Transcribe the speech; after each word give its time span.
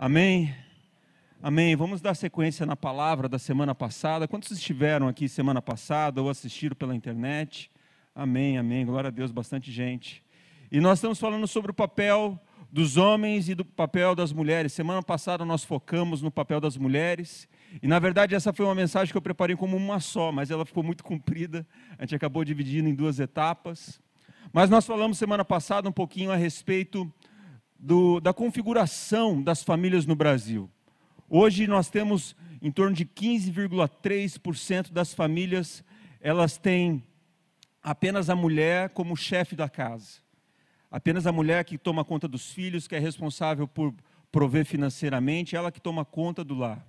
Amém? 0.00 0.54
Amém. 1.42 1.74
Vamos 1.74 2.00
dar 2.00 2.14
sequência 2.14 2.64
na 2.64 2.76
palavra 2.76 3.28
da 3.28 3.36
semana 3.36 3.74
passada. 3.74 4.28
Quantos 4.28 4.52
estiveram 4.52 5.08
aqui 5.08 5.28
semana 5.28 5.60
passada 5.60 6.22
ou 6.22 6.30
assistiram 6.30 6.76
pela 6.76 6.94
internet? 6.94 7.68
Amém, 8.14 8.58
amém. 8.58 8.86
Glória 8.86 9.08
a 9.08 9.10
Deus, 9.10 9.32
bastante 9.32 9.72
gente. 9.72 10.22
E 10.70 10.80
nós 10.80 10.98
estamos 10.98 11.18
falando 11.18 11.48
sobre 11.48 11.72
o 11.72 11.74
papel 11.74 12.40
dos 12.70 12.96
homens 12.96 13.48
e 13.48 13.56
do 13.56 13.64
papel 13.64 14.14
das 14.14 14.32
mulheres. 14.32 14.72
Semana 14.72 15.02
passada 15.02 15.44
nós 15.44 15.64
focamos 15.64 16.22
no 16.22 16.30
papel 16.30 16.60
das 16.60 16.76
mulheres. 16.76 17.48
E 17.82 17.88
na 17.88 17.98
verdade 17.98 18.36
essa 18.36 18.52
foi 18.52 18.66
uma 18.66 18.76
mensagem 18.76 19.10
que 19.10 19.18
eu 19.18 19.22
preparei 19.22 19.56
como 19.56 19.76
uma 19.76 19.98
só, 19.98 20.30
mas 20.30 20.48
ela 20.48 20.64
ficou 20.64 20.84
muito 20.84 21.02
comprida. 21.02 21.66
A 21.98 22.04
gente 22.04 22.14
acabou 22.14 22.44
dividindo 22.44 22.88
em 22.88 22.94
duas 22.94 23.18
etapas. 23.18 24.00
Mas 24.52 24.70
nós 24.70 24.86
falamos 24.86 25.18
semana 25.18 25.44
passada 25.44 25.88
um 25.88 25.92
pouquinho 25.92 26.30
a 26.30 26.36
respeito 26.36 27.12
do, 27.78 28.20
da 28.20 28.32
configuração 28.34 29.42
das 29.42 29.62
famílias 29.62 30.04
no 30.04 30.16
Brasil. 30.16 30.70
Hoje 31.28 31.66
nós 31.66 31.88
temos 31.88 32.34
em 32.60 32.70
torno 32.70 32.94
de 32.94 33.04
15,3% 33.04 34.90
das 34.90 35.14
famílias, 35.14 35.84
elas 36.20 36.58
têm 36.58 37.04
apenas 37.82 38.28
a 38.28 38.34
mulher 38.34 38.90
como 38.90 39.16
chefe 39.16 39.54
da 39.54 39.68
casa. 39.68 40.20
Apenas 40.90 41.26
a 41.26 41.32
mulher 41.32 41.64
que 41.64 41.78
toma 41.78 42.04
conta 42.04 42.26
dos 42.26 42.50
filhos, 42.52 42.88
que 42.88 42.96
é 42.96 42.98
responsável 42.98 43.68
por 43.68 43.94
prover 44.32 44.64
financeiramente, 44.64 45.54
ela 45.54 45.70
que 45.70 45.80
toma 45.80 46.04
conta 46.04 46.42
do 46.42 46.54
lar. 46.54 46.84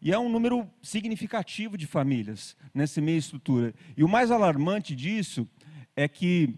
E 0.00 0.12
é 0.12 0.18
um 0.18 0.28
número 0.28 0.68
significativo 0.82 1.76
de 1.76 1.86
famílias 1.86 2.56
nessa 2.74 3.00
meia 3.00 3.18
estrutura. 3.18 3.74
E 3.96 4.04
o 4.04 4.08
mais 4.08 4.30
alarmante 4.30 4.94
disso 4.94 5.48
é 5.96 6.06
que 6.06 6.54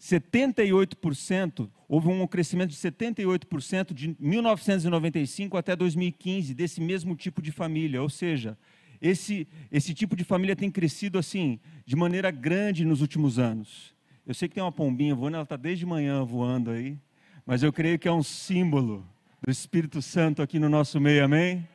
78%, 0.00 1.68
houve 1.88 2.08
um 2.08 2.26
crescimento 2.26 2.70
de 2.70 2.76
78% 2.76 3.92
de 3.92 4.16
1995 4.18 5.56
até 5.56 5.74
2015 5.74 6.54
desse 6.54 6.80
mesmo 6.80 7.16
tipo 7.16 7.42
de 7.42 7.50
família, 7.50 8.00
ou 8.00 8.08
seja, 8.08 8.56
esse, 9.00 9.46
esse 9.70 9.94
tipo 9.94 10.14
de 10.14 10.24
família 10.24 10.54
tem 10.54 10.70
crescido 10.70 11.18
assim, 11.18 11.58
de 11.84 11.96
maneira 11.96 12.30
grande 12.30 12.84
nos 12.84 13.00
últimos 13.00 13.38
anos. 13.38 13.94
Eu 14.26 14.34
sei 14.34 14.48
que 14.48 14.54
tem 14.54 14.62
uma 14.62 14.72
pombinha 14.72 15.14
voando, 15.14 15.36
ela 15.36 15.42
está 15.42 15.56
desde 15.56 15.86
manhã 15.86 16.22
voando 16.24 16.70
aí, 16.70 16.98
mas 17.44 17.62
eu 17.62 17.72
creio 17.72 17.98
que 17.98 18.06
é 18.06 18.12
um 18.12 18.22
símbolo 18.22 19.04
do 19.42 19.50
Espírito 19.50 20.02
Santo 20.02 20.42
aqui 20.42 20.58
no 20.58 20.68
nosso 20.68 21.00
meio, 21.00 21.24
amém? 21.24 21.66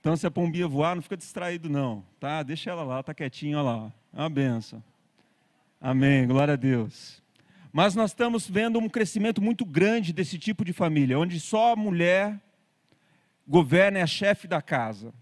Então, 0.00 0.16
se 0.16 0.26
a 0.26 0.30
pombinha 0.30 0.68
voar, 0.68 0.94
não 0.94 1.02
fica 1.02 1.16
distraído, 1.16 1.68
não, 1.68 2.04
tá? 2.20 2.42
Deixa 2.42 2.70
ela 2.70 2.82
lá, 2.82 3.00
está 3.00 3.14
quietinha, 3.14 3.60
lá, 3.60 3.92
é 4.12 4.20
uma 4.20 4.30
benção. 4.30 4.82
Amém, 5.88 6.26
glória 6.26 6.54
a 6.54 6.56
Deus. 6.56 7.22
Mas 7.72 7.94
nós 7.94 8.10
estamos 8.10 8.50
vendo 8.50 8.76
um 8.76 8.88
crescimento 8.88 9.40
muito 9.40 9.64
grande 9.64 10.12
desse 10.12 10.36
tipo 10.36 10.64
de 10.64 10.72
família, 10.72 11.16
onde 11.16 11.38
só 11.38 11.74
a 11.74 11.76
mulher 11.76 12.40
governa, 13.46 14.00
é 14.00 14.02
a 14.02 14.06
chefe 14.08 14.48
da 14.48 14.60
casa. 14.60 15.14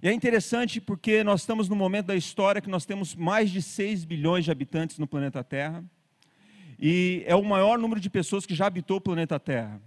E 0.00 0.06
é 0.06 0.12
interessante 0.12 0.80
porque 0.80 1.24
nós 1.24 1.40
estamos 1.40 1.68
no 1.68 1.74
momento 1.74 2.06
da 2.06 2.14
história 2.14 2.62
que 2.62 2.70
nós 2.70 2.86
temos 2.86 3.16
mais 3.16 3.50
de 3.50 3.60
6 3.60 4.04
bilhões 4.04 4.44
de 4.44 4.52
habitantes 4.52 5.00
no 5.00 5.06
planeta 5.08 5.42
Terra. 5.42 5.84
E 6.78 7.24
é 7.26 7.34
o 7.34 7.42
maior 7.42 7.76
número 7.76 8.00
de 8.00 8.08
pessoas 8.08 8.46
que 8.46 8.54
já 8.54 8.66
habitou 8.66 8.98
o 8.98 9.00
planeta 9.00 9.40
Terra. 9.40 9.82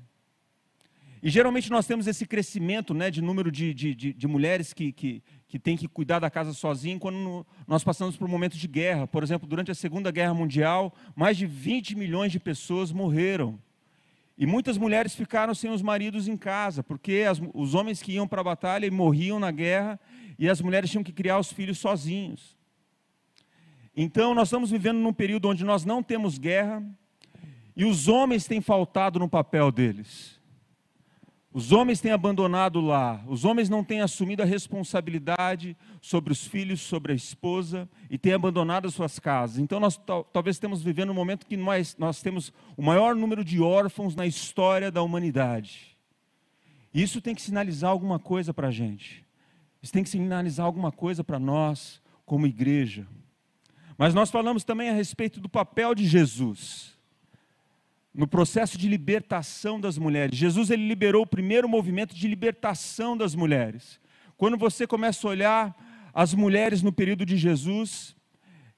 E 1.23 1.29
geralmente 1.29 1.71
nós 1.71 1.87
temos 1.87 2.05
esse 2.05 2.25
crescimento 2.25 2.93
né, 2.93 3.09
de 3.09 3.21
número 3.21 3.49
de, 3.49 3.73
de, 3.73 3.95
de, 3.95 4.11
de 4.11 4.27
mulheres 4.27 4.73
que, 4.73 4.91
que, 4.91 5.23
que 5.47 5.57
têm 5.57 5.77
que 5.77 5.87
cuidar 5.87 6.19
da 6.19 6.29
casa 6.29 6.53
sozinhas 6.53 6.99
quando 6.99 7.45
nós 7.65 7.83
passamos 7.83 8.17
por 8.17 8.27
momentos 8.27 8.57
de 8.57 8.67
guerra. 8.67 9.07
Por 9.07 9.23
exemplo, 9.23 9.47
durante 9.47 9.71
a 9.71 9.75
Segunda 9.75 10.11
Guerra 10.11 10.33
Mundial, 10.33 10.93
mais 11.15 11.37
de 11.37 11.45
20 11.45 11.95
milhões 11.95 12.31
de 12.31 12.39
pessoas 12.39 12.91
morreram. 12.91 13.57
E 14.37 14.45
muitas 14.45 14.77
mulheres 14.77 15.15
ficaram 15.15 15.55
sem 15.55 15.71
os 15.71 15.81
maridos 15.81 16.27
em 16.27 16.37
casa, 16.37 16.83
porque 16.83 17.25
as, 17.27 17.41
os 17.53 17.73
homens 17.73 18.01
que 18.01 18.11
iam 18.11 18.27
para 18.27 18.41
a 18.41 18.43
batalha 18.43 18.91
morriam 18.91 19.39
na 19.39 19.49
guerra, 19.49 19.99
e 20.37 20.47
as 20.47 20.61
mulheres 20.61 20.91
tinham 20.91 21.03
que 21.03 21.11
criar 21.11 21.39
os 21.39 21.51
filhos 21.51 21.79
sozinhos. 21.79 22.55
Então, 23.95 24.35
nós 24.35 24.49
estamos 24.49 24.69
vivendo 24.69 24.99
num 24.99 25.13
período 25.13 25.49
onde 25.49 25.63
nós 25.63 25.83
não 25.83 26.03
temos 26.03 26.37
guerra, 26.37 26.83
e 27.75 27.83
os 27.83 28.07
homens 28.07 28.45
têm 28.45 28.61
faltado 28.61 29.17
no 29.17 29.27
papel 29.27 29.71
deles. 29.71 30.36
Os 31.53 31.71
homens 31.71 32.01
têm 32.01 32.11
abandonado 32.11 32.81
lá, 32.81 33.23
os 33.25 33.45
homens 33.45 33.69
não 33.69 33.83
têm 33.83 34.01
assumido 34.01 34.43
a 34.43 34.45
responsabilidade 34.45 35.77
sobre 36.01 36.31
os 36.31 36.45
filhos, 36.45 36.81
sobre 36.81 37.13
a 37.13 37.15
esposa 37.15 37.89
e 38.09 38.17
têm 38.17 38.33
abandonado 38.33 38.87
as 38.87 38.93
suas 38.93 39.17
casas. 39.17 39.57
Então 39.57 39.79
nós 39.79 39.99
talvez 40.33 40.57
estamos 40.57 40.83
vivendo 40.83 41.09
um 41.11 41.15
momento 41.15 41.45
que 41.45 41.55
nós, 41.55 41.95
nós 41.97 42.21
temos 42.21 42.51
o 42.75 42.81
maior 42.81 43.15
número 43.15 43.45
de 43.45 43.61
órfãos 43.61 44.15
na 44.15 44.27
história 44.27 44.91
da 44.91 45.01
humanidade. 45.01 45.97
Isso 46.93 47.21
tem 47.21 47.33
que 47.33 47.41
sinalizar 47.41 47.91
alguma 47.91 48.19
coisa 48.19 48.53
para 48.53 48.67
a 48.67 48.71
gente. 48.71 49.25
Isso 49.81 49.93
tem 49.93 50.03
que 50.03 50.09
sinalizar 50.09 50.65
alguma 50.65 50.91
coisa 50.91 51.23
para 51.23 51.39
nós 51.39 52.01
como 52.25 52.45
igreja. 52.45 53.07
Mas 53.97 54.13
nós 54.13 54.29
falamos 54.29 54.63
também 54.63 54.89
a 54.89 54.93
respeito 54.93 55.39
do 55.39 55.47
papel 55.47 55.95
de 55.95 56.05
Jesus 56.05 56.96
no 58.17 58.27
processo 58.27 58.79
de 58.79 58.89
libertação 58.89 59.79
das 59.79 59.95
mulheres. 59.95 60.35
Jesus 60.35 60.71
ele 60.71 60.87
liberou 60.87 61.21
o 61.21 61.27
primeiro 61.27 61.69
movimento 61.69 62.15
de 62.15 62.27
libertação 62.27 63.15
das 63.15 63.35
mulheres. 63.35 63.99
Quando 64.35 64.57
você 64.57 64.87
começa 64.87 65.27
a 65.27 65.29
olhar 65.29 66.09
as 66.11 66.33
mulheres 66.33 66.81
no 66.81 66.91
período 66.91 67.23
de 67.23 67.37
Jesus, 67.37 68.15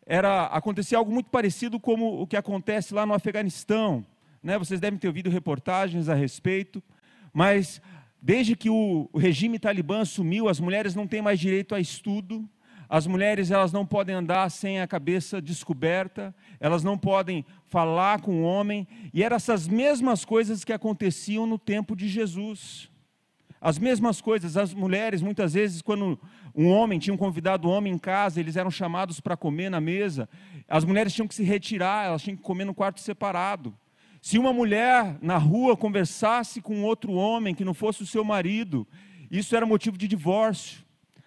era 0.06 0.48
acontecia 0.48 0.98
algo 0.98 1.10
muito 1.10 1.30
parecido 1.30 1.80
como 1.80 2.22
o 2.22 2.28
que 2.28 2.36
acontece 2.36 2.94
lá 2.94 3.06
no 3.06 3.14
Afeganistão, 3.14 4.06
né? 4.44 4.58
Vocês 4.58 4.82
devem 4.82 5.00
ter 5.00 5.08
ouvido 5.08 5.30
reportagens 5.30 6.10
a 6.10 6.14
respeito, 6.14 6.84
mas 7.32 7.82
desde 8.22 8.58
que 8.58 8.70
o, 8.70 9.10
o 9.14 9.18
regime 9.18 9.58
talibã 9.58 10.02
assumiu, 10.02 10.50
as 10.50 10.60
mulheres 10.60 10.96
não 10.96 11.08
têm 11.08 11.22
mais 11.22 11.40
direito 11.40 11.74
a 11.74 11.80
estudo, 11.80 12.46
as 12.90 13.06
mulheres 13.06 13.52
elas 13.52 13.72
não 13.72 13.86
podem 13.86 14.16
andar 14.16 14.50
sem 14.50 14.82
a 14.82 14.88
cabeça 14.88 15.40
descoberta, 15.40 16.36
elas 16.60 16.84
não 16.84 16.98
podem 16.98 17.46
falar 17.70 18.22
com 18.22 18.42
o 18.42 18.44
homem, 18.44 18.88
e 19.14 19.24
eram 19.24 19.36
essas 19.36 19.68
mesmas 19.68 20.26
coisas 20.26 20.64
que 20.64 20.74
aconteciam 20.74 21.46
no 21.46 21.58
tempo 21.58 21.96
de 21.96 22.10
Jesus. 22.10 22.90
As 23.62 23.78
mesmas 23.78 24.20
coisas, 24.20 24.58
as 24.58 24.74
mulheres, 24.74 25.22
muitas 25.22 25.54
vezes, 25.54 25.82
quando 25.82 26.20
um 26.56 26.68
homem 26.70 26.98
tinha 26.98 27.14
um 27.14 27.18
convidado 27.18 27.68
um 27.68 27.72
homem 27.72 27.94
em 27.94 27.98
casa, 27.98 28.40
eles 28.40 28.56
eram 28.56 28.72
chamados 28.72 29.20
para 29.20 29.38
comer 29.38 29.70
na 29.70 29.80
mesa, 29.80 30.28
as 30.68 30.84
mulheres 30.84 31.14
tinham 31.14 31.28
que 31.28 31.36
se 31.36 31.44
retirar, 31.44 32.06
elas 32.06 32.24
tinham 32.24 32.38
que 32.38 32.44
comer 32.44 32.66
no 32.66 32.74
quarto 32.74 33.00
separado. 33.00 33.78
Se 34.22 34.38
uma 34.38 34.52
mulher 34.52 35.18
na 35.22 35.38
rua 35.38 35.78
conversasse 35.78 36.62
com 36.62 36.84
outro 36.84 37.14
homem 37.14 37.54
que 37.54 37.64
não 37.64 37.74
fosse 37.74 38.02
o 38.02 38.06
seu 38.06 38.24
marido, 38.24 38.88
isso 39.30 39.56
era 39.56 39.66
motivo 39.66 39.98
de 39.98 40.08
divórcio. 40.08 40.84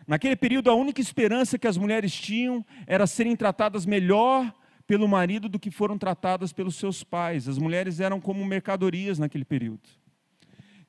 Naquele 0.06 0.36
período, 0.36 0.70
a 0.70 0.74
única 0.74 1.00
esperança 1.00 1.58
que 1.58 1.66
as 1.66 1.76
mulheres 1.76 2.12
tinham 2.12 2.64
era 2.86 3.06
serem 3.06 3.36
tratadas 3.36 3.86
melhor 3.86 4.52
pelo 4.86 5.08
marido 5.08 5.48
do 5.48 5.58
que 5.58 5.70
foram 5.70 5.98
tratadas 5.98 6.52
pelos 6.52 6.76
seus 6.76 7.02
pais. 7.02 7.48
As 7.48 7.58
mulheres 7.58 8.00
eram 8.00 8.20
como 8.20 8.44
mercadorias 8.44 9.18
naquele 9.18 9.44
período. 9.44 9.88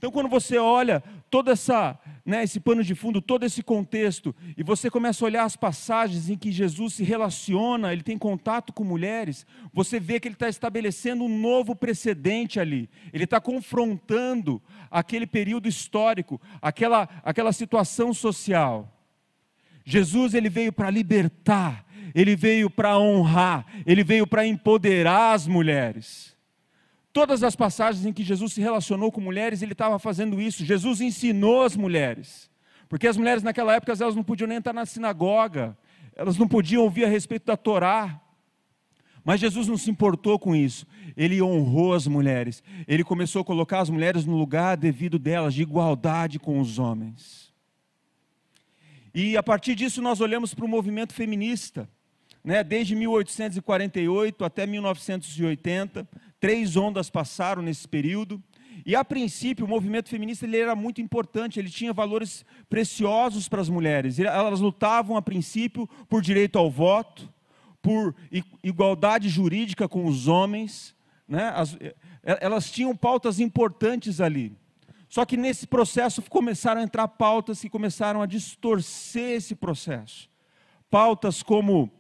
Então, 0.04 0.12
quando 0.12 0.28
você 0.28 0.58
olha 0.58 1.02
todo 1.30 1.50
essa, 1.50 1.98
né, 2.26 2.44
esse 2.44 2.60
pano 2.60 2.84
de 2.84 2.94
fundo, 2.94 3.22
todo 3.22 3.46
esse 3.46 3.64
contexto, 3.64 4.36
e 4.58 4.62
você 4.62 4.90
começa 4.90 5.24
a 5.24 5.28
olhar 5.28 5.46
as 5.46 5.56
passagens 5.56 6.30
em 6.30 6.38
que 6.38 6.52
Jesus 6.52 6.96
se 6.96 7.06
relaciona, 7.06 7.94
ele 7.94 8.04
tem 8.04 8.18
contato 8.18 8.74
com 8.74 8.84
mulheres, 8.84 9.46
você 9.74 10.02
vê 10.02 10.20
que 10.20 10.28
ele 10.28 10.36
está 10.36 10.50
estabelecendo 10.50 11.24
um 11.24 11.40
novo 11.40 11.74
precedente 11.74 12.60
ali. 12.60 12.90
Ele 13.14 13.24
está 13.24 13.40
confrontando 13.40 14.62
aquele 14.92 15.26
período 15.26 15.70
histórico, 15.70 16.42
aquela, 16.62 17.08
aquela 17.24 17.54
situação 17.54 18.14
social. 18.14 18.94
Jesus 19.86 20.34
ele 20.34 20.50
veio 20.50 20.74
para 20.74 20.90
libertar, 20.90 21.86
ele 22.14 22.36
veio 22.36 22.70
para 22.70 22.98
honrar, 22.98 23.66
ele 23.86 24.04
veio 24.04 24.26
para 24.26 24.46
empoderar 24.46 25.34
as 25.34 25.48
mulheres. 25.48 26.36
Todas 27.12 27.44
as 27.44 27.56
passagens 27.56 28.06
em 28.06 28.12
que 28.12 28.24
Jesus 28.24 28.54
se 28.54 28.62
relacionou 28.62 29.12
com 29.12 29.22
mulheres, 29.22 29.62
ele 29.62 29.74
estava 29.74 30.00
fazendo 30.00 30.42
isso. 30.42 30.66
Jesus 30.66 31.00
ensinou 31.00 31.64
as 31.64 31.76
mulheres. 31.76 32.50
Porque 32.90 33.08
as 33.08 33.18
mulheres 33.18 33.44
naquela 33.44 33.76
época 33.76 33.92
elas 33.92 34.16
não 34.16 34.24
podiam 34.24 34.48
nem 34.48 34.58
entrar 34.58 34.74
na 34.74 34.86
sinagoga, 34.86 35.78
elas 36.16 36.38
não 36.38 36.48
podiam 36.48 36.84
ouvir 36.84 37.06
a 37.06 37.08
respeito 37.08 37.46
da 37.46 37.56
Torá. 37.56 38.20
Mas 39.24 39.40
Jesus 39.40 39.68
não 39.68 39.78
se 39.78 39.90
importou 39.90 40.38
com 40.38 40.56
isso. 40.56 40.86
Ele 41.16 41.42
honrou 41.42 41.94
as 41.94 42.08
mulheres. 42.08 42.62
Ele 42.88 43.04
começou 43.04 43.42
a 43.42 43.46
colocar 43.46 43.80
as 43.80 43.90
mulheres 43.90 44.26
no 44.26 44.36
lugar 44.36 44.76
devido 44.76 45.18
delas, 45.18 45.54
de 45.54 45.62
igualdade 45.62 46.40
com 46.40 46.60
os 46.60 46.78
homens. 46.78 47.54
E 49.14 49.38
a 49.38 49.44
partir 49.44 49.76
disso 49.76 50.02
nós 50.02 50.20
olhamos 50.20 50.54
para 50.54 50.66
o 50.66 50.68
movimento 50.68 51.14
feminista. 51.14 51.88
Né? 52.44 52.64
Desde 52.64 52.96
1848 52.96 54.44
até 54.44 54.68
1980, 54.68 56.08
três 56.40 56.76
ondas 56.76 57.10
passaram 57.10 57.62
nesse 57.62 57.88
período. 57.88 58.42
E 58.86 58.96
a 58.96 59.06
princípio 59.06 59.66
o 59.66 59.70
movimento 59.70 60.10
feminista 60.10 60.46
ele 60.46 60.58
era 60.58 60.76
muito 60.76 61.00
importante, 61.00 61.58
ele 61.58 61.70
tinha 61.70 61.94
valores 61.94 62.44
preciosos 62.70 63.48
para 63.48 63.62
as 63.62 63.70
mulheres. 63.70 64.20
Elas 64.20 64.60
lutavam 64.60 65.16
a 65.16 65.22
princípio 65.22 65.88
por 66.10 66.22
direito 66.22 66.60
ao 66.60 66.70
voto, 66.70 67.32
por 67.82 68.14
igualdade 68.62 69.30
jurídica 69.30 69.88
com 69.88 70.06
os 70.06 70.28
homens, 70.28 70.94
né? 71.28 71.52
As, 71.56 71.78
elas 72.24 72.72
tinham 72.72 72.96
pautas 72.96 73.40
importantes 73.40 74.20
ali. 74.22 74.56
Só 75.10 75.26
que 75.26 75.38
nesse 75.38 75.68
processo 75.68 76.22
começaram 76.24 76.82
a 76.82 76.84
entrar 76.84 77.08
pautas 77.08 77.62
que 77.62 77.70
começaram 77.70 78.22
a 78.22 78.26
distorcer 78.26 79.36
esse 79.36 79.56
processo. 79.56 80.30
Pautas 80.90 81.44
como 81.44 81.92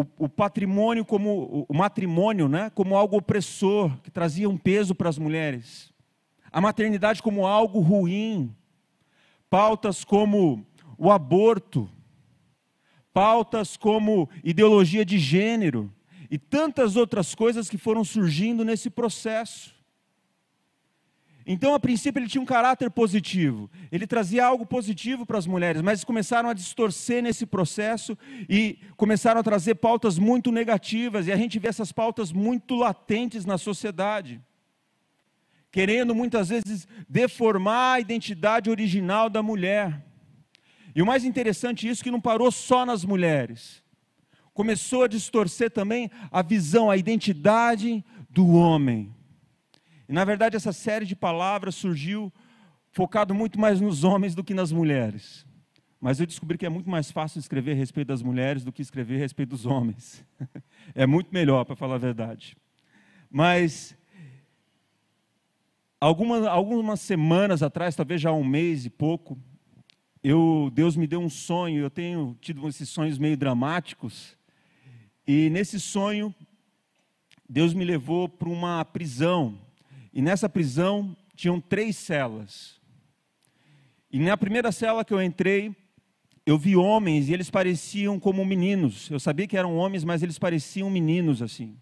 o, 0.00 0.06
o 0.16 0.28
patrimônio, 0.28 1.04
como 1.04 1.66
o 1.68 1.74
matrimônio, 1.74 2.48
né, 2.48 2.70
como 2.70 2.96
algo 2.96 3.16
opressor, 3.16 3.98
que 4.00 4.10
trazia 4.10 4.48
um 4.48 4.56
peso 4.56 4.94
para 4.94 5.08
as 5.08 5.18
mulheres. 5.18 5.92
A 6.52 6.60
maternidade 6.60 7.20
como 7.20 7.46
algo 7.46 7.80
ruim. 7.80 8.54
Pautas 9.50 10.04
como 10.04 10.64
o 10.96 11.10
aborto. 11.10 11.90
Pautas 13.12 13.76
como 13.76 14.28
ideologia 14.44 15.04
de 15.04 15.18
gênero. 15.18 15.92
E 16.30 16.38
tantas 16.38 16.94
outras 16.94 17.34
coisas 17.34 17.68
que 17.68 17.76
foram 17.76 18.04
surgindo 18.04 18.64
nesse 18.64 18.88
processo. 18.88 19.74
Então, 21.50 21.72
a 21.72 21.80
princípio, 21.80 22.20
ele 22.20 22.28
tinha 22.28 22.42
um 22.42 22.44
caráter 22.44 22.90
positivo, 22.90 23.70
ele 23.90 24.06
trazia 24.06 24.44
algo 24.44 24.66
positivo 24.66 25.24
para 25.24 25.38
as 25.38 25.46
mulheres, 25.46 25.80
mas 25.80 26.04
começaram 26.04 26.50
a 26.50 26.52
distorcer 26.52 27.22
nesse 27.22 27.46
processo 27.46 28.18
e 28.46 28.78
começaram 28.98 29.40
a 29.40 29.42
trazer 29.42 29.76
pautas 29.76 30.18
muito 30.18 30.52
negativas, 30.52 31.26
e 31.26 31.32
a 31.32 31.36
gente 31.38 31.58
vê 31.58 31.68
essas 31.68 31.90
pautas 31.90 32.32
muito 32.32 32.74
latentes 32.76 33.46
na 33.46 33.56
sociedade, 33.56 34.42
querendo 35.72 36.14
muitas 36.14 36.50
vezes 36.50 36.86
deformar 37.08 37.94
a 37.94 38.00
identidade 38.00 38.68
original 38.68 39.30
da 39.30 39.42
mulher. 39.42 40.04
E 40.94 41.00
o 41.00 41.06
mais 41.06 41.24
interessante 41.24 41.88
isso 41.88 42.04
que 42.04 42.10
não 42.10 42.20
parou 42.20 42.52
só 42.52 42.84
nas 42.84 43.06
mulheres. 43.06 43.82
Começou 44.52 45.04
a 45.04 45.08
distorcer 45.08 45.70
também 45.70 46.10
a 46.30 46.42
visão, 46.42 46.90
a 46.90 46.96
identidade 46.98 48.04
do 48.28 48.48
homem. 48.48 49.16
E 50.08 50.12
na 50.12 50.24
verdade 50.24 50.56
essa 50.56 50.72
série 50.72 51.04
de 51.04 51.14
palavras 51.14 51.74
surgiu 51.74 52.32
focado 52.90 53.34
muito 53.34 53.60
mais 53.60 53.80
nos 53.80 54.04
homens 54.04 54.34
do 54.34 54.42
que 54.42 54.54
nas 54.54 54.72
mulheres. 54.72 55.46
Mas 56.00 56.20
eu 56.20 56.26
descobri 56.26 56.56
que 56.56 56.64
é 56.64 56.68
muito 56.68 56.88
mais 56.88 57.10
fácil 57.10 57.40
escrever 57.40 57.72
a 57.72 57.74
respeito 57.74 58.08
das 58.08 58.22
mulheres 58.22 58.64
do 58.64 58.72
que 58.72 58.80
escrever 58.80 59.16
a 59.16 59.18
respeito 59.18 59.50
dos 59.50 59.66
homens. 59.66 60.24
é 60.94 61.06
muito 61.06 61.28
melhor, 61.32 61.64
para 61.64 61.74
falar 61.74 61.96
a 61.96 61.98
verdade. 61.98 62.56
Mas 63.30 63.96
algumas, 66.00 66.46
algumas 66.46 67.00
semanas 67.00 67.62
atrás, 67.62 67.96
talvez 67.96 68.20
já 68.20 68.32
um 68.32 68.44
mês 68.44 68.86
e 68.86 68.90
pouco, 68.90 69.36
eu, 70.22 70.70
Deus 70.72 70.96
me 70.96 71.06
deu 71.06 71.20
um 71.20 71.28
sonho. 71.28 71.82
Eu 71.82 71.90
tenho 71.90 72.36
tido 72.40 72.66
esses 72.68 72.88
sonhos 72.88 73.18
meio 73.18 73.36
dramáticos. 73.36 74.36
E 75.26 75.50
nesse 75.50 75.80
sonho, 75.80 76.34
Deus 77.48 77.74
me 77.74 77.84
levou 77.84 78.28
para 78.28 78.48
uma 78.48 78.84
prisão 78.84 79.58
e 80.18 80.20
nessa 80.20 80.48
prisão 80.48 81.16
tinham 81.36 81.60
três 81.60 81.94
celas. 81.96 82.80
E 84.10 84.18
na 84.18 84.36
primeira 84.36 84.72
cela 84.72 85.04
que 85.04 85.14
eu 85.14 85.22
entrei, 85.22 85.72
eu 86.44 86.58
vi 86.58 86.74
homens 86.74 87.28
e 87.28 87.32
eles 87.32 87.48
pareciam 87.50 88.18
como 88.18 88.44
meninos. 88.44 89.08
Eu 89.12 89.20
sabia 89.20 89.46
que 89.46 89.56
eram 89.56 89.76
homens, 89.76 90.02
mas 90.02 90.20
eles 90.20 90.36
pareciam 90.36 90.90
meninos 90.90 91.40
assim. 91.40 91.78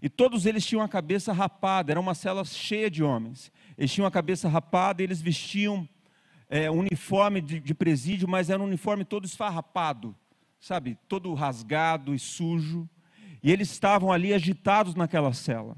E 0.00 0.08
todos 0.08 0.46
eles 0.46 0.64
tinham 0.64 0.84
a 0.84 0.88
cabeça 0.88 1.32
rapada, 1.32 1.92
era 1.92 1.98
uma 1.98 2.14
cela 2.14 2.44
cheia 2.44 2.88
de 2.88 3.02
homens. 3.02 3.50
Eles 3.76 3.92
tinham 3.92 4.06
a 4.06 4.10
cabeça 4.12 4.48
rapada 4.48 5.02
e 5.02 5.04
eles 5.04 5.20
vestiam 5.20 5.88
é, 6.48 6.70
uniforme 6.70 7.40
de, 7.40 7.58
de 7.58 7.74
presídio, 7.74 8.28
mas 8.28 8.50
era 8.50 8.62
um 8.62 8.66
uniforme 8.66 9.04
todo 9.04 9.24
esfarrapado, 9.24 10.14
sabe? 10.60 10.96
Todo 11.08 11.34
rasgado 11.34 12.14
e 12.14 12.20
sujo. 12.20 12.88
E 13.42 13.50
eles 13.50 13.68
estavam 13.68 14.12
ali 14.12 14.32
agitados 14.32 14.94
naquela 14.94 15.32
cela. 15.32 15.76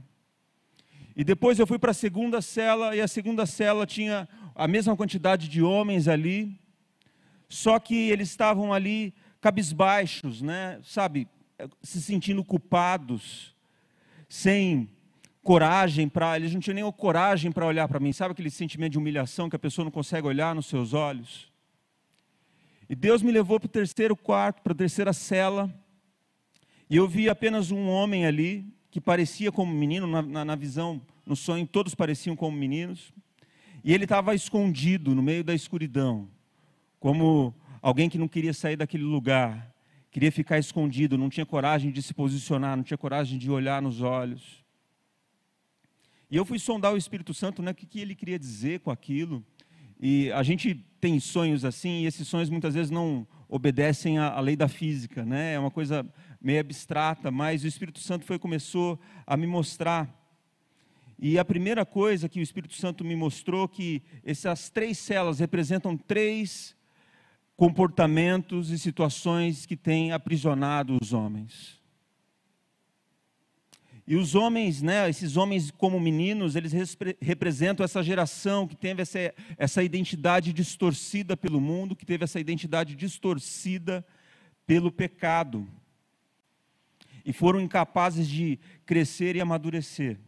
E 1.15 1.25
depois 1.25 1.59
eu 1.59 1.67
fui 1.67 1.79
para 1.79 1.91
a 1.91 1.95
segunda 1.95 2.41
cela, 2.41 2.97
e 2.97 3.01
a 3.01 3.09
segunda 3.09 3.45
cela 3.45 3.87
tinha 3.87 4.29
a 4.55 4.67
mesma 4.67 4.97
quantidade 4.97 5.49
de 5.49 5.63
homens 5.63 6.09
ali, 6.09 6.59
só 7.49 7.79
que 7.79 8.11
eles 8.11 8.31
estavam 8.31 8.73
ali 8.73 9.15
cabisbaixos, 9.41 10.41
né? 10.41 10.81
sabe, 10.83 11.29
se 11.83 12.01
sentindo 12.01 12.43
culpados, 12.43 13.55
sem 14.29 14.89
coragem 15.43 16.09
para. 16.09 16.37
Eles 16.37 16.55
não 16.55 16.61
tinham 16.61 16.75
nem 16.75 16.93
coragem 16.93 17.53
para 17.53 17.67
olhar 17.67 17.87
para 17.89 18.01
mim, 18.01 18.13
sabe 18.13 18.33
aquele 18.33 18.51
sentimento 18.51 18.93
de 18.93 18.99
humilhação 18.99 19.51
que 19.51 19.57
a 19.57 19.59
pessoa 19.59 19.85
não 19.85 19.93
consegue 19.93 20.27
olhar 20.27 20.55
nos 20.55 20.67
seus 20.67 20.95
olhos? 20.95 21.53
E 22.89 22.95
Deus 22.95 23.23
me 23.23 23.33
levou 23.33 23.59
para 23.59 23.67
o 23.67 23.71
terceiro 23.71 24.17
quarto, 24.17 24.63
para 24.63 24.73
a 24.73 24.77
terceira 24.77 25.13
cela, 25.13 25.73
e 26.89 26.97
eu 26.97 27.09
vi 27.09 27.29
apenas 27.29 27.71
um 27.71 27.89
homem 27.89 28.27
ali, 28.27 28.67
que 28.93 29.01
parecia 29.01 29.51
como 29.51 29.73
menino, 29.73 30.07
na, 30.07 30.21
na, 30.21 30.45
na 30.45 30.55
visão, 30.55 31.01
no 31.25 31.35
sonho, 31.35 31.67
todos 31.67 31.95
pareciam 31.95 32.37
como 32.37 32.55
meninos. 32.55 33.11
E 33.83 33.95
ele 33.95 34.05
estava 34.05 34.35
escondido 34.35 35.15
no 35.15 35.23
meio 35.23 35.43
da 35.43 35.55
escuridão, 35.55 36.29
como 37.01 37.55
alguém 37.81 38.11
que 38.11 38.19
não 38.19 38.29
queria 38.29 38.53
sair 38.53 38.77
daquele 38.77 39.03
lugar, 39.03 39.75
queria 40.11 40.31
ficar 40.31 40.59
escondido, 40.59 41.17
não 41.17 41.31
tinha 41.31 41.47
coragem 41.47 41.91
de 41.91 42.03
se 42.03 42.13
posicionar, 42.13 42.77
não 42.77 42.85
tinha 42.85 42.99
coragem 42.99 43.39
de 43.39 43.51
olhar 43.51 43.81
nos 43.81 44.03
olhos. 44.03 44.63
E 46.31 46.37
eu 46.37 46.45
fui 46.45 46.59
sondar 46.59 46.93
o 46.93 46.99
Espírito 46.99 47.33
Santo, 47.33 47.63
né, 47.63 47.71
o 47.71 47.75
que, 47.75 47.87
que 47.87 47.99
ele 47.99 48.15
queria 48.15 48.39
dizer 48.39 48.81
com 48.81 48.91
aquilo. 48.91 49.43
E 49.99 50.31
a 50.33 50.43
gente 50.43 50.75
tem 51.01 51.19
sonhos 51.19 51.65
assim, 51.65 52.03
e 52.03 52.07
esses 52.07 52.29
sonhos 52.29 52.51
muitas 52.51 52.75
vezes 52.75 52.91
não 52.91 53.27
obedecem 53.49 54.19
à, 54.19 54.35
à 54.35 54.41
lei 54.41 54.55
da 54.55 54.69
física, 54.69 55.25
né? 55.25 55.55
É 55.55 55.59
uma 55.59 55.71
coisa 55.71 56.07
meio 56.43 56.61
abstrata, 56.61 57.31
mas 57.31 57.63
o 57.63 57.69
Espírito 57.69 58.01
Santo 58.01 58.25
foi 58.25 58.39
começou 58.39 58.99
a 59.27 59.37
me 59.37 59.47
mostrar. 59.47 60.19
E 61.19 61.39
a 61.39 61.45
primeira 61.45 61.87
coisa 61.87 62.29
que 62.29 62.41
o 62.41 62.43
Espírito 62.43 62.75
Santo 62.75 63.05
me 63.05 63.15
mostrou 63.15 63.69
que 63.69 64.03
essas 64.25 64.69
três 64.69 64.99
celas 64.99 65.39
representam 65.39 65.97
três 65.97 66.75
comportamentos 67.57 68.71
e 68.71 68.79
situações 68.79 69.65
que 69.65 69.77
têm 69.77 70.11
aprisionado 70.11 70.99
os 71.01 71.13
homens. 71.13 71.81
E 74.05 74.17
os 74.17 74.35
homens, 74.35 74.83
né, 74.83 75.09
esses 75.09 75.37
homens 75.37 75.71
como 75.71 76.01
meninos, 76.01 76.57
eles 76.57 76.73
representam 77.21 77.85
essa 77.85 78.03
geração 78.03 78.67
que 78.67 78.75
teve 78.75 79.01
essa, 79.01 79.33
essa 79.57 79.81
identidade 79.81 80.53
distorcida 80.53 81.37
pelo 81.37 81.61
mundo, 81.61 81.95
que 81.95 82.05
teve 82.05 82.25
essa 82.25 82.41
identidade 82.41 82.97
distorcida 82.97 84.05
pelo 84.67 84.91
pecado 84.91 85.69
e 87.25 87.33
foram 87.33 87.61
incapazes 87.61 88.29
de 88.29 88.59
crescer 88.85 89.37
e 89.37 89.41
amadurecer. 89.41 90.19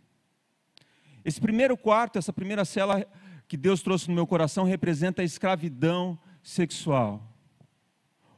Esse 1.24 1.40
primeiro 1.40 1.76
quarto, 1.76 2.18
essa 2.18 2.32
primeira 2.32 2.64
cela 2.64 3.06
que 3.48 3.56
Deus 3.56 3.82
trouxe 3.82 4.08
no 4.08 4.14
meu 4.14 4.26
coração 4.26 4.64
representa 4.64 5.22
a 5.22 5.24
escravidão 5.24 6.18
sexual. 6.42 7.22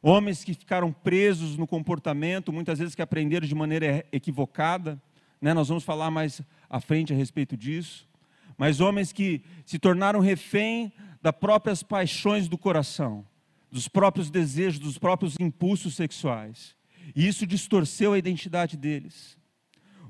Homens 0.00 0.44
que 0.44 0.54
ficaram 0.54 0.92
presos 0.92 1.56
no 1.56 1.66
comportamento, 1.66 2.52
muitas 2.52 2.78
vezes 2.78 2.94
que 2.94 3.02
aprenderam 3.02 3.46
de 3.46 3.54
maneira 3.54 4.06
equivocada, 4.12 5.02
né? 5.40 5.52
nós 5.52 5.68
vamos 5.68 5.84
falar 5.84 6.10
mais 6.10 6.40
à 6.70 6.80
frente 6.80 7.12
a 7.12 7.16
respeito 7.16 7.56
disso. 7.56 8.08
Mas 8.56 8.80
homens 8.80 9.12
que 9.12 9.42
se 9.64 9.78
tornaram 9.78 10.20
refém 10.20 10.92
das 11.20 11.34
próprias 11.34 11.82
paixões 11.82 12.48
do 12.48 12.56
coração, 12.56 13.26
dos 13.70 13.88
próprios 13.88 14.30
desejos, 14.30 14.78
dos 14.78 14.96
próprios 14.96 15.34
impulsos 15.40 15.96
sexuais. 15.96 16.76
E 17.14 17.26
isso 17.26 17.46
distorceu 17.46 18.12
a 18.12 18.18
identidade 18.18 18.76
deles. 18.76 19.36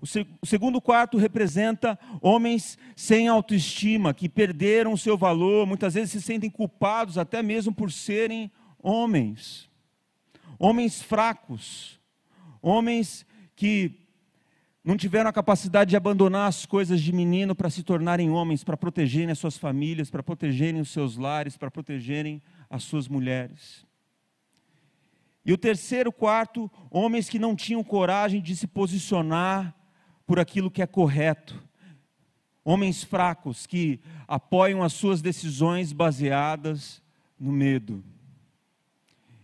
O, 0.00 0.06
seg 0.06 0.26
o 0.42 0.46
segundo 0.46 0.80
quarto 0.80 1.16
representa 1.16 1.98
homens 2.20 2.78
sem 2.94 3.28
autoestima, 3.28 4.12
que 4.12 4.28
perderam 4.28 4.92
o 4.92 4.98
seu 4.98 5.16
valor, 5.16 5.66
muitas 5.66 5.94
vezes 5.94 6.10
se 6.10 6.22
sentem 6.22 6.50
culpados 6.50 7.16
até 7.16 7.42
mesmo 7.42 7.74
por 7.74 7.90
serem 7.90 8.50
homens. 8.78 9.68
Homens 10.58 11.02
fracos, 11.02 11.98
homens 12.60 13.26
que 13.54 14.06
não 14.84 14.96
tiveram 14.96 15.28
a 15.28 15.32
capacidade 15.32 15.90
de 15.90 15.96
abandonar 15.96 16.48
as 16.48 16.64
coisas 16.64 17.00
de 17.00 17.12
menino 17.12 17.54
para 17.54 17.70
se 17.70 17.82
tornarem 17.82 18.30
homens, 18.30 18.62
para 18.62 18.76
protegerem 18.76 19.32
as 19.32 19.38
suas 19.38 19.56
famílias, 19.56 20.10
para 20.10 20.22
protegerem 20.22 20.80
os 20.80 20.90
seus 20.90 21.16
lares, 21.16 21.56
para 21.56 21.70
protegerem 21.70 22.40
as 22.70 22.84
suas 22.84 23.08
mulheres. 23.08 23.85
E 25.46 25.52
o 25.52 25.56
terceiro 25.56 26.10
quarto, 26.10 26.68
homens 26.90 27.28
que 27.28 27.38
não 27.38 27.54
tinham 27.54 27.84
coragem 27.84 28.42
de 28.42 28.56
se 28.56 28.66
posicionar 28.66 29.72
por 30.26 30.40
aquilo 30.40 30.68
que 30.68 30.82
é 30.82 30.86
correto. 30.88 31.62
Homens 32.64 33.04
fracos 33.04 33.64
que 33.64 34.00
apoiam 34.26 34.82
as 34.82 34.92
suas 34.92 35.22
decisões 35.22 35.92
baseadas 35.92 37.00
no 37.38 37.52
medo. 37.52 38.02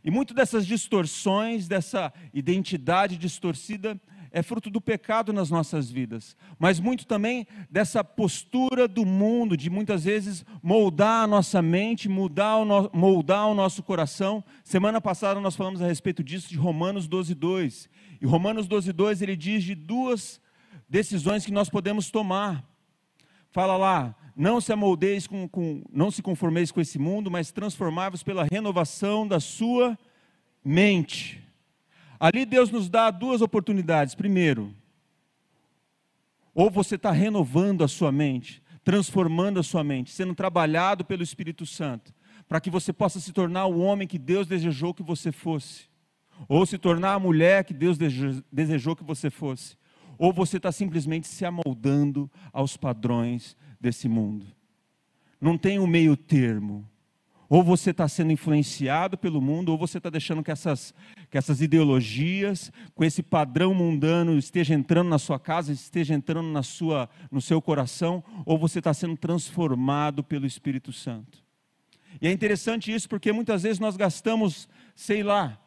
E 0.02 0.10
muito 0.10 0.34
dessas 0.34 0.66
distorções, 0.66 1.68
dessa 1.68 2.12
identidade 2.34 3.16
distorcida, 3.16 4.00
é 4.32 4.42
fruto 4.42 4.70
do 4.70 4.80
pecado 4.80 5.32
nas 5.32 5.50
nossas 5.50 5.90
vidas, 5.90 6.34
mas 6.58 6.80
muito 6.80 7.06
também 7.06 7.46
dessa 7.70 8.02
postura 8.02 8.88
do 8.88 9.04
mundo, 9.04 9.56
de 9.56 9.68
muitas 9.68 10.04
vezes 10.04 10.44
moldar 10.62 11.24
a 11.24 11.26
nossa 11.26 11.60
mente, 11.60 12.08
mudar 12.08 12.56
o 12.56 12.64
no, 12.64 12.90
moldar 12.94 13.46
o 13.48 13.54
nosso 13.54 13.82
coração. 13.82 14.42
Semana 14.64 15.00
passada 15.00 15.38
nós 15.38 15.54
falamos 15.54 15.82
a 15.82 15.86
respeito 15.86 16.24
disso, 16.24 16.48
de 16.48 16.56
Romanos 16.56 17.06
12, 17.06 17.34
2. 17.34 17.90
E 18.22 18.26
Romanos 18.26 18.66
12, 18.66 18.92
2 18.92 19.20
ele 19.20 19.36
diz 19.36 19.62
de 19.62 19.74
duas 19.74 20.40
decisões 20.88 21.44
que 21.44 21.52
nós 21.52 21.68
podemos 21.68 22.10
tomar. 22.10 22.64
Fala 23.50 23.76
lá, 23.76 24.16
não 24.34 24.62
se 24.62 24.72
amoldeis 24.72 25.26
com, 25.26 25.46
com, 25.46 25.84
não 25.92 26.10
se 26.10 26.22
conformeis 26.22 26.72
com 26.72 26.80
esse 26.80 26.98
mundo, 26.98 27.30
mas 27.30 27.52
transformai-vos 27.52 28.22
pela 28.22 28.46
renovação 28.50 29.28
da 29.28 29.38
sua 29.38 29.98
mente. 30.64 31.42
Ali 32.22 32.44
Deus 32.46 32.70
nos 32.70 32.88
dá 32.88 33.10
duas 33.10 33.42
oportunidades. 33.42 34.14
Primeiro, 34.14 34.72
ou 36.54 36.70
você 36.70 36.94
está 36.94 37.10
renovando 37.10 37.82
a 37.82 37.88
sua 37.88 38.12
mente, 38.12 38.62
transformando 38.84 39.58
a 39.58 39.62
sua 39.64 39.82
mente, 39.82 40.12
sendo 40.12 40.32
trabalhado 40.32 41.04
pelo 41.04 41.24
Espírito 41.24 41.66
Santo, 41.66 42.14
para 42.46 42.60
que 42.60 42.70
você 42.70 42.92
possa 42.92 43.18
se 43.18 43.32
tornar 43.32 43.66
o 43.66 43.80
homem 43.80 44.06
que 44.06 44.20
Deus 44.20 44.46
desejou 44.46 44.94
que 44.94 45.02
você 45.02 45.32
fosse, 45.32 45.88
ou 46.48 46.64
se 46.64 46.78
tornar 46.78 47.14
a 47.14 47.18
mulher 47.18 47.64
que 47.64 47.74
Deus 47.74 47.98
desejou 48.52 48.94
que 48.94 49.02
você 49.02 49.28
fosse, 49.28 49.76
ou 50.16 50.32
você 50.32 50.58
está 50.58 50.70
simplesmente 50.70 51.26
se 51.26 51.44
amoldando 51.44 52.30
aos 52.52 52.76
padrões 52.76 53.56
desse 53.80 54.08
mundo. 54.08 54.46
Não 55.40 55.58
tem 55.58 55.80
um 55.80 55.88
meio 55.88 56.16
termo. 56.16 56.88
Ou 57.52 57.62
você 57.62 57.90
está 57.90 58.08
sendo 58.08 58.32
influenciado 58.32 59.18
pelo 59.18 59.38
mundo, 59.38 59.72
ou 59.72 59.76
você 59.76 59.98
está 59.98 60.08
deixando 60.08 60.42
que 60.42 60.50
essas, 60.50 60.94
que 61.32 61.38
essas 61.38 61.62
ideologias, 61.62 62.70
com 62.94 63.02
esse 63.02 63.22
padrão 63.22 63.72
mundano, 63.72 64.36
esteja 64.36 64.74
entrando 64.74 65.08
na 65.08 65.18
sua 65.18 65.40
casa, 65.40 65.72
esteja 65.72 66.12
entrando 66.12 66.48
na 66.48 66.62
sua, 66.62 67.08
no 67.30 67.40
seu 67.40 67.62
coração, 67.62 68.22
ou 68.44 68.58
você 68.58 68.80
está 68.80 68.92
sendo 68.92 69.16
transformado 69.16 70.22
pelo 70.22 70.44
Espírito 70.44 70.92
Santo. 70.92 71.42
E 72.20 72.28
é 72.28 72.30
interessante 72.30 72.92
isso 72.92 73.08
porque 73.08 73.32
muitas 73.32 73.62
vezes 73.62 73.78
nós 73.78 73.96
gastamos, 73.96 74.68
sei 74.94 75.22
lá, 75.22 75.58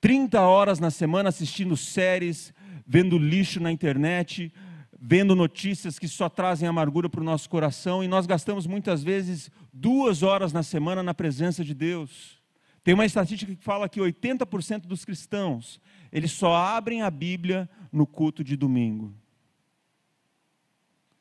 30 0.00 0.40
horas 0.40 0.78
na 0.78 0.92
semana 0.92 1.30
assistindo 1.30 1.76
séries, 1.76 2.54
vendo 2.86 3.18
lixo 3.18 3.58
na 3.58 3.72
internet, 3.72 4.52
vendo 5.00 5.34
notícias 5.34 5.98
que 5.98 6.06
só 6.06 6.28
trazem 6.28 6.68
amargura 6.68 7.08
para 7.08 7.20
o 7.20 7.24
nosso 7.24 7.50
coração, 7.50 8.04
e 8.04 8.06
nós 8.06 8.24
gastamos 8.24 8.68
muitas 8.68 9.02
vezes 9.02 9.50
duas 9.72 10.22
horas 10.22 10.52
na 10.52 10.62
semana 10.62 11.02
na 11.02 11.12
presença 11.12 11.64
de 11.64 11.74
Deus. 11.74 12.43
Tem 12.84 12.92
uma 12.92 13.06
estatística 13.06 13.56
que 13.56 13.64
fala 13.64 13.88
que 13.88 13.98
80% 13.98 14.82
dos 14.82 15.06
cristãos, 15.06 15.80
eles 16.12 16.30
só 16.32 16.54
abrem 16.54 17.00
a 17.00 17.10
Bíblia 17.10 17.68
no 17.90 18.06
culto 18.06 18.44
de 18.44 18.56
domingo. 18.56 19.14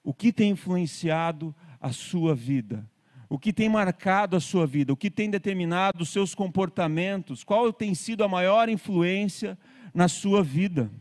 O 0.03 0.13
que 0.13 0.33
tem 0.33 0.51
influenciado 0.51 1.55
a 1.79 1.93
sua 1.93 2.35
vida? 2.35 2.85
O 3.29 3.39
que 3.39 3.53
tem 3.53 3.69
marcado 3.69 4.35
a 4.35 4.41
sua 4.41 4.67
vida? 4.67 4.91
O 4.91 4.97
que 4.97 5.09
tem 5.09 5.29
determinado 5.29 6.03
os 6.03 6.09
seus 6.09 6.35
comportamentos? 6.35 7.45
Qual 7.45 7.71
tem 7.71 7.95
sido 7.95 8.25
a 8.25 8.27
maior 8.27 8.67
influência 8.67 9.57
na 9.93 10.09
sua 10.09 10.43
vida? 10.43 10.91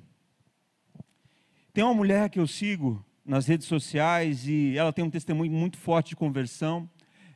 Tem 1.73 1.83
uma 1.83 1.93
mulher 1.93 2.31
que 2.31 2.39
eu 2.39 2.47
sigo 2.47 3.05
nas 3.27 3.49
redes 3.49 3.67
sociais 3.67 4.47
e 4.47 4.79
ela 4.79 4.93
tem 4.93 5.05
um 5.05 5.11
testemunho 5.11 5.51
muito 5.51 5.77
forte 5.77 6.11
de 6.11 6.17
conversão. 6.17 6.89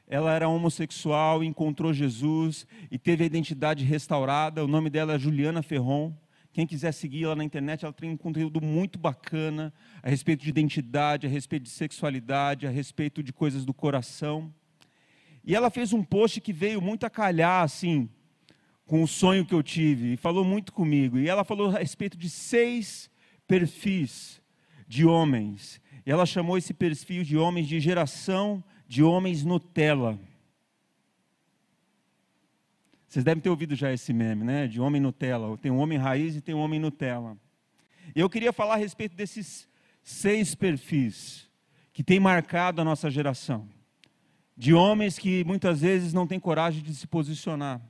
Ela 0.09 0.33
era 0.33 0.49
homossexual, 0.49 1.43
encontrou 1.43 1.93
Jesus 1.93 2.67
e 2.91 2.99
teve 2.99 3.25
a 3.25 3.27
identidade 3.27 3.85
restaurada. 3.85 4.65
O 4.65 4.69
nome 4.69 4.89
dela 4.89 5.15
é 5.15 5.19
Juliana 5.19 5.63
Ferron. 5.63 6.15
Quem 6.53 6.67
quiser 6.67 6.93
seguir 6.93 7.25
ela 7.25 7.37
na 7.37 7.45
internet, 7.45 7.85
ela 7.85 7.93
tem 7.93 8.11
um 8.11 8.17
conteúdo 8.17 8.63
muito 8.63 8.99
bacana 8.99 9.75
a 10.03 10.09
respeito 10.09 10.43
de 10.43 10.49
identidade, 10.49 11.27
a 11.27 11.31
respeito 11.31 11.65
de 11.65 11.71
sexualidade, 11.71 12.67
a 12.67 12.71
respeito 12.71 13.23
de 13.23 13.33
coisas 13.33 13.65
do 13.65 13.75
coração. 13.75 14.55
E 15.45 15.55
ela 15.55 15.71
fez 15.71 15.93
um 15.93 16.03
post 16.03 16.41
que 16.41 16.53
veio 16.53 16.81
muito 16.81 17.05
a 17.05 17.11
calhar, 17.11 17.63
assim, 17.63 18.09
com 18.87 19.03
o 19.03 19.09
sonho 19.09 19.45
que 19.45 19.55
eu 19.55 19.63
tive, 19.63 20.13
e 20.13 20.17
falou 20.17 20.45
muito 20.45 20.73
comigo. 20.73 21.19
E 21.19 21.29
ela 21.29 21.45
falou 21.45 21.69
a 21.75 21.79
respeito 21.79 22.17
de 22.17 22.31
seis 22.31 23.11
perfis 23.47 24.41
de 24.89 25.05
homens. 25.05 25.81
E 26.07 26.11
ela 26.11 26.25
chamou 26.25 26.57
esse 26.57 26.73
perfil 26.73 27.25
de 27.25 27.37
homens 27.37 27.67
de 27.67 27.81
geração 27.81 28.63
de 28.87 29.03
homens 29.03 29.45
Nutella. 29.45 30.19
Vocês 33.09 33.25
devem 33.25 33.41
ter 33.41 33.49
ouvido 33.49 33.75
já 33.75 33.93
esse 33.93 34.13
meme, 34.13 34.45
né? 34.45 34.67
De 34.67 34.81
homem 34.81 35.01
Nutella. 35.01 35.57
Tem 35.57 35.71
um 35.71 35.79
homem 35.79 35.99
raiz 35.99 36.37
e 36.37 36.41
tem 36.41 36.55
um 36.55 36.61
homem 36.61 36.79
Nutella. 36.79 37.37
Eu 38.15 38.29
queria 38.29 38.53
falar 38.53 38.75
a 38.75 38.79
respeito 38.79 39.17
desses 39.17 39.69
seis 40.03 40.55
perfis 40.55 41.49
que 41.93 42.05
têm 42.05 42.21
marcado 42.21 42.81
a 42.81 42.85
nossa 42.85 43.11
geração. 43.11 43.69
De 44.57 44.73
homens 44.73 45.19
que 45.19 45.45
muitas 45.45 45.81
vezes 45.81 46.13
não 46.13 46.27
têm 46.27 46.39
coragem 46.39 46.83
de 46.83 46.95
se 46.95 47.07
posicionar. 47.07 47.81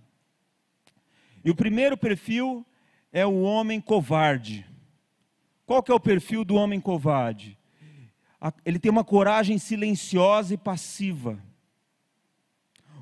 E 1.45 1.51
o 1.51 1.55
primeiro 1.55 1.97
perfil 1.97 2.67
é 3.13 3.25
o 3.27 3.43
homem 3.43 3.81
covarde. 3.81 4.67
Qual 5.65 5.83
que 5.83 5.91
é 5.91 5.95
o 5.95 6.01
perfil 6.01 6.45
do 6.45 6.55
homem 6.55 6.81
covarde? 6.81 7.56
Ele 8.65 8.79
tem 8.79 8.91
uma 8.91 9.05
coragem 9.05 9.59
silenciosa 9.59 10.55
e 10.55 10.59
passiva. 10.59 11.43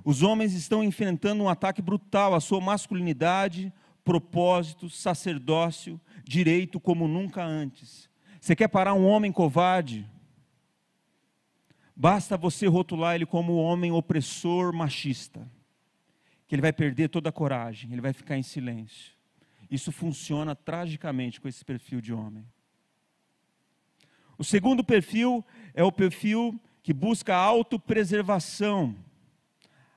Os 0.05 0.23
homens 0.23 0.53
estão 0.53 0.85
enfrentando 0.85 1.43
um 1.43 1.49
ataque 1.49 1.81
brutal 1.81 2.35
à 2.35 2.41
sua 2.41 2.61
masculinidade, 2.61 3.73
propósito, 4.05 4.91
sacerdócio, 4.91 6.01
direito 6.23 6.79
como 6.79 7.09
nunca 7.09 7.43
antes. 7.43 8.09
Você 8.41 8.55
quer 8.55 8.69
parar 8.69 8.93
um 8.93 9.07
homem 9.07 9.33
covarde? 9.33 10.07
Basta 11.97 12.37
você 12.37 12.67
rotular 12.67 13.15
ele 13.15 13.25
como 13.25 13.57
homem 13.57 13.93
opressor, 13.93 14.75
machista, 14.75 15.51
que 16.47 16.55
ele 16.55 16.63
vai 16.63 16.73
perder 16.73 17.09
toda 17.09 17.31
a 17.31 17.33
coragem, 17.33 17.91
ele 17.93 18.03
vai 18.03 18.13
ficar 18.13 18.37
em 18.37 18.43
silêncio. 18.43 19.15
Isso 19.71 19.91
funciona 19.91 20.55
tragicamente 20.55 21.41
com 21.41 21.49
esse 21.49 21.65
perfil 21.65 22.01
de 22.01 22.13
homem. 22.13 22.45
O 24.39 24.45
segundo 24.45 24.83
perfil 24.83 25.45
é 25.75 25.83
o 25.83 25.93
perfil 25.93 26.59
que 26.83 26.93
busca 26.93 27.35
a 27.35 27.39
autopreservação, 27.39 28.95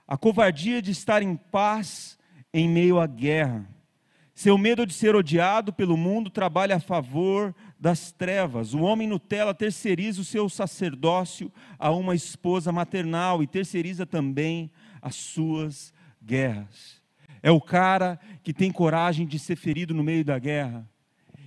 a 0.08 0.17
covardia 0.17 0.82
de 0.82 0.91
estar 0.91 1.22
em 1.22 1.36
paz 1.36 2.17
em 2.53 2.70
meio 2.70 3.00
à 3.00 3.06
guerra. 3.06 3.67
Seu 4.34 4.58
medo 4.58 4.86
de 4.86 4.94
ser 4.94 5.15
odiado 5.15 5.74
pelo 5.74 5.98
mundo 5.98 6.29
trabalha 6.29 6.75
a 6.75 6.79
favor 6.79 7.53
das 7.79 8.12
trevas. 8.12 8.74
O 8.74 8.82
homem 8.82 9.08
Nutella 9.08 9.53
terceiriza 9.53 10.22
o 10.22 10.25
seu 10.25 10.48
sacerdócio 10.48 11.51
a 11.79 11.91
uma 11.91 12.13
esposa 12.13 12.72
maternal 12.72 13.41
e 13.41 13.48
terceiriza 13.48 14.06
também 14.06 14.72
as 15.01 15.15
suas 15.15 15.91
guerras. 16.24 17.01
É 17.41 17.51
o 17.51 17.60
cara 17.60 18.20
que 18.44 18.53
tem 18.53 18.72
coragem 18.72 19.25
de 19.25 19.39
ser 19.39 19.56
ferido 19.56 19.94
no 19.94 20.03
meio 20.03 20.24
da 20.24 20.38
guerra 20.38 20.88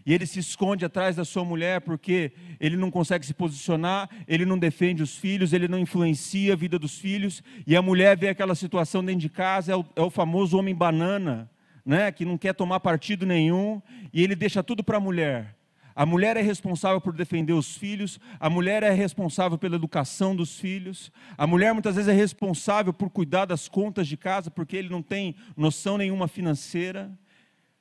e 0.05 0.15
ele 0.15 0.27
se 0.27 0.39
esconde 0.39 0.85
atrás 0.85 1.17
da 1.17 1.25
sua 1.25 1.45
mulher 1.45 1.81
porque 1.81 2.33
ele 2.59 2.77
não 2.77 2.91
consegue 2.91 3.25
se 3.25 3.35
posicionar, 3.35 4.09
ele 4.27 4.45
não 4.45 4.59
defende 4.59 5.03
os 5.03 5.17
filhos, 5.17 5.53
ele 5.53 5.69
não 5.69 5.79
influencia 5.79 6.53
a 6.53 6.57
vida 6.57 6.79
dos 6.79 6.99
filhos, 6.99 7.43
e 7.67 7.77
a 7.77 7.83
mulher 7.83 8.17
vê 8.17 8.29
aquela 8.29 8.55
situação 8.55 9.05
dentro 9.05 9.21
de 9.21 9.29
casa, 9.29 9.73
é 9.73 9.77
o, 9.77 9.85
é 9.97 10.03
o 10.03 10.11
famoso 10.11 10.59
homem 10.59 10.75
banana, 10.75 11.51
né, 11.85 12.11
que 12.13 12.25
não 12.25 12.39
quer 12.39 12.55
tomar 12.55 12.81
partido 12.81 13.27
nenhum, 13.27 13.81
e 14.13 14.23
ele 14.23 14.35
deixa 14.35 14.63
tudo 14.63 14.83
para 14.83 14.97
a 14.97 15.01
mulher. 15.01 15.57
A 15.95 16.07
mulher 16.07 16.37
é 16.37 16.41
responsável 16.41 17.01
por 17.01 17.13
defender 17.13 17.53
os 17.53 17.77
filhos, 17.77 18.19
a 18.39 18.49
mulher 18.49 18.83
é 18.83 18.91
responsável 18.91 19.59
pela 19.59 19.77
educação 19.77 20.35
dos 20.35 20.59
filhos, 20.59 21.13
a 21.37 21.47
mulher 21.47 21.73
muitas 21.73 21.97
vezes 21.97 22.09
é 22.09 22.15
responsável 22.15 22.93
por 22.93 23.11
cuidar 23.11 23.45
das 23.45 23.69
contas 23.69 24.07
de 24.07 24.17
casa, 24.17 24.51
porque 24.51 24.77
ele 24.77 24.89
não 24.89 25.03
tem 25.03 25.35
noção 25.57 25.99
nenhuma 25.99 26.29
financeira. 26.29 27.11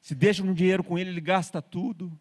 Se 0.01 0.15
deixa 0.15 0.43
um 0.43 0.53
dinheiro 0.53 0.83
com 0.83 0.97
ele, 0.97 1.09
ele 1.09 1.21
gasta 1.21 1.61
tudo. 1.61 2.17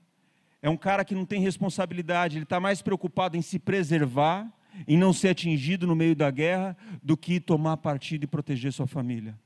É 0.60 0.68
um 0.68 0.76
cara 0.76 1.04
que 1.04 1.14
não 1.14 1.24
tem 1.24 1.40
responsabilidade, 1.40 2.36
ele 2.36 2.42
está 2.42 2.58
mais 2.58 2.82
preocupado 2.82 3.36
em 3.36 3.42
se 3.42 3.58
preservar, 3.58 4.52
em 4.86 4.96
não 4.96 5.12
ser 5.12 5.28
atingido 5.28 5.86
no 5.86 5.94
meio 5.94 6.16
da 6.16 6.30
guerra, 6.30 6.76
do 7.02 7.16
que 7.16 7.40
tomar 7.40 7.76
partido 7.76 8.24
e 8.24 8.26
proteger 8.26 8.72
sua 8.72 8.86
família. 8.86 9.38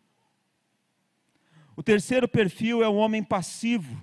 O 1.76 1.82
terceiro 1.82 2.28
perfil 2.28 2.82
é 2.82 2.88
o 2.88 2.94
homem 2.94 3.22
passivo. 3.22 4.00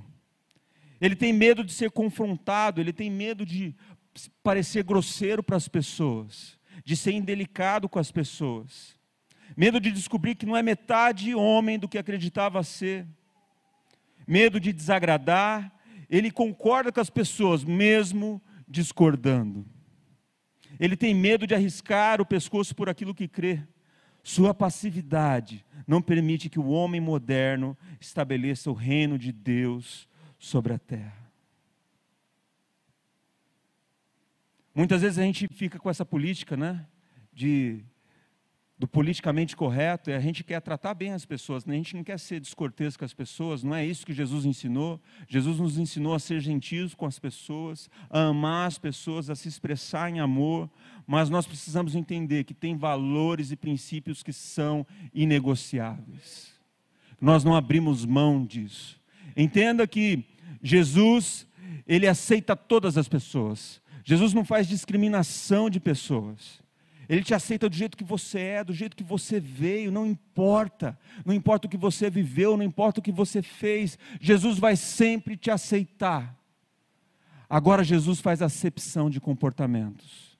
Ele 1.02 1.16
tem 1.16 1.32
medo 1.32 1.64
de 1.64 1.72
ser 1.72 1.92
confrontado, 1.92 2.82
ele 2.82 2.94
tem 2.94 3.10
medo 3.10 3.46
de 3.46 3.76
parecer 4.44 4.84
grosseiro 4.84 5.42
para 5.42 5.56
as 5.56 5.68
pessoas, 5.68 6.60
de 6.84 6.96
ser 6.96 7.12
indelicado 7.12 7.88
com 7.88 8.00
as 8.00 8.12
pessoas. 8.12 8.98
Medo 9.56 9.80
de 9.80 9.92
descobrir 9.92 10.36
que 10.36 10.46
não 10.46 10.58
é 10.58 10.62
metade 10.62 11.34
homem 11.34 11.80
do 11.80 11.88
que 11.88 11.98
acreditava 11.98 12.64
ser 12.64 13.08
medo 14.30 14.60
de 14.60 14.72
desagradar, 14.72 15.74
ele 16.08 16.30
concorda 16.30 16.92
com 16.92 17.02
as 17.02 17.10
pessoas, 17.10 17.64
mesmo 17.64 18.40
discordando. 18.68 19.66
Ele 20.80 20.96
tem 20.96 21.16
medo 21.16 21.48
de 21.48 21.56
arriscar 21.56 22.22
o 22.22 22.26
pescoço 22.26 22.76
por 22.76 22.88
aquilo 22.88 23.16
que 23.16 23.28
crê. 23.28 23.60
Sua 24.22 24.54
passividade 24.54 25.66
não 25.88 26.00
permite 26.00 26.48
que 26.48 26.60
o 26.60 26.68
homem 26.68 27.02
moderno 27.02 27.76
estabeleça 28.00 28.70
o 28.70 28.74
reino 28.74 29.18
de 29.18 29.32
Deus 29.32 30.08
sobre 30.38 30.74
a 30.74 30.78
terra. 30.78 31.32
Muitas 34.76 35.02
vezes 35.02 35.18
a 35.18 35.24
gente 35.24 35.48
fica 35.48 35.80
com 35.80 35.90
essa 35.90 36.06
política, 36.06 36.56
né? 36.56 36.86
De 37.34 37.84
do 38.80 38.88
politicamente 38.88 39.58
correto, 39.58 40.10
é 40.10 40.16
a 40.16 40.22
gente 40.22 40.42
quer 40.42 40.62
tratar 40.62 40.94
bem 40.94 41.12
as 41.12 41.26
pessoas, 41.26 41.66
né? 41.66 41.74
a 41.74 41.78
gente 41.78 41.98
não 41.98 42.04
quer 42.04 42.18
ser 42.18 42.40
descortês 42.40 42.96
com 42.96 43.04
as 43.04 43.14
pessoas, 43.14 43.62
não 43.62 43.76
é 43.76 43.86
isso 43.86 44.06
que 44.06 44.14
Jesus 44.14 44.46
ensinou. 44.46 45.02
Jesus 45.28 45.60
nos 45.60 45.78
ensinou 45.78 46.14
a 46.14 46.20
ser 46.20 46.40
gentios 46.40 46.96
com 46.96 47.06
as 47.06 47.20
pessoas, 47.20 47.90
a 48.10 48.28
amar 48.28 48.68
as 48.68 48.78
pessoas, 48.78 49.30
a 49.30 49.36
se 49.36 49.50
expressar 49.50 50.10
em 50.10 50.22
amor, 50.22 50.70
mas 51.06 51.30
nós 51.30 51.46
precisamos 51.46 51.94
entender 51.94 52.46
que 52.46 52.54
tem 52.54 52.78
valores 52.78 53.52
e 53.52 53.58
princípios 53.58 54.24
que 54.24 54.32
são 54.32 54.88
inegociáveis. 55.14 56.54
Nós 57.20 57.44
não 57.44 57.54
abrimos 57.54 58.06
mão 58.06 58.46
disso. 58.46 58.98
Entenda 59.36 59.86
que 59.86 60.24
Jesus, 60.64 61.46
ele 61.86 62.08
aceita 62.08 62.56
todas 62.56 62.98
as 62.98 63.10
pessoas. 63.10 63.82
Jesus 64.06 64.34
não 64.34 64.46
faz 64.46 64.70
discriminação 64.70 65.70
de 65.70 65.82
pessoas. 65.82 66.62
Ele 67.10 67.24
te 67.24 67.34
aceita 67.34 67.68
do 67.68 67.76
jeito 67.76 67.98
que 67.98 68.04
você 68.04 68.40
é, 68.40 68.64
do 68.64 68.72
jeito 68.72 68.96
que 68.96 69.04
você 69.04 69.40
veio, 69.40 69.92
não 69.92 70.06
importa. 70.06 70.98
Não 71.26 71.34
importa 71.34 71.66
o 71.66 71.70
que 71.70 71.76
você 71.76 72.08
viveu, 72.08 72.56
não 72.56 72.64
importa 72.64 73.00
o 73.00 73.04
que 73.04 73.12
você 73.12 73.42
fez. 73.42 73.98
Jesus 74.22 74.60
vai 74.60 74.76
sempre 74.76 75.36
te 75.36 75.50
aceitar. 75.50 76.38
Agora, 77.50 77.84
Jesus 77.84 78.20
faz 78.20 78.44
acepção 78.44 79.10
de 79.10 79.20
comportamentos. 79.20 80.38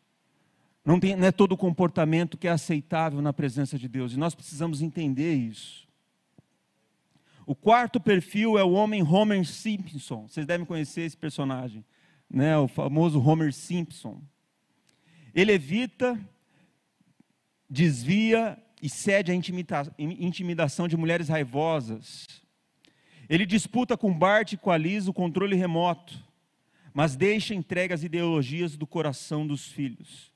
Não, 0.86 1.00
tem, 1.00 1.16
não 1.16 1.26
é 1.26 1.32
todo 1.32 1.58
comportamento 1.58 2.38
que 2.38 2.48
é 2.48 2.52
aceitável 2.52 3.20
na 3.20 3.34
presença 3.34 3.78
de 3.78 3.88
Deus, 3.88 4.14
e 4.14 4.18
nós 4.18 4.36
precisamos 4.36 4.84
entender 4.84 5.34
isso. 5.34 5.88
O 7.48 7.56
quarto 7.56 8.00
perfil 8.00 8.60
é 8.60 8.64
o 8.64 8.74
homem 8.74 9.02
Homer 9.02 9.44
Simpson. 9.44 10.28
Vocês 10.28 10.46
devem 10.46 10.68
conhecer 10.68 11.02
esse 11.02 11.18
personagem, 11.18 11.84
né? 12.30 12.56
o 12.60 12.68
famoso 12.68 13.20
Homer 13.20 13.52
Simpson. 13.52 14.22
Ele 15.34 15.52
evita 15.52 16.20
desvia 17.70 18.58
e 18.82 18.90
cede 18.90 19.32
à 19.32 19.36
intimidação 19.36 20.88
de 20.88 20.98
mulheres 20.98 21.30
raivosas. 21.30 22.26
Ele 23.30 23.46
disputa 23.46 23.96
com 23.96 24.12
Bart 24.12 24.54
e 24.54 24.58
com 24.58 24.72
a 24.72 24.78
Liz 24.78 25.08
o 25.08 25.14
controle 25.14 25.56
remoto, 25.56 26.18
mas 26.94 27.16
deixa 27.16 27.54
entregue 27.54 27.94
as 27.94 28.04
ideologias 28.04 28.76
do 28.76 28.88
coração 28.88 29.46
dos 29.46 29.68
filhos. 29.68 30.32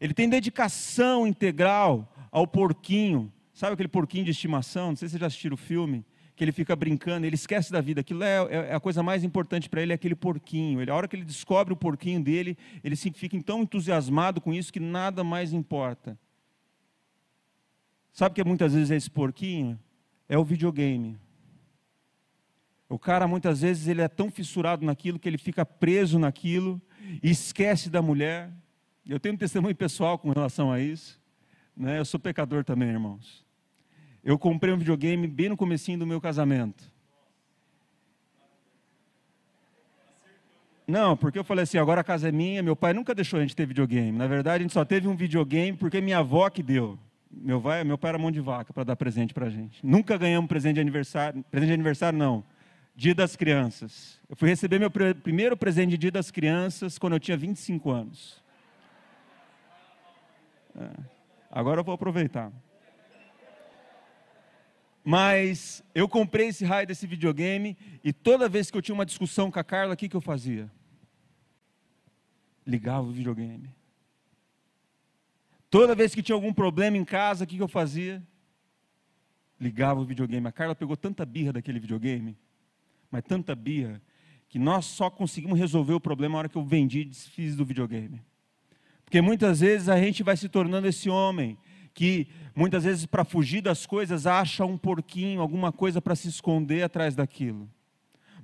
Ele 0.00 0.14
tem 0.14 0.28
dedicação 0.28 1.26
integral 1.26 2.12
ao 2.30 2.46
porquinho. 2.46 3.32
Sabe 3.52 3.74
aquele 3.74 3.88
porquinho 3.88 4.24
de 4.24 4.30
estimação? 4.30 4.88
Não 4.88 4.96
sei 4.96 5.08
se 5.08 5.12
vocês 5.12 5.20
já 5.20 5.26
assistiram 5.26 5.54
o 5.54 5.58
filme. 5.58 6.04
Que 6.34 6.42
ele 6.42 6.50
fica 6.50 6.74
brincando, 6.74 7.26
ele 7.26 7.34
esquece 7.34 7.70
da 7.70 7.80
vida. 7.80 8.00
Aquilo 8.00 8.24
é, 8.24 8.38
é, 8.38 8.54
é 8.70 8.74
a 8.74 8.80
coisa 8.80 9.02
mais 9.02 9.22
importante 9.22 9.68
para 9.68 9.82
ele, 9.82 9.92
é 9.92 9.94
aquele 9.94 10.14
porquinho. 10.14 10.80
Ele, 10.80 10.90
a 10.90 10.94
hora 10.94 11.06
que 11.06 11.14
ele 11.14 11.24
descobre 11.24 11.74
o 11.74 11.76
porquinho 11.76 12.22
dele, 12.22 12.56
ele 12.82 12.96
se 12.96 13.12
fica 13.12 13.40
tão 13.42 13.62
entusiasmado 13.62 14.40
com 14.40 14.52
isso 14.52 14.72
que 14.72 14.80
nada 14.80 15.22
mais 15.22 15.52
importa. 15.52 16.18
Sabe 18.12 18.34
que 18.34 18.44
muitas 18.44 18.74
vezes 18.74 18.90
é 18.90 18.96
esse 18.96 19.10
porquinho? 19.10 19.78
É 20.28 20.36
o 20.36 20.44
videogame. 20.44 21.18
O 22.88 22.98
cara 22.98 23.26
muitas 23.26 23.62
vezes 23.62 23.88
ele 23.88 24.02
é 24.02 24.08
tão 24.08 24.30
fissurado 24.30 24.84
naquilo 24.84 25.18
que 25.18 25.26
ele 25.26 25.38
fica 25.38 25.64
preso 25.64 26.18
naquilo 26.18 26.80
e 27.22 27.30
esquece 27.30 27.88
da 27.88 28.02
mulher. 28.02 28.50
Eu 29.08 29.18
tenho 29.18 29.34
um 29.34 29.38
testemunho 29.38 29.74
pessoal 29.74 30.18
com 30.18 30.30
relação 30.30 30.70
a 30.70 30.78
isso. 30.78 31.18
Né? 31.74 31.98
Eu 31.98 32.04
sou 32.04 32.20
pecador 32.20 32.64
também, 32.64 32.90
irmãos. 32.90 33.46
Eu 34.22 34.38
comprei 34.38 34.74
um 34.74 34.78
videogame 34.78 35.26
bem 35.26 35.48
no 35.48 35.56
comecinho 35.56 35.98
do 35.98 36.06
meu 36.06 36.20
casamento. 36.20 36.84
Não, 40.86 41.16
porque 41.16 41.38
eu 41.38 41.44
falei 41.44 41.62
assim, 41.62 41.78
agora 41.78 42.02
a 42.02 42.04
casa 42.04 42.28
é 42.28 42.32
minha, 42.32 42.62
meu 42.62 42.76
pai 42.76 42.92
nunca 42.92 43.14
deixou 43.14 43.38
a 43.38 43.42
gente 43.42 43.56
ter 43.56 43.66
videogame. 43.66 44.12
Na 44.12 44.26
verdade, 44.26 44.60
a 44.60 44.62
gente 44.64 44.74
só 44.74 44.84
teve 44.84 45.08
um 45.08 45.16
videogame 45.16 45.76
porque 45.76 46.00
minha 46.00 46.18
avó 46.18 46.50
que 46.50 46.62
deu. 46.62 46.98
Meu, 47.32 47.60
vai, 47.60 47.82
meu 47.82 47.96
pai 47.96 48.10
era 48.10 48.18
mão 48.18 48.30
de 48.30 48.40
vaca 48.40 48.72
para 48.72 48.84
dar 48.84 48.96
presente 48.96 49.32
para 49.32 49.46
a 49.46 49.50
gente. 49.50 49.84
Nunca 49.84 50.18
ganhamos 50.18 50.48
presente 50.48 50.74
de 50.74 50.80
aniversário. 50.80 51.42
Presente 51.50 51.68
de 51.68 51.74
aniversário, 51.74 52.18
não. 52.18 52.44
Dia 52.94 53.14
das 53.14 53.34
Crianças. 53.36 54.20
Eu 54.28 54.36
fui 54.36 54.48
receber 54.48 54.78
meu 54.78 54.90
pre 54.90 55.14
primeiro 55.14 55.56
presente 55.56 55.90
de 55.90 55.98
Dia 55.98 56.10
das 56.10 56.30
Crianças 56.30 56.98
quando 56.98 57.14
eu 57.14 57.20
tinha 57.20 57.36
25 57.36 57.90
anos. 57.90 58.42
É. 60.76 60.90
Agora 61.50 61.80
eu 61.80 61.84
vou 61.84 61.94
aproveitar. 61.94 62.52
Mas 65.04 65.82
eu 65.94 66.08
comprei 66.08 66.48
esse 66.48 66.64
raio 66.64 66.86
desse 66.86 67.06
videogame 67.06 67.76
e 68.04 68.12
toda 68.12 68.48
vez 68.48 68.70
que 68.70 68.76
eu 68.76 68.82
tinha 68.82 68.94
uma 68.94 69.06
discussão 69.06 69.50
com 69.50 69.58
a 69.58 69.64
Carla, 69.64 69.94
o 69.94 69.96
que, 69.96 70.08
que 70.08 70.16
eu 70.16 70.20
fazia? 70.20 70.70
Ligava 72.64 73.08
o 73.08 73.12
videogame. 73.12 73.68
Toda 75.72 75.94
vez 75.94 76.14
que 76.14 76.22
tinha 76.22 76.36
algum 76.36 76.52
problema 76.52 76.98
em 76.98 77.04
casa, 77.04 77.44
o 77.44 77.46
que, 77.46 77.56
eu 77.56 77.66
fazia? 77.66 78.22
Ligava 79.58 79.98
o 80.00 80.04
videogame. 80.04 80.46
A 80.46 80.52
Carla 80.52 80.74
pegou 80.74 80.94
tanta 80.98 81.24
birra 81.24 81.50
daquele 81.50 81.80
videogame, 81.80 82.36
mas 83.10 83.22
tanta 83.24 83.54
birra, 83.54 83.98
que 84.50 84.58
nós 84.58 84.84
só 84.84 85.08
conseguimos 85.08 85.58
resolver 85.58 85.94
o 85.94 86.00
problema 86.00 86.32
na 86.32 86.38
hora 86.40 86.48
que 86.50 86.58
eu 86.58 86.62
vendi 86.62 87.00
e 87.00 87.04
desfiz 87.06 87.56
do 87.56 87.64
videogame. 87.64 88.20
Porque 89.02 89.22
muitas 89.22 89.60
vezes 89.60 89.88
a 89.88 89.98
gente 89.98 90.22
vai 90.22 90.36
se 90.36 90.46
tornando 90.46 90.86
esse 90.86 91.08
homem 91.08 91.56
que 91.94 92.28
muitas 92.54 92.84
vezes 92.84 93.06
para 93.06 93.24
fugir 93.24 93.62
das 93.62 93.86
coisas 93.86 94.26
acha 94.26 94.66
um 94.66 94.76
porquinho, 94.76 95.40
alguma 95.40 95.72
coisa 95.72 96.02
para 96.02 96.14
se 96.14 96.28
esconder 96.28 96.82
atrás 96.82 97.16
daquilo. 97.16 97.66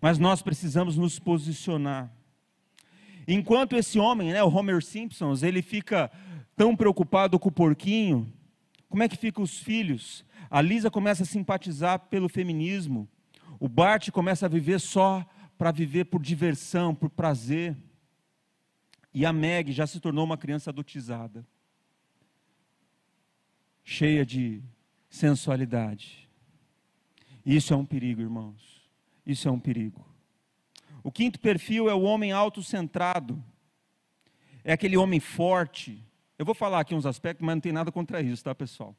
Mas 0.00 0.18
nós 0.18 0.40
precisamos 0.40 0.96
nos 0.96 1.18
posicionar. 1.18 2.10
Enquanto 3.26 3.76
esse 3.76 3.98
homem, 3.98 4.32
né, 4.32 4.42
o 4.42 4.48
Homer 4.48 4.82
Simpsons, 4.82 5.42
ele 5.42 5.60
fica 5.60 6.10
tão 6.58 6.74
preocupado 6.74 7.38
com 7.38 7.48
o 7.48 7.52
porquinho, 7.52 8.30
como 8.88 9.04
é 9.04 9.08
que 9.08 9.16
ficam 9.16 9.44
os 9.44 9.60
filhos? 9.60 10.24
A 10.50 10.60
Lisa 10.60 10.90
começa 10.90 11.22
a 11.22 11.26
simpatizar 11.26 12.00
pelo 12.10 12.28
feminismo. 12.28 13.08
O 13.60 13.68
Bart 13.68 14.10
começa 14.10 14.46
a 14.46 14.48
viver 14.48 14.80
só 14.80 15.24
para 15.56 15.70
viver 15.70 16.06
por 16.06 16.20
diversão, 16.20 16.92
por 16.92 17.10
prazer. 17.10 17.76
E 19.14 19.24
a 19.24 19.32
Meg 19.32 19.70
já 19.70 19.86
se 19.86 20.00
tornou 20.00 20.24
uma 20.24 20.36
criança 20.36 20.70
adotizada, 20.70 21.46
cheia 23.84 24.26
de 24.26 24.60
sensualidade. 25.08 26.28
Isso 27.46 27.72
é 27.72 27.76
um 27.76 27.86
perigo, 27.86 28.20
irmãos. 28.20 28.82
Isso 29.24 29.46
é 29.46 29.50
um 29.50 29.60
perigo. 29.60 30.04
O 31.04 31.12
quinto 31.12 31.38
perfil 31.38 31.88
é 31.88 31.94
o 31.94 32.02
homem 32.02 32.32
autocentrado. 32.32 33.42
É 34.64 34.72
aquele 34.72 34.96
homem 34.96 35.20
forte, 35.20 36.04
eu 36.38 36.44
vou 36.44 36.54
falar 36.54 36.80
aqui 36.80 36.94
uns 36.94 37.04
aspectos, 37.04 37.44
mas 37.44 37.56
não 37.56 37.60
tem 37.60 37.72
nada 37.72 37.90
contra 37.90 38.22
isso, 38.22 38.44
tá, 38.44 38.54
pessoal? 38.54 38.94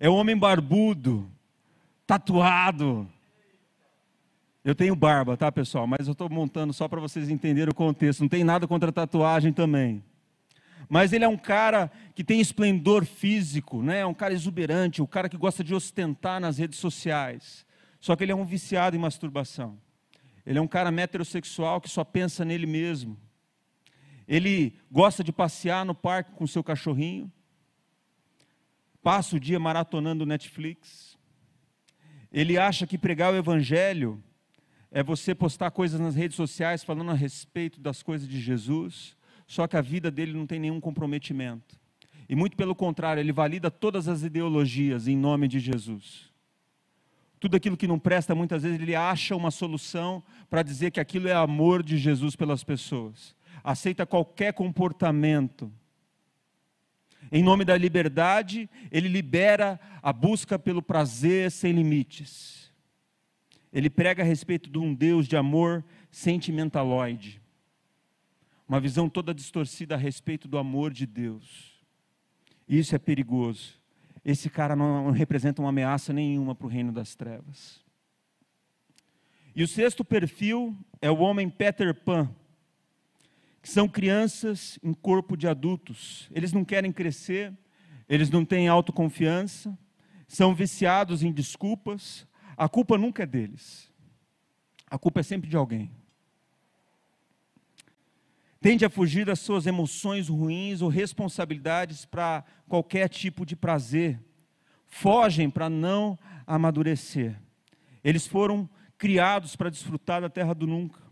É 0.00 0.08
o 0.08 0.14
homem 0.14 0.36
barbudo, 0.36 1.30
tatuado. 2.06 3.08
Eu 4.64 4.74
tenho 4.74 4.96
barba, 4.96 5.36
tá, 5.36 5.52
pessoal? 5.52 5.86
Mas 5.86 6.06
eu 6.06 6.12
estou 6.12 6.28
montando 6.28 6.72
só 6.72 6.88
para 6.88 7.00
vocês 7.00 7.28
entenderem 7.28 7.70
o 7.70 7.74
contexto. 7.74 8.22
Não 8.22 8.28
tem 8.28 8.42
nada 8.42 8.66
contra 8.66 8.90
tatuagem 8.90 9.52
também. 9.52 10.02
Mas 10.88 11.12
ele 11.12 11.24
é 11.24 11.28
um 11.28 11.36
cara 11.36 11.90
que 12.14 12.24
tem 12.24 12.40
esplendor 12.40 13.04
físico, 13.04 13.82
né? 13.82 14.00
É 14.00 14.06
um 14.06 14.14
cara 14.14 14.34
exuberante, 14.34 15.00
um 15.00 15.06
cara 15.06 15.28
que 15.28 15.36
gosta 15.36 15.62
de 15.62 15.74
ostentar 15.74 16.40
nas 16.40 16.58
redes 16.58 16.78
sociais. 16.78 17.64
Só 18.00 18.16
que 18.16 18.24
ele 18.24 18.32
é 18.32 18.34
um 18.34 18.44
viciado 18.44 18.96
em 18.96 18.98
masturbação. 18.98 19.78
Ele 20.44 20.58
é 20.58 20.62
um 20.62 20.68
cara 20.68 20.90
heterossexual 21.00 21.80
que 21.80 21.88
só 21.88 22.04
pensa 22.04 22.44
nele 22.44 22.66
mesmo. 22.66 23.16
Ele 24.26 24.74
gosta 24.90 25.22
de 25.22 25.32
passear 25.32 25.84
no 25.84 25.94
parque 25.94 26.32
com 26.32 26.46
seu 26.46 26.64
cachorrinho, 26.64 27.30
passa 29.02 29.36
o 29.36 29.40
dia 29.40 29.58
maratonando 29.60 30.24
Netflix. 30.24 31.18
Ele 32.32 32.56
acha 32.56 32.86
que 32.86 32.96
pregar 32.96 33.32
o 33.32 33.36
evangelho 33.36 34.22
é 34.90 35.02
você 35.02 35.34
postar 35.34 35.70
coisas 35.70 36.00
nas 36.00 36.14
redes 36.14 36.36
sociais 36.36 36.82
falando 36.82 37.10
a 37.10 37.14
respeito 37.14 37.80
das 37.80 38.02
coisas 38.02 38.26
de 38.26 38.40
Jesus, 38.40 39.16
só 39.46 39.66
que 39.66 39.76
a 39.76 39.82
vida 39.82 40.10
dele 40.10 40.32
não 40.32 40.46
tem 40.46 40.58
nenhum 40.58 40.80
comprometimento. 40.80 41.78
E 42.26 42.34
muito 42.34 42.56
pelo 42.56 42.74
contrário, 42.74 43.20
ele 43.20 43.32
valida 43.32 43.70
todas 43.70 44.08
as 44.08 44.22
ideologias 44.22 45.06
em 45.06 45.16
nome 45.16 45.46
de 45.46 45.60
Jesus. 45.60 46.32
Tudo 47.38 47.56
aquilo 47.56 47.76
que 47.76 47.86
não 47.86 47.98
presta, 47.98 48.34
muitas 48.34 48.62
vezes 48.62 48.80
ele 48.80 48.94
acha 48.94 49.36
uma 49.36 49.50
solução 49.50 50.22
para 50.48 50.62
dizer 50.62 50.90
que 50.90 51.00
aquilo 51.00 51.28
é 51.28 51.34
amor 51.34 51.82
de 51.82 51.98
Jesus 51.98 52.34
pelas 52.34 52.64
pessoas 52.64 53.36
aceita 53.64 54.04
qualquer 54.04 54.52
comportamento. 54.52 55.72
Em 57.32 57.42
nome 57.42 57.64
da 57.64 57.76
liberdade, 57.76 58.68
ele 58.92 59.08
libera 59.08 59.80
a 60.02 60.12
busca 60.12 60.58
pelo 60.58 60.82
prazer 60.82 61.50
sem 61.50 61.72
limites. 61.72 62.70
Ele 63.72 63.88
prega 63.88 64.22
a 64.22 64.26
respeito 64.26 64.68
de 64.68 64.78
um 64.78 64.94
Deus 64.94 65.26
de 65.26 65.36
amor 65.36 65.82
sentimentaloide. 66.10 67.40
Uma 68.68 68.78
visão 68.78 69.08
toda 69.08 69.34
distorcida 69.34 69.94
a 69.94 69.98
respeito 69.98 70.46
do 70.46 70.58
amor 70.58 70.92
de 70.92 71.06
Deus. 71.06 71.82
Isso 72.68 72.94
é 72.94 72.98
perigoso. 72.98 73.80
Esse 74.22 74.48
cara 74.48 74.76
não 74.76 75.10
representa 75.10 75.60
uma 75.60 75.70
ameaça 75.70 76.12
nenhuma 76.12 76.54
para 76.54 76.66
o 76.66 76.70
reino 76.70 76.92
das 76.92 77.14
trevas. 77.14 77.82
E 79.56 79.62
o 79.62 79.68
sexto 79.68 80.04
perfil 80.04 80.76
é 81.00 81.10
o 81.10 81.18
homem 81.18 81.48
Peter 81.48 81.94
Pan 81.94 82.30
que 83.64 83.70
são 83.70 83.88
crianças 83.88 84.78
em 84.82 84.92
corpo 84.92 85.38
de 85.38 85.48
adultos. 85.48 86.28
Eles 86.34 86.52
não 86.52 86.66
querem 86.66 86.92
crescer, 86.92 87.50
eles 88.06 88.28
não 88.28 88.44
têm 88.44 88.68
autoconfiança, 88.68 89.74
são 90.28 90.54
viciados 90.54 91.22
em 91.22 91.32
desculpas. 91.32 92.26
A 92.58 92.68
culpa 92.68 92.98
nunca 92.98 93.22
é 93.22 93.26
deles, 93.26 93.90
a 94.86 94.98
culpa 94.98 95.20
é 95.20 95.22
sempre 95.22 95.48
de 95.48 95.56
alguém. 95.56 95.90
Tende 98.60 98.84
a 98.84 98.90
fugir 98.90 99.24
das 99.24 99.40
suas 99.40 99.66
emoções 99.66 100.28
ruins 100.28 100.82
ou 100.82 100.90
responsabilidades 100.90 102.04
para 102.04 102.44
qualquer 102.68 103.08
tipo 103.08 103.46
de 103.46 103.56
prazer. 103.56 104.20
Fogem 104.86 105.48
para 105.48 105.70
não 105.70 106.18
amadurecer. 106.46 107.40
Eles 108.04 108.26
foram 108.26 108.68
criados 108.98 109.56
para 109.56 109.70
desfrutar 109.70 110.20
da 110.20 110.28
terra 110.28 110.52
do 110.52 110.66
nunca. 110.66 111.03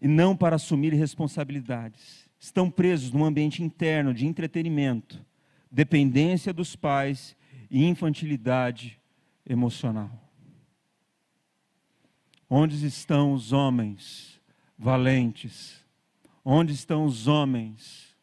E 0.00 0.06
não 0.06 0.36
para 0.36 0.56
assumir 0.56 0.92
responsabilidades. 0.92 2.28
Estão 2.38 2.70
presos 2.70 3.10
num 3.10 3.24
ambiente 3.24 3.62
interno 3.62 4.14
de 4.14 4.26
entretenimento, 4.26 5.24
dependência 5.70 6.52
dos 6.52 6.76
pais 6.76 7.36
e 7.70 7.84
infantilidade 7.84 9.00
emocional. 9.44 10.10
Onde 12.48 12.86
estão 12.86 13.32
os 13.32 13.52
homens 13.52 14.40
valentes? 14.78 15.84
Onde 16.44 16.72
estão 16.72 17.04
os 17.04 17.26
homens 17.26 18.16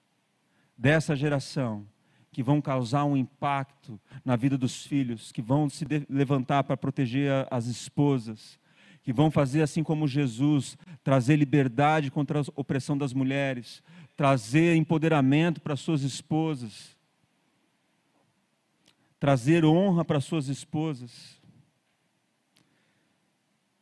dessa 0.77 1.15
geração 1.15 1.85
que 2.31 2.43
vão 2.43 2.59
causar 2.59 3.05
um 3.05 3.15
impacto 3.15 3.99
na 4.23 4.35
vida 4.35 4.57
dos 4.57 4.85
filhos, 4.85 5.31
que 5.31 5.41
vão 5.41 5.69
se 5.69 5.85
levantar 6.09 6.63
para 6.63 6.75
proteger 6.75 7.47
as 7.49 7.65
esposas, 7.67 8.59
que 9.05 9.13
vão 9.13 9.29
fazer 9.29 9.61
assim 9.61 9.83
como 9.83 10.07
Jesus, 10.07 10.75
trazer 11.03 11.35
liberdade 11.35 12.09
contra 12.09 12.41
a 12.41 12.43
opressão 12.55 12.97
das 12.97 13.13
mulheres, 13.13 13.83
trazer 14.17 14.75
empoderamento 14.75 15.61
para 15.61 15.75
suas 15.75 16.01
esposas, 16.01 16.97
trazer 19.19 19.63
honra 19.63 20.03
para 20.03 20.19
suas 20.19 20.47
esposas. 20.47 21.39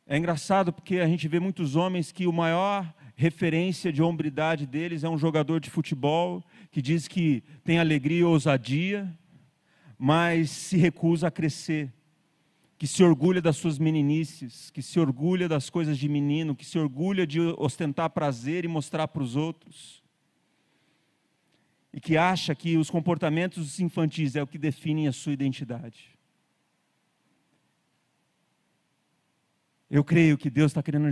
É 0.05 0.17
engraçado 0.17 0.73
porque 0.73 0.97
a 0.97 1.07
gente 1.07 1.25
vê 1.29 1.39
muitos 1.39 1.77
homens 1.77 2.11
que 2.11 2.27
o 2.27 2.33
maior 2.33 2.93
referência 3.15 3.93
de 3.93 4.03
hombridade 4.03 4.67
deles 4.67 5.05
é 5.05 5.09
um 5.09 5.17
jogador 5.17 5.61
de 5.61 5.69
futebol 5.69 6.43
que 6.69 6.81
diz 6.81 7.07
que 7.07 7.41
tem 7.63 7.79
alegria 7.79 8.19
e 8.19 8.23
ousadia, 8.25 9.17
mas 9.97 10.49
se 10.49 10.75
recusa 10.75 11.29
a 11.29 11.31
crescer, 11.31 11.93
que 12.83 12.87
se 12.87 13.01
orgulha 13.01 13.41
das 13.41 13.55
suas 13.55 13.79
meninices, 13.79 14.69
que 14.69 14.81
se 14.81 14.99
orgulha 14.99 15.47
das 15.47 15.69
coisas 15.69 15.97
de 15.97 16.09
menino, 16.09 16.53
que 16.53 16.65
se 16.65 16.77
orgulha 16.77 17.25
de 17.25 17.39
ostentar 17.57 18.09
prazer 18.09 18.65
e 18.65 18.67
mostrar 18.67 19.07
para 19.07 19.23
os 19.23 19.37
outros. 19.37 20.03
E 21.93 22.01
que 22.01 22.17
acha 22.17 22.53
que 22.53 22.75
os 22.75 22.89
comportamentos 22.89 23.79
infantis 23.79 24.35
é 24.35 24.43
o 24.43 24.47
que 24.47 24.57
definem 24.57 25.07
a 25.07 25.13
sua 25.13 25.31
identidade. 25.31 26.09
Eu 29.89 30.03
creio 30.03 30.37
que 30.37 30.49
Deus 30.49 30.71
está 30.71 30.83
querendo 30.83 31.07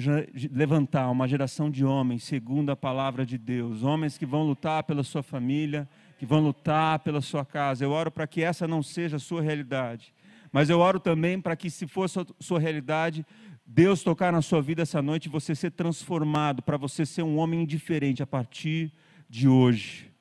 levantar 0.52 1.10
uma 1.10 1.26
geração 1.26 1.72
de 1.72 1.86
homens, 1.86 2.26
segundo 2.26 2.70
a 2.72 2.76
palavra 2.76 3.26
de 3.26 3.38
Deus, 3.38 3.82
homens 3.82 4.18
que 4.18 4.26
vão 4.26 4.44
lutar 4.46 4.84
pela 4.84 5.04
sua 5.04 5.24
família, 5.24 5.88
que 6.20 6.26
vão 6.26 6.42
lutar 6.42 7.00
pela 7.00 7.22
sua 7.22 7.46
casa. 7.46 7.86
Eu 7.86 7.92
oro 7.92 8.12
para 8.12 8.28
que 8.28 8.44
essa 8.44 8.68
não 8.68 8.84
seja 8.84 9.16
a 9.16 9.20
sua 9.20 9.42
realidade, 9.42 10.14
mas 10.52 10.70
eu 10.70 10.80
oro 10.80 11.00
também 11.00 11.40
para 11.40 11.56
que, 11.56 11.70
se 11.70 11.88
for 11.88 12.10
sua, 12.10 12.26
sua 12.40 12.60
realidade, 12.60 13.26
Deus 13.66 14.04
tocar 14.04 14.32
na 14.32 14.42
sua 14.42 14.62
vida 14.62 14.82
essa 14.82 15.02
noite 15.02 15.30
você 15.30 15.56
ser 15.56 15.72
transformado, 15.72 16.62
para 16.62 16.78
você 16.78 17.06
ser 17.06 17.24
um 17.24 17.38
homem 17.38 17.66
diferente 17.66 18.22
a 18.22 18.28
partir 18.28 18.92
de 19.30 19.48
hoje. 19.48 20.12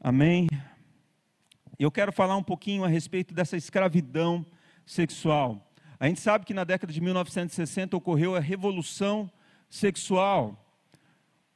Amém? 0.00 0.48
Eu 1.78 1.90
quero 1.90 2.12
falar 2.12 2.36
um 2.36 2.42
pouquinho 2.42 2.84
a 2.84 2.88
respeito 2.88 3.34
dessa 3.34 3.56
escravidão 3.56 4.44
sexual. 4.86 5.70
A 6.00 6.06
gente 6.06 6.20
sabe 6.20 6.44
que 6.46 6.54
na 6.54 6.64
década 6.64 6.92
de 6.92 7.00
1960 7.00 7.96
ocorreu 7.96 8.34
a 8.34 8.40
revolução 8.40 9.30
sexual. 9.68 10.64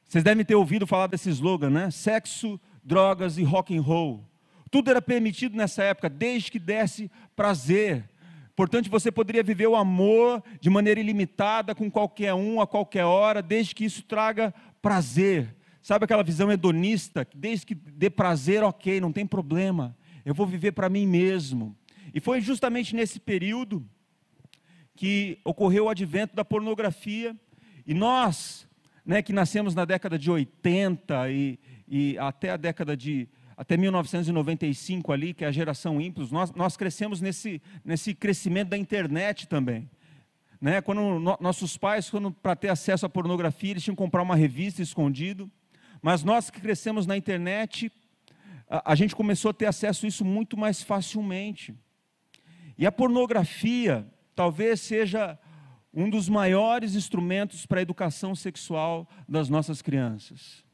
Vocês 0.05 0.23
devem 0.23 0.45
ter 0.45 0.55
ouvido 0.55 0.87
falar 0.87 1.07
desse 1.07 1.31
slogan, 1.31 1.71
né? 1.71 1.91
Sexo, 1.91 2.61
drogas 2.85 3.39
e 3.39 3.43
rock 3.43 3.77
and 3.77 3.81
roll. 3.81 4.29
Tudo 4.73 4.91
era 4.91 5.03
permitido 5.03 5.55
nessa 5.55 5.83
época, 5.85 6.09
desde 6.09 6.51
que 6.51 6.59
desse 6.59 7.11
prazer. 7.37 8.09
Portanto, 8.57 8.89
você 8.89 9.13
poderia 9.13 9.43
viver 9.43 9.67
o 9.67 9.77
amor 9.77 10.43
de 10.63 10.71
maneira 10.71 10.99
ilimitada 10.99 11.75
com 11.75 11.91
qualquer 11.91 12.33
um, 12.33 12.59
a 12.59 12.67
qualquer 12.67 13.05
hora, 13.05 13.43
desde 13.43 13.75
que 13.75 13.85
isso 13.85 14.03
traga 14.03 14.53
prazer. 14.81 15.55
Sabe 15.83 16.07
aquela 16.07 16.23
visão 16.23 16.51
hedonista? 16.51 17.29
Desde 17.35 17.67
que 17.67 17.75
dê 17.75 18.09
prazer, 18.09 18.65
ok, 18.65 18.99
não 18.99 19.13
tem 19.13 19.27
problema. 19.27 19.95
Eu 20.25 20.33
vou 20.33 20.47
viver 20.47 20.73
para 20.73 20.89
mim 20.89 21.07
mesmo. 21.07 21.77
E 22.15 22.19
foi 22.19 22.41
justamente 22.41 22.97
nesse 22.97 23.21
período 23.21 23.87
que 24.97 25.39
ocorreu 25.45 25.85
o 25.85 25.89
advento 25.91 26.35
da 26.35 26.47
pornografia, 26.47 27.37
e 27.87 27.93
nós, 27.93 28.67
né, 29.05 29.21
que 29.21 29.35
nascemos 29.35 29.75
na 29.75 29.85
década 29.85 30.19
de 30.19 30.31
80 30.31 31.31
e, 31.31 31.61
e 31.87 32.17
até 32.17 32.49
a 32.49 32.57
década 32.57 32.97
de 32.97 33.29
até 33.63 33.77
1995 33.77 35.13
ali, 35.13 35.33
que 35.33 35.45
é 35.45 35.47
a 35.47 35.53
geração 35.53 36.01
ímpios, 36.01 36.33
nós, 36.33 36.51
nós 36.51 36.77
crescemos 36.77 37.21
nesse, 37.21 37.63
nesse 37.85 38.13
crescimento 38.13 38.71
da 38.71 38.77
internet 38.77 39.47
também. 39.47 39.89
Né? 40.61 40.81
Quando 40.81 41.01
no, 41.01 41.39
nossos 41.41 41.77
pais, 41.77 42.11
para 42.43 42.57
ter 42.57 42.71
acesso 42.71 43.07
à 43.07 43.09
pornografia, 43.09 43.71
eles 43.71 43.85
tinham 43.85 43.95
que 43.95 44.03
comprar 44.03 44.21
uma 44.21 44.35
revista 44.35 44.83
escondido, 44.83 45.49
mas 46.03 46.25
nós 46.25 46.51
que 46.51 46.61
crescemos 46.61 47.07
na 47.07 47.17
internet, 47.17 47.93
a, 48.69 48.91
a 48.91 48.95
gente 48.97 49.15
começou 49.15 49.53
a 49.53 49.55
ter 49.55 49.67
acesso 49.67 50.07
a 50.07 50.09
isso 50.09 50.25
muito 50.25 50.57
mais 50.57 50.83
facilmente. 50.83 51.73
E 52.77 52.85
a 52.85 52.91
pornografia, 52.91 54.05
talvez 54.35 54.81
seja 54.81 55.39
um 55.95 56.11
dos 56.11 56.29
maiores 56.29 56.97
instrumentos 56.97 57.65
para 57.65 57.79
a 57.79 57.83
educação 57.83 58.35
sexual 58.35 59.09
das 59.29 59.49
nossas 59.49 59.81
crianças. 59.81 60.65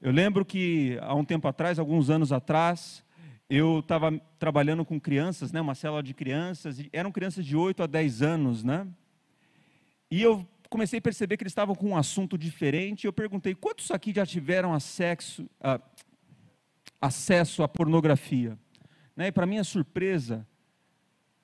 Eu 0.00 0.12
lembro 0.12 0.44
que 0.44 0.96
há 1.02 1.12
um 1.12 1.24
tempo 1.24 1.48
atrás, 1.48 1.76
alguns 1.76 2.08
anos 2.08 2.30
atrás, 2.30 3.04
eu 3.50 3.80
estava 3.80 4.16
trabalhando 4.38 4.84
com 4.84 5.00
crianças, 5.00 5.50
né, 5.50 5.60
uma 5.60 5.74
célula 5.74 6.04
de 6.04 6.14
crianças, 6.14 6.78
eram 6.92 7.10
crianças 7.10 7.44
de 7.44 7.56
8 7.56 7.82
a 7.82 7.86
10 7.86 8.22
anos, 8.22 8.62
né? 8.62 8.86
E 10.08 10.22
eu 10.22 10.46
comecei 10.70 11.00
a 11.00 11.02
perceber 11.02 11.36
que 11.36 11.42
eles 11.42 11.50
estavam 11.50 11.74
com 11.74 11.90
um 11.90 11.96
assunto 11.96 12.38
diferente, 12.38 13.06
eu 13.06 13.12
perguntei, 13.12 13.56
quantos 13.56 13.90
aqui 13.90 14.12
já 14.14 14.24
tiveram 14.24 14.72
acesso, 14.72 15.50
a, 15.60 15.80
acesso 17.00 17.64
à 17.64 17.68
pornografia? 17.68 18.56
Né, 19.16 19.26
e 19.26 19.32
para 19.32 19.46
minha 19.46 19.64
surpresa, 19.64 20.46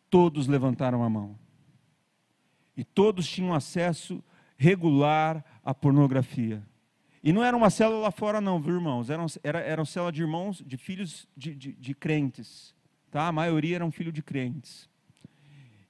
todos 0.08 0.46
levantaram 0.46 1.02
a 1.02 1.10
mão. 1.10 1.36
E 2.76 2.84
todos 2.84 3.26
tinham 3.26 3.52
acesso 3.52 4.22
regular 4.56 5.44
à 5.64 5.74
pornografia. 5.74 6.62
E 7.26 7.32
não 7.32 7.42
era 7.42 7.56
uma 7.56 7.70
célula 7.70 8.02
lá 8.02 8.10
fora, 8.10 8.38
não, 8.38 8.60
viu, 8.60 8.74
irmãos? 8.74 9.08
Era, 9.08 9.24
era, 9.42 9.60
era 9.60 9.84
célula 9.86 10.12
de 10.12 10.20
irmãos, 10.20 10.62
de 10.62 10.76
filhos 10.76 11.26
de, 11.34 11.54
de, 11.54 11.72
de 11.72 11.94
crentes. 11.94 12.74
Tá? 13.10 13.28
A 13.28 13.32
maioria 13.32 13.76
eram 13.76 13.90
filhos 13.90 14.12
de 14.12 14.22
crentes. 14.22 14.90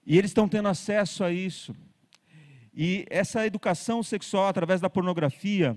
E 0.06 0.16
eles 0.16 0.30
estão 0.30 0.48
tendo 0.48 0.68
acesso 0.68 1.24
a 1.24 1.32
isso. 1.32 1.74
E 2.72 3.04
essa 3.10 3.44
educação 3.44 4.00
sexual 4.00 4.46
através 4.46 4.80
da 4.80 4.88
pornografia, 4.88 5.76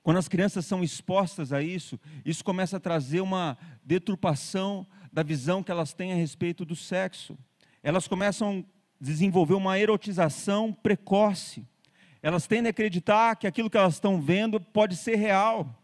quando 0.00 0.18
as 0.18 0.28
crianças 0.28 0.64
são 0.64 0.84
expostas 0.84 1.52
a 1.52 1.60
isso, 1.60 1.98
isso 2.24 2.44
começa 2.44 2.76
a 2.76 2.80
trazer 2.80 3.20
uma 3.20 3.58
deturpação 3.84 4.86
da 5.12 5.24
visão 5.24 5.60
que 5.60 5.72
elas 5.72 5.92
têm 5.92 6.12
a 6.12 6.16
respeito 6.16 6.64
do 6.64 6.76
sexo. 6.76 7.36
Elas 7.82 8.06
começam 8.06 8.60
a 8.60 9.04
desenvolver 9.04 9.54
uma 9.54 9.76
erotização 9.76 10.72
precoce. 10.72 11.66
Elas 12.22 12.46
tendem 12.46 12.68
a 12.68 12.70
acreditar 12.70 13.36
que 13.36 13.46
aquilo 13.46 13.70
que 13.70 13.76
elas 13.76 13.94
estão 13.94 14.20
vendo 14.20 14.60
pode 14.60 14.96
ser 14.96 15.16
real. 15.16 15.74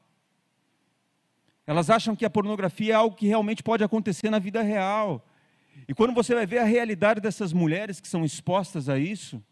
Elas 1.66 1.88
acham 1.88 2.14
que 2.14 2.24
a 2.24 2.30
pornografia 2.30 2.92
é 2.92 2.96
algo 2.96 3.16
que 3.16 3.26
realmente 3.26 3.62
pode 3.62 3.82
acontecer 3.82 4.30
na 4.30 4.38
vida 4.38 4.60
real. 4.62 5.26
E 5.88 5.94
quando 5.94 6.12
você 6.12 6.34
vai 6.34 6.46
ver 6.46 6.58
a 6.58 6.64
realidade 6.64 7.20
dessas 7.20 7.52
mulheres 7.52 8.00
que 8.00 8.08
são 8.08 8.24
expostas 8.24 8.88
a 8.88 8.98
isso, 8.98 9.42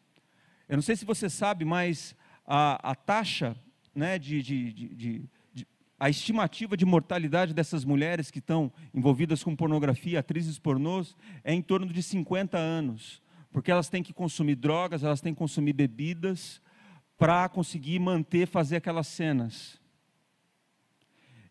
eu 0.68 0.76
não 0.76 0.82
sei 0.82 0.96
se 0.96 1.04
você 1.04 1.28
sabe, 1.28 1.64
mas 1.64 2.14
a, 2.46 2.90
a 2.90 2.94
taxa 2.94 3.56
né, 3.94 4.18
de, 4.18 4.42
de, 4.42 4.72
de, 4.72 5.28
a 5.98 6.10
estimativa 6.10 6.76
de 6.76 6.84
mortalidade 6.84 7.54
dessas 7.54 7.84
mulheres 7.84 8.30
que 8.30 8.40
estão 8.40 8.72
envolvidas 8.92 9.44
com 9.44 9.54
pornografia, 9.54 10.18
atrizes 10.18 10.58
pornôs, 10.58 11.16
é 11.44 11.54
em 11.54 11.62
torno 11.62 11.86
de 11.86 12.02
50 12.02 12.58
anos, 12.58 13.22
porque 13.52 13.70
elas 13.70 13.88
têm 13.88 14.02
que 14.02 14.12
consumir 14.12 14.56
drogas, 14.56 15.04
elas 15.04 15.20
têm 15.20 15.32
que 15.32 15.38
consumir 15.38 15.72
bebidas 15.72 16.60
para 17.22 17.48
conseguir 17.48 18.00
manter, 18.00 18.48
fazer 18.48 18.78
aquelas 18.78 19.06
cenas. 19.06 19.78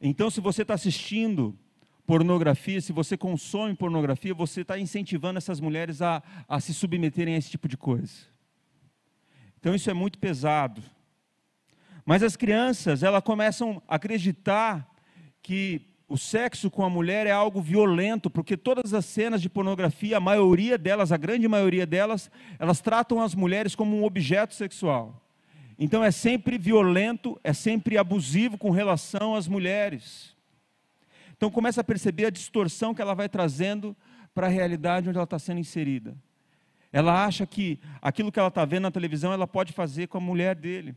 Então, 0.01 0.29
se 0.29 0.41
você 0.41 0.63
está 0.63 0.73
assistindo 0.73 1.57
pornografia, 2.05 2.81
se 2.81 2.91
você 2.91 3.15
consome 3.15 3.73
pornografia, 3.73 4.33
você 4.33 4.63
está 4.63 4.77
incentivando 4.77 5.37
essas 5.37 5.61
mulheres 5.61 6.01
a, 6.01 6.21
a 6.45 6.59
se 6.59 6.73
submeterem 6.73 7.35
a 7.35 7.37
esse 7.37 7.49
tipo 7.49 7.69
de 7.69 7.77
coisa. 7.77 8.11
Então, 9.61 9.73
isso 9.73 9.89
é 9.89 9.93
muito 9.93 10.19
pesado. 10.19 10.83
Mas 12.05 12.21
as 12.21 12.35
crianças, 12.35 13.01
elas 13.01 13.23
começam 13.23 13.81
a 13.87 13.95
acreditar 13.95 14.93
que 15.41 15.87
o 16.05 16.17
sexo 16.17 16.69
com 16.69 16.83
a 16.83 16.89
mulher 16.89 17.27
é 17.27 17.31
algo 17.31 17.61
violento, 17.61 18.29
porque 18.29 18.57
todas 18.57 18.93
as 18.93 19.05
cenas 19.05 19.41
de 19.41 19.47
pornografia, 19.47 20.17
a 20.17 20.19
maioria 20.19 20.77
delas, 20.77 21.13
a 21.13 21.17
grande 21.17 21.47
maioria 21.47 21.85
delas, 21.85 22.29
elas 22.59 22.81
tratam 22.81 23.21
as 23.21 23.33
mulheres 23.33 23.73
como 23.73 23.95
um 23.95 24.03
objeto 24.03 24.53
sexual. 24.53 25.20
Então 25.83 26.03
é 26.03 26.11
sempre 26.11 26.59
violento, 26.59 27.41
é 27.43 27.53
sempre 27.53 27.97
abusivo 27.97 28.55
com 28.55 28.69
relação 28.69 29.33
às 29.33 29.47
mulheres. 29.47 30.37
Então 31.35 31.49
começa 31.49 31.81
a 31.81 31.83
perceber 31.83 32.25
a 32.25 32.29
distorção 32.29 32.93
que 32.93 33.01
ela 33.01 33.15
vai 33.15 33.27
trazendo 33.27 33.97
para 34.31 34.45
a 34.45 34.49
realidade 34.49 35.09
onde 35.09 35.17
ela 35.17 35.23
está 35.23 35.39
sendo 35.39 35.59
inserida. 35.59 36.15
Ela 36.93 37.25
acha 37.25 37.47
que 37.47 37.79
aquilo 37.99 38.31
que 38.31 38.37
ela 38.37 38.49
está 38.49 38.63
vendo 38.63 38.83
na 38.83 38.91
televisão 38.91 39.33
ela 39.33 39.47
pode 39.47 39.73
fazer 39.73 40.05
com 40.05 40.19
a 40.19 40.21
mulher 40.21 40.55
dele. 40.55 40.93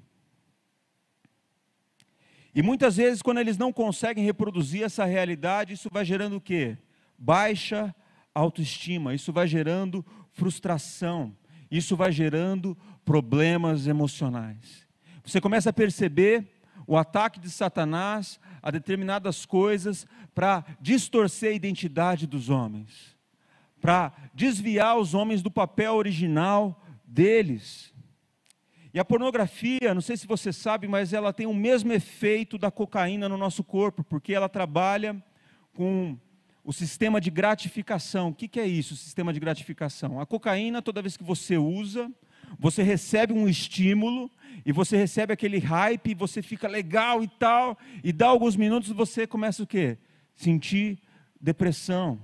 E 2.55 2.61
muitas 2.63 2.97
vezes, 2.99 3.23
quando 3.23 3.39
eles 3.39 3.57
não 3.57 3.73
conseguem 3.73 4.23
reproduzir 4.23 4.83
essa 4.83 5.07
realidade, 5.07 5.73
isso 5.73 5.89
vai 5.91 6.05
gerando 6.05 6.37
o 6.37 6.41
quê? 6.43 6.77
Baixa 7.19 7.95
autoestima, 8.35 9.15
isso 9.15 9.33
vai 9.33 9.49
gerando 9.49 10.05
frustração, 10.31 11.35
isso 11.71 11.97
vai 11.97 12.13
gerando 12.13 12.77
problemas 13.05 13.87
emocionais. 13.87 14.87
Você 15.25 15.41
começa 15.41 15.71
a 15.71 15.73
perceber 15.73 16.47
o 16.87 16.97
ataque 16.97 17.41
de 17.41 17.51
Satanás 17.51 18.39
a 18.63 18.71
determinadas 18.71 19.47
coisas 19.47 20.07
para 20.35 20.65
distorcer 20.81 21.51
a 21.51 21.55
identidade 21.55 22.27
dos 22.27 22.51
homens, 22.51 23.17
para 23.81 24.13
desviar 24.35 24.99
os 24.99 25.15
homens 25.15 25.43
do 25.43 25.51
papel 25.51 25.95
original 25.95 26.83
deles. 27.05 27.93
E 28.93 28.99
a 28.99 29.05
pornografia, 29.05 29.93
não 29.93 30.01
sei 30.01 30.17
se 30.17 30.27
você 30.27 30.53
sabe, 30.53 30.87
mas 30.87 31.13
ela 31.13 31.33
tem 31.33 31.47
o 31.47 31.55
mesmo 31.55 31.93
efeito 31.93 32.57
da 32.57 32.71
cocaína 32.71 33.29
no 33.29 33.37
nosso 33.37 33.65
corpo, 33.65 34.05
porque 34.05 34.33
ela 34.33 34.49
trabalha 34.49 35.23
com 35.73 36.17
o 36.63 36.73
sistema 36.73 37.21
de 37.21 37.31
gratificação. 37.31 38.29
O 38.29 38.35
que, 38.35 38.59
é 38.59 38.67
isso, 38.67 38.95
o 38.95 38.97
sistema 38.97 39.33
de 39.33 39.41
gratificação? 39.41 40.21
A 40.21 40.27
cocaína, 40.27 40.81
toda 40.81 41.03
vez 41.03 41.17
que 41.17 41.25
você 41.25 41.59
usa, 41.59 42.11
você 42.59 42.83
recebe 42.83 43.33
um 43.33 43.49
estímulo 43.49 44.31
e 44.65 44.73
você 44.73 44.97
recebe 44.97 45.33
aquele 45.33 45.59
hype, 45.59 46.11
e 46.11 46.15
você 46.15 46.41
fica 46.41 46.67
legal 46.67 47.23
e 47.23 47.29
tal, 47.29 47.79
e 48.03 48.13
dá 48.13 48.27
alguns 48.27 48.57
minutos 48.57 48.91
você 48.91 49.27
começa 49.27 49.63
o 49.63 49.67
quê? 49.67 49.99
Sentir 50.35 50.99
depressão. 51.41 52.19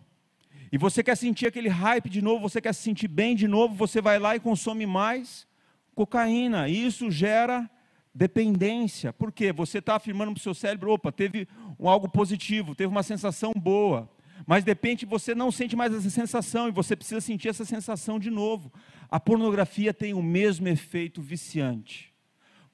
E 0.73 0.79
você 0.79 1.03
quer 1.03 1.17
sentir 1.17 1.47
aquele 1.47 1.69
hype 1.69 2.09
de 2.09 2.23
novo, 2.23 2.49
você 2.49 2.61
quer 2.61 2.73
se 2.73 2.83
sentir 2.83 3.09
bem 3.09 3.35
de 3.35 3.49
novo, 3.49 3.75
você 3.75 4.01
vai 4.01 4.19
lá 4.19 4.37
e 4.37 4.41
consome 4.41 4.87
mais, 4.87 5.47
cocaína. 5.95 6.69
E 6.69 6.87
isso 6.87 7.11
gera 7.11 7.69
dependência. 8.15 9.13
Por 9.13 9.33
quê? 9.33 9.53
Você 9.53 9.79
está 9.79 9.97
afirmando 9.97 10.33
para 10.33 10.39
o 10.39 10.43
seu 10.43 10.55
cérebro, 10.55 10.93
opa, 10.93 11.11
teve 11.11 11.49
um 11.79 11.89
algo 11.89 12.09
positivo, 12.09 12.75
teve 12.75 12.91
uma 12.91 13.03
sensação 13.03 13.53
boa. 13.55 14.09
Mas 14.47 14.65
de 14.65 14.71
repente 14.71 15.07
você 15.07 15.35
não 15.35 15.51
sente 15.51 15.77
mais 15.77 15.93
essa 15.93 16.11
sensação 16.11 16.69
e 16.69 16.73
você 16.73 16.97
precisa 16.97 17.21
sentir 17.21 17.49
essa 17.49 17.65
sensação 17.65 18.19
de 18.19 18.31
novo. 18.31 18.73
A 19.11 19.19
pornografia 19.19 19.93
tem 19.93 20.15
o 20.15 20.23
mesmo 20.23 20.69
efeito 20.69 21.21
viciante. 21.21 22.13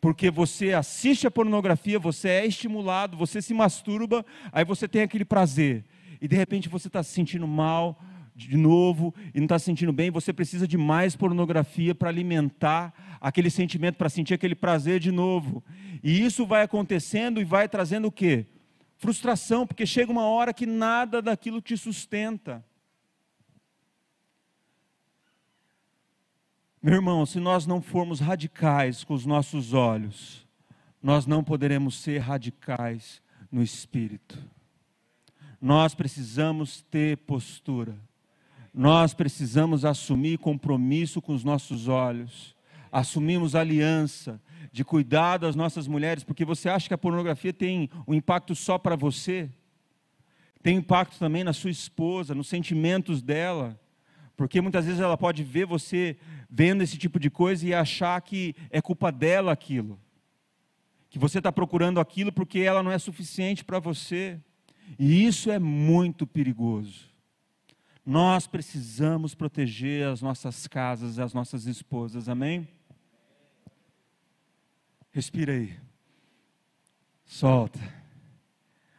Porque 0.01 0.31
você 0.31 0.73
assiste 0.73 1.27
a 1.27 1.31
pornografia, 1.31 1.99
você 1.99 2.29
é 2.29 2.47
estimulado, 2.47 3.17
você 3.17 3.41
se 3.41 3.55
masturba, 3.55 4.25
aí 4.53 4.65
você 4.65 4.87
tem 4.87 5.03
aquele 5.03 5.25
prazer. 5.25 5.85
E 6.21 6.29
de 6.29 6.37
repente 6.37 6.69
você 6.69 6.87
está 6.87 7.03
se 7.03 7.13
sentindo 7.13 7.47
mal, 7.47 7.99
de 8.37 8.57
novo 8.57 9.15
e 9.35 9.39
não 9.39 9.47
está 9.47 9.59
se 9.59 9.65
sentindo 9.65 9.93
bem, 9.93 10.11
você 10.11 10.31
precisa 10.31 10.69
de 10.69 10.77
mais 10.77 11.17
pornografia 11.17 11.95
para 11.95 12.11
alimentar 12.11 12.93
aquele 13.19 13.49
sentimento, 13.49 13.97
para 13.97 14.11
sentir 14.11 14.35
aquele 14.35 14.55
prazer 14.55 15.01
de 15.01 15.11
novo. 15.11 15.65
E 16.05 16.23
isso 16.23 16.45
vai 16.45 16.63
acontecendo 16.63 17.41
e 17.41 17.45
vai 17.45 17.67
trazendo 17.67 18.09
o 18.09 18.13
quê? 18.13 18.47
Frustração, 18.97 19.67
porque 19.67 19.87
chega 19.87 20.11
uma 20.11 20.27
hora 20.27 20.55
que 20.55 20.67
nada 20.67 21.21
daquilo 21.21 21.61
te 21.61 21.77
sustenta. 21.77 22.65
Meu 26.83 26.95
irmão, 26.95 27.27
se 27.27 27.41
nós 27.41 27.67
não 27.67 27.83
formos 27.83 28.21
radicais 28.21 29.05
com 29.05 29.15
os 29.15 29.27
nossos 29.27 29.73
olhos, 29.73 30.47
nós 31.03 31.27
não 31.27 31.43
poderemos 31.43 31.97
ser 32.01 32.19
radicais 32.19 33.21
no 33.51 33.63
espírito. 33.63 34.39
Nós 35.61 35.95
precisamos 35.95 36.83
ter 36.83 37.17
postura 37.19 37.97
nós 38.77 39.15
precisamos 39.15 39.87
assumir 39.87 40.37
compromisso 40.37 41.23
com 41.23 41.33
os 41.33 41.43
nossos 41.43 41.89
olhos, 41.89 42.55
assumimos 42.93 43.55
aliança 43.55 44.39
de 44.73 44.85
cuidar 44.85 45.39
das 45.39 45.57
nossas 45.57 45.87
mulheres, 45.87 46.25
porque 46.25 46.45
você 46.45 46.69
acha 46.69 46.89
que 46.89 46.95
a 46.95 46.99
pornografia 46.99 47.53
tem 47.53 47.91
um 48.07 48.15
impacto 48.15 48.55
só 48.55 48.79
para 48.79 48.97
você? 48.97 49.51
Tem 50.63 50.77
impacto 50.77 51.19
também 51.19 51.45
na 51.45 51.53
sua 51.53 51.71
esposa, 51.71 52.35
nos 52.35 52.49
sentimentos 52.49 53.23
dela, 53.23 53.79
porque 54.37 54.61
muitas 54.61 54.85
vezes 54.85 55.01
ela 55.01 55.17
pode 55.17 55.43
ver 55.43 55.65
você 55.65 56.17
vendo 56.51 56.83
esse 56.83 56.99
tipo 56.99 57.19
de 57.19 57.31
coisa 57.31 57.67
e 57.67 57.73
achar 57.73 58.21
que 58.21 58.55
é 58.71 58.83
culpa 58.83 59.11
dela 59.11 59.53
aquilo, 59.53 59.99
que 61.09 61.19
você 61.19 61.39
está 61.39 61.51
procurando 61.51 62.01
aquilo 62.01 62.33
porque 62.33 62.59
ela 62.61 62.83
não 62.83 62.91
é 62.91 62.99
suficiente 62.99 63.65
para 63.65 63.79
você, 63.79 64.41
e 64.99 65.25
isso 65.25 65.51
é 65.51 65.59
muito 65.59 66.27
perigoso. 66.27 67.07
Nós 68.05 68.47
precisamos 68.47 69.35
proteger 69.35 70.07
as 70.07 70.23
nossas 70.23 70.67
casas 70.69 71.19
as 71.19 71.35
nossas 71.35 71.67
esposas, 71.67 72.29
amém? 72.29 72.69
Respira 75.17 75.55
aí. 75.55 75.73
Solta. 77.25 77.81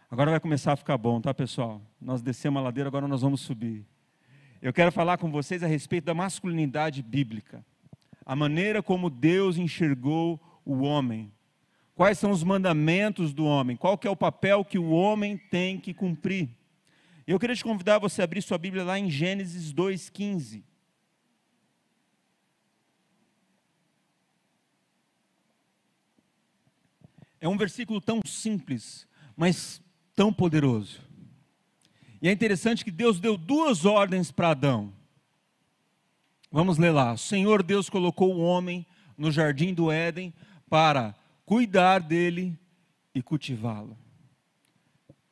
Agora 0.09 0.31
vai 0.31 0.39
começar 0.39 0.73
a 0.73 0.75
ficar 0.75 0.97
bom, 0.97 1.21
tá, 1.21 1.31
pessoal? 1.31 1.79
Nós 2.01 2.23
descemos 2.23 2.59
a 2.59 2.63
ladeira, 2.63 2.87
agora 2.87 3.07
nós 3.07 3.21
vamos 3.21 3.41
subir. 3.41 3.85
Eu 4.59 4.73
quero 4.73 4.91
falar 4.91 5.19
com 5.19 5.29
vocês 5.29 5.61
a 5.61 5.67
respeito 5.67 6.05
da 6.05 6.15
masculinidade 6.15 7.03
bíblica. 7.03 7.63
A 8.25 8.35
maneira 8.35 8.81
como 8.81 9.11
Deus 9.11 9.59
enxergou 9.59 10.41
o 10.65 10.79
homem. 10.79 11.31
Quais 11.93 12.17
são 12.17 12.31
os 12.31 12.43
mandamentos 12.43 13.31
do 13.31 13.45
homem? 13.45 13.77
Qual 13.77 13.95
que 13.95 14.07
é 14.07 14.09
o 14.09 14.15
papel 14.15 14.65
que 14.65 14.79
o 14.79 14.89
homem 14.89 15.37
tem 15.37 15.79
que 15.79 15.93
cumprir? 15.93 16.49
Eu 17.27 17.37
queria 17.39 17.55
te 17.55 17.63
convidar 17.63 17.99
você 17.99 18.21
a 18.21 18.23
abrir 18.23 18.41
sua 18.41 18.57
Bíblia 18.57 18.83
lá 18.83 18.97
em 18.97 19.07
Gênesis 19.07 19.71
2,15. 19.71 20.63
É 27.39 27.47
um 27.47 27.57
versículo 27.57 28.01
tão 28.01 28.21
simples, 28.25 29.07
mas 29.35 29.81
tão 30.15 30.33
poderoso. 30.33 31.01
E 32.21 32.27
é 32.27 32.31
interessante 32.31 32.83
que 32.83 32.91
Deus 32.91 33.19
deu 33.19 33.37
duas 33.37 33.85
ordens 33.85 34.31
para 34.31 34.49
Adão. 34.49 34.91
Vamos 36.51 36.77
ler 36.77 36.91
lá. 36.91 37.13
O 37.13 37.17
Senhor 37.17 37.61
Deus 37.61 37.89
colocou 37.89 38.33
o 38.33 38.39
homem 38.39 38.85
no 39.17 39.31
jardim 39.31 39.73
do 39.73 39.91
Éden 39.91 40.33
para 40.69 41.15
cuidar 41.45 41.99
dele 41.99 42.57
e 43.13 43.21
cultivá-lo 43.21 43.97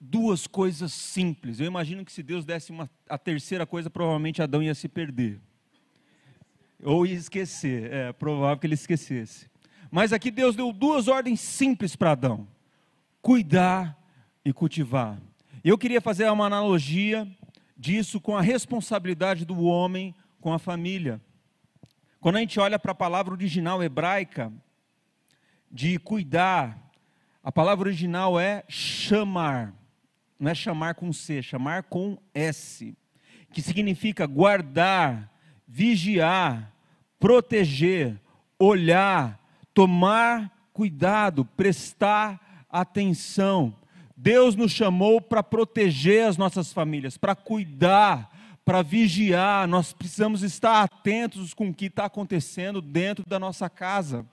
duas 0.05 0.45
coisas 0.45 0.93
simples. 0.93 1.59
Eu 1.59 1.65
imagino 1.65 2.05
que 2.05 2.11
se 2.11 2.21
Deus 2.21 2.45
desse 2.45 2.71
uma, 2.71 2.89
a 3.09 3.17
terceira 3.17 3.65
coisa, 3.65 3.89
provavelmente 3.89 4.41
Adão 4.41 4.61
ia 4.61 4.75
se 4.75 4.87
perder. 4.87 5.39
Ou 6.83 7.05
ia 7.05 7.15
esquecer. 7.15 7.91
É 7.91 8.13
provável 8.13 8.57
que 8.57 8.67
ele 8.67 8.75
esquecesse. 8.75 9.49
Mas 9.95 10.11
aqui 10.11 10.29
Deus 10.29 10.57
deu 10.57 10.73
duas 10.73 11.07
ordens 11.07 11.39
simples 11.39 11.95
para 11.95 12.11
Adão: 12.11 12.45
cuidar 13.21 13.97
e 14.43 14.51
cultivar. 14.51 15.17
Eu 15.63 15.77
queria 15.77 16.01
fazer 16.01 16.29
uma 16.29 16.47
analogia 16.47 17.25
disso 17.77 18.19
com 18.19 18.35
a 18.35 18.41
responsabilidade 18.41 19.45
do 19.45 19.63
homem 19.63 20.13
com 20.41 20.51
a 20.51 20.59
família. 20.59 21.21
Quando 22.19 22.35
a 22.35 22.39
gente 22.41 22.59
olha 22.59 22.77
para 22.77 22.91
a 22.91 22.95
palavra 22.95 23.33
original 23.33 23.81
hebraica 23.81 24.51
de 25.71 25.97
cuidar, 25.97 26.77
a 27.41 27.49
palavra 27.49 27.87
original 27.87 28.37
é 28.37 28.65
chamar 28.67 29.73
não 30.37 30.51
é 30.51 30.53
chamar 30.53 30.95
com 30.95 31.13
C, 31.13 31.37
é 31.37 31.41
chamar 31.41 31.83
com 31.83 32.17
S, 32.33 32.93
que 33.53 33.61
significa 33.61 34.27
guardar, 34.27 35.31
vigiar, 35.65 36.73
proteger, 37.17 38.19
olhar, 38.59 39.39
tomar 39.75 40.69
cuidado, 40.73 41.45
prestar 41.45 42.65
atenção. 42.71 43.75
Deus 44.17 44.55
nos 44.55 44.71
chamou 44.71 45.21
para 45.21 45.43
proteger 45.43 46.25
as 46.25 46.37
nossas 46.37 46.71
famílias, 46.71 47.17
para 47.17 47.35
cuidar, 47.35 48.59
para 48.63 48.81
vigiar. 48.81 49.67
Nós 49.67 49.91
precisamos 49.91 50.41
estar 50.41 50.81
atentos 50.81 51.53
com 51.53 51.69
o 51.69 51.73
que 51.73 51.85
está 51.85 52.05
acontecendo 52.05 52.81
dentro 52.81 53.25
da 53.27 53.37
nossa 53.37 53.69
casa. 53.69 54.25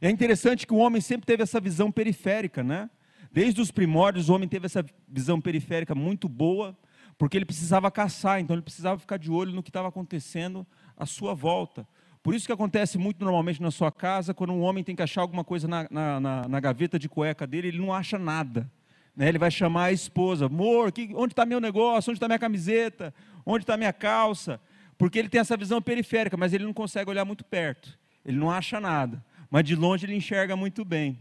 É 0.00 0.08
interessante 0.08 0.64
que 0.64 0.72
o 0.72 0.78
homem 0.78 1.00
sempre 1.00 1.26
teve 1.26 1.42
essa 1.42 1.60
visão 1.60 1.90
periférica, 1.90 2.62
né? 2.62 2.88
Desde 3.32 3.60
os 3.60 3.72
primórdios, 3.72 4.28
o 4.28 4.34
homem 4.34 4.48
teve 4.48 4.66
essa 4.66 4.84
visão 5.08 5.40
periférica 5.40 5.94
muito 5.94 6.28
boa, 6.28 6.78
porque 7.18 7.36
ele 7.36 7.44
precisava 7.44 7.90
caçar, 7.90 8.40
então 8.40 8.54
ele 8.54 8.62
precisava 8.62 9.00
ficar 9.00 9.18
de 9.18 9.30
olho 9.30 9.52
no 9.52 9.62
que 9.62 9.70
estava 9.70 9.88
acontecendo 9.88 10.64
à 10.96 11.04
sua 11.04 11.34
volta. 11.34 11.86
Por 12.28 12.34
isso 12.34 12.44
que 12.44 12.52
acontece 12.52 12.98
muito 12.98 13.24
normalmente 13.24 13.62
na 13.62 13.70
sua 13.70 13.90
casa, 13.90 14.34
quando 14.34 14.52
um 14.52 14.60
homem 14.60 14.84
tem 14.84 14.94
que 14.94 15.00
achar 15.00 15.22
alguma 15.22 15.42
coisa 15.42 15.66
na, 15.66 15.88
na, 15.90 16.20
na, 16.20 16.46
na 16.46 16.60
gaveta 16.60 16.98
de 16.98 17.08
cueca 17.08 17.46
dele, 17.46 17.68
ele 17.68 17.78
não 17.78 17.90
acha 17.90 18.18
nada. 18.18 18.70
Né? 19.16 19.30
Ele 19.30 19.38
vai 19.38 19.50
chamar 19.50 19.84
a 19.84 19.92
esposa, 19.92 20.44
amor, 20.44 20.92
que, 20.92 21.08
onde 21.14 21.32
está 21.32 21.46
meu 21.46 21.58
negócio? 21.58 22.10
Onde 22.10 22.18
está 22.18 22.28
minha 22.28 22.38
camiseta? 22.38 23.14
Onde 23.46 23.62
está 23.62 23.78
minha 23.78 23.94
calça? 23.94 24.60
Porque 24.98 25.18
ele 25.18 25.30
tem 25.30 25.40
essa 25.40 25.56
visão 25.56 25.80
periférica, 25.80 26.36
mas 26.36 26.52
ele 26.52 26.64
não 26.64 26.74
consegue 26.74 27.08
olhar 27.08 27.24
muito 27.24 27.46
perto. 27.46 27.98
Ele 28.22 28.36
não 28.36 28.50
acha 28.50 28.78
nada. 28.78 29.24
Mas 29.50 29.64
de 29.64 29.74
longe 29.74 30.04
ele 30.04 30.14
enxerga 30.14 30.54
muito 30.54 30.84
bem. 30.84 31.18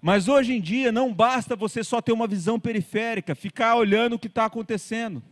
Mas 0.00 0.26
hoje 0.26 0.54
em 0.54 0.60
dia 0.60 0.90
não 0.90 1.14
basta 1.14 1.54
você 1.54 1.84
só 1.84 2.00
ter 2.02 2.10
uma 2.10 2.26
visão 2.26 2.58
periférica, 2.58 3.36
ficar 3.36 3.76
olhando 3.76 4.14
o 4.14 4.18
que 4.18 4.26
está 4.26 4.46
acontecendo. 4.46 5.22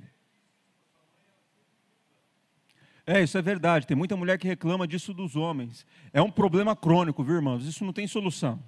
É, 3.10 3.20
isso 3.24 3.36
é 3.36 3.42
verdade. 3.42 3.88
Tem 3.88 3.96
muita 3.96 4.16
mulher 4.16 4.38
que 4.38 4.46
reclama 4.46 4.86
disso 4.86 5.12
dos 5.12 5.34
homens. 5.34 5.84
É 6.12 6.22
um 6.22 6.30
problema 6.30 6.76
crônico, 6.76 7.24
viu, 7.24 7.34
irmãos? 7.34 7.66
Isso 7.66 7.84
não 7.84 7.92
tem 7.92 8.06
solução. 8.06 8.62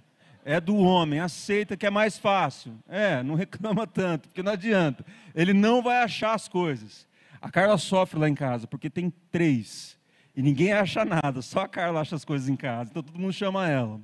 É 0.44 0.60
do 0.60 0.76
homem, 0.78 1.20
aceita 1.20 1.76
que 1.76 1.86
é 1.86 1.90
mais 1.90 2.18
fácil. 2.18 2.76
É, 2.88 3.22
não 3.22 3.36
reclama 3.38 3.86
tanto, 3.86 4.28
porque 4.28 4.42
não 4.42 4.50
adianta. 4.50 5.06
Ele 5.32 5.52
não 5.52 5.80
vai 5.80 6.02
achar 6.02 6.34
as 6.34 6.48
coisas. 6.48 7.06
A 7.40 7.52
Carla 7.52 7.78
sofre 7.78 8.18
lá 8.18 8.28
em 8.28 8.34
casa, 8.34 8.66
porque 8.66 8.90
tem 8.90 9.12
três. 9.30 9.96
E 10.34 10.42
ninguém 10.42 10.72
acha 10.72 11.04
nada, 11.04 11.40
só 11.40 11.60
a 11.60 11.68
Carla 11.68 12.00
acha 12.00 12.16
as 12.16 12.24
coisas 12.24 12.48
em 12.48 12.56
casa. 12.56 12.90
Então 12.90 13.02
todo 13.04 13.20
mundo 13.20 13.32
chama 13.32 13.68
ela. 13.68 14.00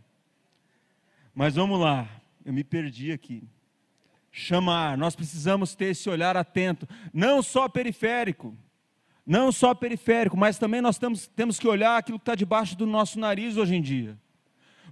Mas 1.35 1.57
vamos 1.57 1.81
lá, 1.81 2.09
eu 2.44 2.53
me 2.53 2.62
perdi 2.62 3.11
aqui. 3.11 3.42
Chamar, 4.31 4.96
nós 4.96 5.16
precisamos 5.16 5.74
ter 5.74 5.87
esse 5.87 6.09
olhar 6.09 6.37
atento, 6.37 6.88
não 7.12 7.42
só 7.42 7.68
periférico 7.68 8.57
não 9.29 9.53
só 9.53 9.75
periférico, 9.75 10.38
mas 10.38 10.59
também 10.59 10.81
nós 10.81 10.97
temos, 10.97 11.27
temos 11.27 11.59
que 11.59 11.69
olhar 11.69 11.99
aquilo 11.99 12.19
que 12.19 12.23
está 12.23 12.35
debaixo 12.35 12.75
do 12.75 12.87
nosso 12.87 13.21
nariz 13.21 13.59
hoje 13.59 13.77
em 13.77 13.83
dia. 13.83 14.19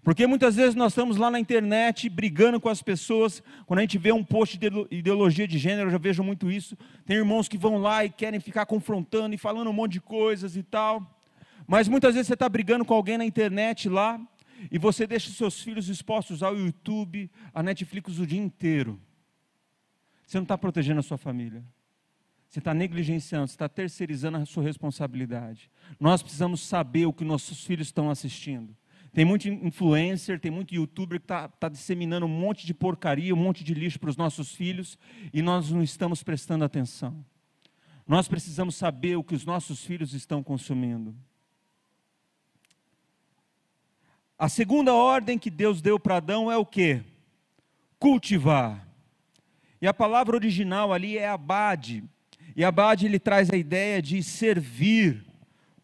Porque 0.04 0.26
muitas 0.26 0.54
vezes 0.54 0.74
nós 0.74 0.92
estamos 0.92 1.16
lá 1.16 1.30
na 1.30 1.40
internet 1.40 2.08
brigando 2.10 2.60
com 2.60 2.68
as 2.68 2.82
pessoas, 2.82 3.42
quando 3.64 3.78
a 3.78 3.82
gente 3.82 3.96
vê 3.96 4.12
um 4.12 4.22
post 4.22 4.58
de 4.58 4.68
ideologia 4.90 5.48
de 5.48 5.56
gênero, 5.56 5.88
eu 5.88 5.92
já 5.92 5.98
vejo 5.98 6.22
muito 6.22 6.50
isso. 6.50 6.76
Tem 7.06 7.16
irmãos 7.16 7.48
que 7.48 7.56
vão 7.56 7.78
lá 7.78 8.04
e 8.04 8.10
querem 8.10 8.38
ficar 8.38 8.66
confrontando 8.66 9.34
e 9.34 9.38
falando 9.38 9.70
um 9.70 9.72
monte 9.72 9.92
de 9.92 10.00
coisas 10.02 10.54
e 10.54 10.62
tal. 10.62 11.18
Mas 11.66 11.88
muitas 11.88 12.14
vezes 12.14 12.28
você 12.28 12.34
está 12.34 12.48
brigando 12.48 12.84
com 12.84 12.92
alguém 12.92 13.16
na 13.16 13.24
internet 13.24 13.88
lá, 13.88 14.20
e 14.70 14.78
você 14.78 15.06
deixa 15.06 15.30
seus 15.30 15.60
filhos 15.60 15.88
expostos 15.88 16.42
ao 16.42 16.56
YouTube, 16.56 17.30
a 17.54 17.62
Netflix 17.62 18.18
o 18.18 18.26
dia 18.26 18.40
inteiro. 18.40 19.00
Você 20.26 20.36
não 20.36 20.44
está 20.44 20.58
protegendo 20.58 21.00
a 21.00 21.02
sua 21.02 21.18
família. 21.18 21.64
Você 22.56 22.60
está 22.60 22.72
negligenciando, 22.72 23.48
você 23.48 23.52
está 23.52 23.68
terceirizando 23.68 24.38
a 24.38 24.46
sua 24.46 24.62
responsabilidade. 24.62 25.70
Nós 26.00 26.22
precisamos 26.22 26.62
saber 26.62 27.04
o 27.04 27.12
que 27.12 27.22
nossos 27.22 27.62
filhos 27.66 27.88
estão 27.88 28.08
assistindo. 28.08 28.74
Tem 29.12 29.26
muito 29.26 29.46
influencer, 29.46 30.40
tem 30.40 30.50
muito 30.50 30.74
youtuber 30.74 31.20
que 31.20 31.24
está 31.24 31.48
tá 31.48 31.68
disseminando 31.68 32.24
um 32.24 32.30
monte 32.30 32.64
de 32.64 32.72
porcaria, 32.72 33.34
um 33.34 33.36
monte 33.36 33.62
de 33.62 33.74
lixo 33.74 34.00
para 34.00 34.08
os 34.08 34.16
nossos 34.16 34.54
filhos 34.54 34.98
e 35.34 35.42
nós 35.42 35.70
não 35.70 35.82
estamos 35.82 36.22
prestando 36.22 36.64
atenção. 36.64 37.22
Nós 38.06 38.26
precisamos 38.26 38.74
saber 38.74 39.16
o 39.16 39.22
que 39.22 39.34
os 39.34 39.44
nossos 39.44 39.84
filhos 39.84 40.14
estão 40.14 40.42
consumindo. 40.42 41.14
A 44.38 44.48
segunda 44.48 44.94
ordem 44.94 45.38
que 45.38 45.50
Deus 45.50 45.82
deu 45.82 46.00
para 46.00 46.16
Adão 46.16 46.50
é 46.50 46.56
o 46.56 46.64
que? 46.64 47.02
Cultivar. 47.98 48.88
E 49.78 49.86
a 49.86 49.92
palavra 49.92 50.34
original 50.34 50.90
ali 50.90 51.18
é 51.18 51.28
abade, 51.28 52.02
e 52.56 52.64
Abade 52.64 53.04
ele 53.04 53.18
traz 53.18 53.50
a 53.50 53.56
ideia 53.56 54.00
de 54.00 54.22
servir, 54.22 55.22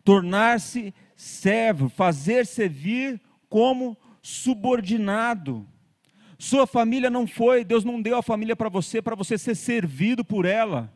tornar-se 0.03 0.95
servo, 1.15 1.91
fazer 1.91 2.47
servir 2.47 3.21
como 3.49 3.95
subordinado. 4.23 5.69
Sua 6.39 6.67
família 6.67 7.11
não 7.11 7.27
foi, 7.27 7.63
Deus 7.63 7.85
não 7.85 8.01
deu 8.01 8.17
a 8.17 8.23
família 8.23 8.57
para 8.57 8.71
você 8.71 9.03
para 9.03 9.15
você 9.15 9.37
ser 9.37 9.55
servido 9.55 10.25
por 10.25 10.47
ela. 10.47 10.91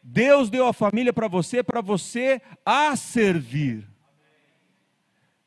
Deus 0.00 0.48
deu 0.48 0.68
a 0.68 0.72
família 0.72 1.12
para 1.12 1.26
você 1.26 1.64
para 1.64 1.80
você 1.80 2.40
a 2.64 2.94
servir. 2.94 3.84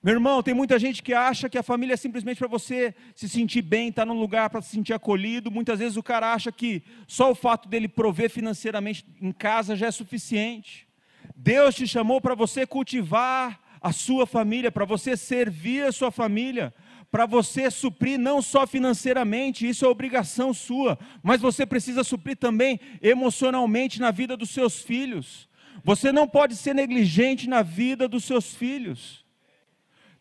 Meu 0.02 0.14
irmão, 0.14 0.42
tem 0.42 0.54
muita 0.54 0.80
gente 0.80 1.04
que 1.04 1.14
acha 1.14 1.50
que 1.50 1.58
a 1.58 1.64
família 1.64 1.94
é 1.94 1.98
simplesmente 1.98 2.38
para 2.38 2.48
você 2.48 2.96
se 3.14 3.28
sentir 3.28 3.62
bem, 3.62 3.90
estar 3.90 4.04
tá 4.04 4.06
num 4.06 4.18
lugar 4.18 4.50
para 4.50 4.62
se 4.62 4.70
sentir 4.70 4.94
acolhido. 4.94 5.52
Muitas 5.52 5.80
vezes 5.80 5.98
o 5.98 6.04
cara 6.04 6.32
acha 6.32 6.54
que 6.54 6.82
só 7.06 7.30
o 7.30 7.36
fato 7.36 7.68
dele 7.68 7.90
prover 7.90 8.30
financeiramente 8.30 9.06
em 9.22 9.34
casa 9.34 9.76
já 9.76 9.88
é 9.88 9.92
suficiente. 9.92 10.88
Deus 11.36 11.76
te 11.76 11.86
chamou 11.86 12.22
para 12.22 12.34
você 12.34 12.66
cultivar 12.66 13.60
a 13.82 13.92
sua 13.92 14.26
família, 14.26 14.72
para 14.72 14.86
você 14.86 15.18
servir 15.18 15.86
a 15.86 15.92
sua 15.92 16.12
família, 16.12 16.74
para 17.12 17.26
você 17.26 17.70
suprir 17.70 18.18
não 18.18 18.42
só 18.42 18.66
financeiramente, 18.66 19.68
isso 19.68 19.84
é 19.84 19.88
obrigação 19.90 20.54
sua, 20.54 20.98
mas 21.22 21.42
você 21.42 21.66
precisa 21.66 22.06
suprir 22.06 22.38
também 22.38 22.80
emocionalmente 23.02 24.00
na 24.00 24.12
vida 24.12 24.38
dos 24.38 24.52
seus 24.52 24.82
filhos. 24.82 25.50
Você 25.84 26.10
não 26.14 26.26
pode 26.26 26.56
ser 26.56 26.74
negligente 26.74 27.50
na 27.50 27.62
vida 27.62 28.08
dos 28.08 28.24
seus 28.24 28.54
filhos. 28.56 29.28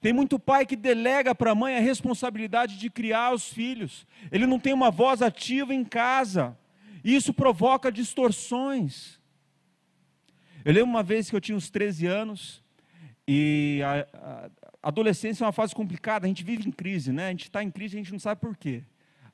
Tem 0.00 0.12
muito 0.12 0.38
pai 0.38 0.64
que 0.64 0.76
delega 0.76 1.34
para 1.34 1.50
a 1.50 1.54
mãe 1.54 1.76
a 1.76 1.80
responsabilidade 1.80 2.78
de 2.78 2.88
criar 2.88 3.34
os 3.34 3.48
filhos. 3.48 4.06
Ele 4.30 4.46
não 4.46 4.60
tem 4.60 4.72
uma 4.72 4.90
voz 4.90 5.22
ativa 5.22 5.74
em 5.74 5.84
casa. 5.84 6.56
E 7.02 7.14
isso 7.14 7.34
provoca 7.34 7.90
distorções. 7.90 9.18
Eu 10.64 10.72
lembro 10.72 10.90
uma 10.90 11.02
vez 11.02 11.30
que 11.30 11.34
eu 11.34 11.40
tinha 11.40 11.56
uns 11.56 11.70
13 11.70 12.06
anos 12.06 12.62
e 13.26 13.80
a, 13.84 14.50
a 14.82 14.88
adolescência 14.88 15.44
é 15.44 15.46
uma 15.46 15.52
fase 15.52 15.74
complicada, 15.74 16.26
a 16.26 16.28
gente 16.28 16.44
vive 16.44 16.68
em 16.68 16.72
crise, 16.72 17.12
né? 17.12 17.26
A 17.26 17.30
gente 17.30 17.44
está 17.44 17.62
em 17.62 17.70
crise, 17.70 17.96
a 17.96 17.98
gente 17.98 18.12
não 18.12 18.18
sabe 18.18 18.40
por 18.40 18.56
quê. 18.56 18.82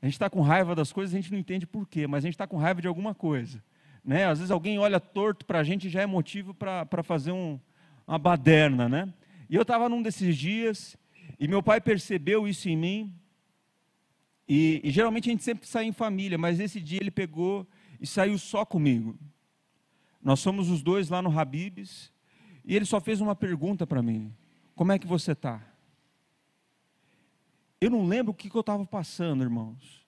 A 0.00 0.06
gente 0.06 0.14
está 0.14 0.28
com 0.28 0.40
raiva 0.40 0.74
das 0.74 0.92
coisas, 0.92 1.14
a 1.14 1.18
gente 1.18 1.32
não 1.32 1.38
entende 1.38 1.66
por 1.66 1.86
quê, 1.86 2.06
mas 2.06 2.24
a 2.24 2.26
gente 2.26 2.34
está 2.34 2.46
com 2.46 2.56
raiva 2.56 2.80
de 2.80 2.88
alguma 2.88 3.14
coisa. 3.14 3.62
Né? 4.04 4.26
Às 4.26 4.38
vezes 4.38 4.50
alguém 4.50 4.78
olha 4.78 5.00
torto 5.00 5.46
para 5.46 5.60
a 5.60 5.64
gente 5.64 5.86
e 5.86 5.90
já 5.90 6.02
é 6.02 6.06
motivo 6.06 6.52
para 6.52 7.02
fazer 7.02 7.32
um, 7.32 7.58
uma 8.06 8.18
baderna, 8.18 8.88
né? 8.88 9.08
E 9.48 9.54
eu 9.54 9.62
estava 9.62 9.88
num 9.88 10.02
desses 10.02 10.36
dias, 10.36 10.96
e 11.38 11.46
meu 11.46 11.62
pai 11.62 11.80
percebeu 11.80 12.46
isso 12.48 12.68
em 12.68 12.76
mim, 12.76 13.14
e, 14.46 14.80
e, 14.84 14.90
geralmente 14.90 15.28
a 15.28 15.32
gente 15.32 15.42
sempre 15.42 15.66
sai 15.66 15.84
em 15.84 15.92
família, 15.92 16.36
mas 16.36 16.60
esse 16.60 16.80
dia 16.80 16.98
ele 17.00 17.10
pegou 17.10 17.66
e 17.98 18.06
saiu 18.06 18.36
só 18.36 18.64
comigo. 18.64 19.18
Nós 20.22 20.40
somos 20.40 20.68
os 20.70 20.82
dois 20.82 21.08
lá 21.08 21.22
no 21.22 21.38
Habibs, 21.38 22.12
e 22.64 22.76
ele 22.76 22.84
só 22.84 23.00
fez 23.00 23.20
uma 23.20 23.34
pergunta 23.34 23.86
para 23.86 24.02
mim: 24.02 24.34
Como 24.74 24.92
é 24.92 24.98
que 24.98 25.06
você 25.06 25.32
está? 25.32 25.62
Eu 27.80 27.90
não 27.90 28.06
lembro 28.06 28.32
o 28.32 28.34
que, 28.34 28.48
que 28.48 28.56
eu 28.56 28.60
estava 28.60 28.84
passando, 28.84 29.42
irmãos, 29.42 30.06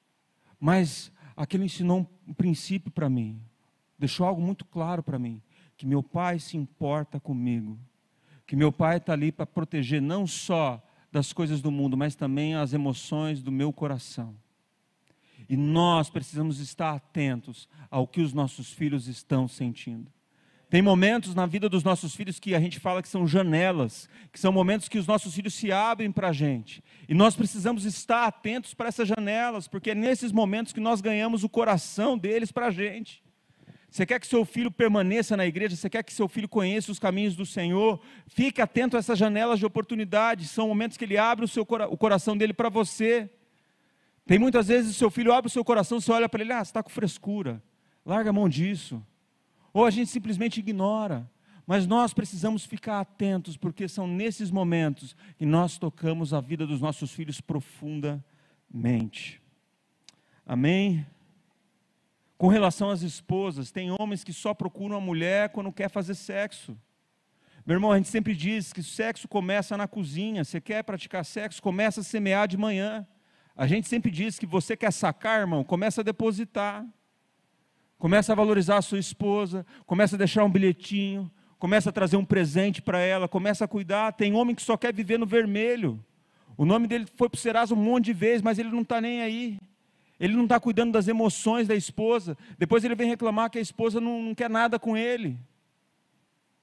mas 0.61 1.11
aquilo 1.37 1.65
ensinou 1.65 2.09
um 2.27 2.35
princípio 2.35 2.91
para 2.91 3.09
mim, 3.09 3.41
deixou 3.99 4.27
algo 4.27 4.41
muito 4.41 4.65
claro 4.65 5.03
para 5.03 5.19
mim: 5.19 5.43
que 5.77 5.87
meu 5.87 6.03
pai 6.03 6.39
se 6.39 6.57
importa 6.57 7.19
comigo 7.19 7.79
que 8.47 8.57
meu 8.57 8.71
pai 8.71 8.99
está 8.99 9.13
ali 9.13 9.33
para 9.33 9.47
proteger 9.47 10.01
não 10.01 10.27
só 10.27 10.83
das 11.11 11.33
coisas 11.33 11.61
do 11.61 11.71
mundo, 11.71 11.97
mas 11.97 12.15
também 12.15 12.55
as 12.55 12.73
emoções 12.73 13.43
do 13.43 13.51
meu 13.51 13.73
coração. 13.73 14.37
E 15.49 15.57
nós 15.57 16.11
precisamos 16.11 16.59
estar 16.61 16.95
atentos 16.95 17.69
ao 17.91 18.07
que 18.07 18.21
os 18.21 18.33
nossos 18.33 18.73
filhos 18.73 19.07
estão 19.07 19.47
sentindo. 19.47 20.11
Tem 20.69 20.83
momentos 20.83 21.33
na 21.35 21.47
vida 21.47 21.69
dos 21.69 21.85
nossos 21.85 22.15
filhos 22.15 22.41
que 22.41 22.55
a 22.55 22.61
gente 22.61 22.81
fala 22.81 23.01
que 23.01 23.09
são 23.09 23.27
janelas, 23.27 24.09
que 24.33 24.41
são 24.41 24.53
momentos 24.53 24.89
que 24.89 24.99
os 24.99 25.07
nossos 25.07 25.33
filhos 25.33 25.55
se 25.55 25.71
abrem 25.71 26.11
para 26.11 26.29
a 26.29 26.33
gente. 26.33 26.83
E 27.09 27.15
nós 27.15 27.37
precisamos 27.37 27.85
estar 27.85 28.27
atentos 28.27 28.75
para 28.75 28.89
essas 28.89 29.07
janelas, 29.07 29.69
porque 29.69 29.93
é 29.93 29.95
nesses 29.95 30.33
momentos 30.33 30.73
que 30.73 30.81
nós 30.81 31.01
ganhamos 31.01 31.45
o 31.45 31.49
coração 31.49 32.19
deles 32.19 32.51
para 32.51 32.67
a 32.67 32.71
gente. 32.73 33.23
Você 33.91 34.05
quer 34.05 34.21
que 34.21 34.27
seu 34.27 34.45
filho 34.45 34.71
permaneça 34.71 35.37
na 35.37 35.47
igreja? 35.47 35.77
Você 35.77 35.89
quer 35.89 36.03
que 36.03 36.13
seu 36.13 36.29
filho 36.29 36.49
conheça 36.49 36.93
os 36.93 36.99
caminhos 36.99 37.35
do 37.35 37.47
Senhor? 37.47 38.01
Fique 38.27 38.61
atento 38.61 38.97
a 38.97 38.99
essas 38.99 39.19
janelas 39.19 39.59
de 39.59 39.67
oportunidade. 39.67 40.49
São 40.49 40.69
momentos 40.69 40.97
que 40.97 41.05
ele 41.05 41.17
abre 41.17 41.45
o, 41.45 41.49
seu, 41.49 41.63
o 41.63 41.97
coração 41.97 42.37
dele 42.37 42.53
para 42.53 42.69
você. 42.69 43.31
Tem 44.27 44.39
muitas 44.39 44.69
vezes 44.69 44.91
o 44.91 44.95
seu 44.95 45.11
filho 45.11 45.33
abre 45.33 45.47
o 45.47 45.51
seu 45.51 45.65
coração, 45.65 46.01
você 46.01 46.11
olha 46.11 46.29
para 46.29 46.43
ele, 46.43 46.53
ah, 46.53 46.65
você 46.65 46.71
está 46.71 46.83
com 46.83 46.91
frescura. 46.91 47.63
Larga 48.05 48.31
a 48.31 48.33
mão 48.33 48.49
disso. 48.49 49.05
Ou 49.73 49.85
a 49.85 49.91
gente 49.91 50.11
simplesmente 50.11 50.59
ignora. 50.59 51.31
Mas 51.67 51.87
nós 51.87 52.15
precisamos 52.15 52.65
ficar 52.65 53.01
atentos, 53.01 53.57
porque 53.57 53.89
são 53.89 54.07
nesses 54.07 54.51
momentos 54.51 55.17
que 55.37 55.45
nós 55.45 55.79
tocamos 55.79 56.33
a 56.33 56.41
vida 56.41 56.67
dos 56.67 56.81
nossos 56.81 57.13
filhos 57.13 57.41
profundamente. 57.41 59.43
Amém? 60.45 61.05
Com 62.39 62.49
relação 62.49 62.91
às 62.91 63.03
esposas, 63.03 63.71
tem 63.71 63.91
homens 63.99 64.23
que 64.23 64.33
só 64.33 64.53
procuram 64.53 64.97
a 64.97 65.01
mulher 65.01 65.49
quando 65.51 65.73
quer 65.73 65.89
fazer 65.89 66.15
sexo. 66.15 66.77
Meu 67.65 67.75
irmão, 67.75 67.91
a 67.91 67.97
gente 67.97 68.09
sempre 68.09 68.35
diz 68.35 68.73
que 68.73 68.81
o 68.81 68.85
sexo 68.85 69.27
começa 69.27 69.77
na 69.77 69.89
cozinha. 69.89 70.45
Você 70.45 70.61
quer 70.61 70.85
praticar 70.85 71.25
sexo, 71.25 71.63
começa 71.63 72.01
a 72.01 72.05
semear 72.05 72.47
de 72.47 72.57
manhã. 72.57 73.07
A 73.57 73.67
gente 73.67 73.89
sempre 73.89 74.11
diz 74.11 74.39
que 74.39 74.47
você 74.47 74.77
quer 74.77 74.93
sacar, 74.93 75.41
irmão, 75.41 75.65
começa 75.65 76.03
a 76.03 76.05
depositar. 76.05 76.87
Começa 77.99 78.33
a 78.33 78.37
valorizar 78.37 78.77
a 78.77 78.83
sua 78.83 78.99
esposa, 78.99 79.65
começa 79.87 80.17
a 80.17 80.19
deixar 80.19 80.45
um 80.45 80.51
bilhetinho, 80.51 81.31
começa 81.59 81.89
a 81.89 81.93
trazer 81.93 82.19
um 82.19 82.25
presente 82.25 82.83
para 82.83 83.01
ela, 83.01 83.27
começa 83.27 83.65
a 83.65 83.69
cuidar. 83.69 84.13
Tem 84.13 84.35
homem 84.35 84.55
que 84.55 84.61
só 84.61 84.77
quer 84.77 84.93
viver 84.93 85.19
no 85.19 85.25
vermelho. 85.25 86.05
O 86.57 86.67
nome 86.67 86.87
dele 86.87 87.07
foi 87.17 87.31
para 87.31 87.39
o 87.39 87.41
Serasa 87.41 87.75
um 87.75 87.79
monte 87.79 88.07
de 88.07 88.13
vezes, 88.13 88.43
mas 88.43 88.59
ele 88.59 88.71
não 88.71 88.83
está 88.83 89.01
nem 89.01 89.23
aí. 89.23 89.59
Ele 90.19 90.35
não 90.35 90.45
está 90.45 90.59
cuidando 90.59 90.93
das 90.93 91.09
emoções 91.09 91.69
da 91.69 91.75
esposa. 91.75 92.37
Depois 92.59 92.85
ele 92.85 92.95
vem 92.95 93.09
reclamar 93.09 93.51
que 93.51 93.59
a 93.59 93.63
esposa 93.63 94.01
não, 94.01 94.23
não 94.23 94.35
quer 94.35 94.49
nada 94.49 94.79
com 94.79 94.97
ele. 94.97 95.39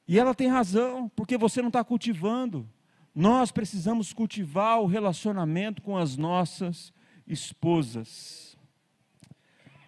E 0.07 0.19
ela 0.19 0.33
tem 0.33 0.47
razão, 0.47 1.09
porque 1.15 1.37
você 1.37 1.61
não 1.61 1.69
está 1.69 1.83
cultivando. 1.83 2.67
Nós 3.13 3.51
precisamos 3.51 4.11
cultivar 4.11 4.81
o 4.81 4.87
relacionamento 4.87 5.81
com 5.81 5.95
as 5.97 6.17
nossas 6.17 6.91
esposas. 7.27 8.57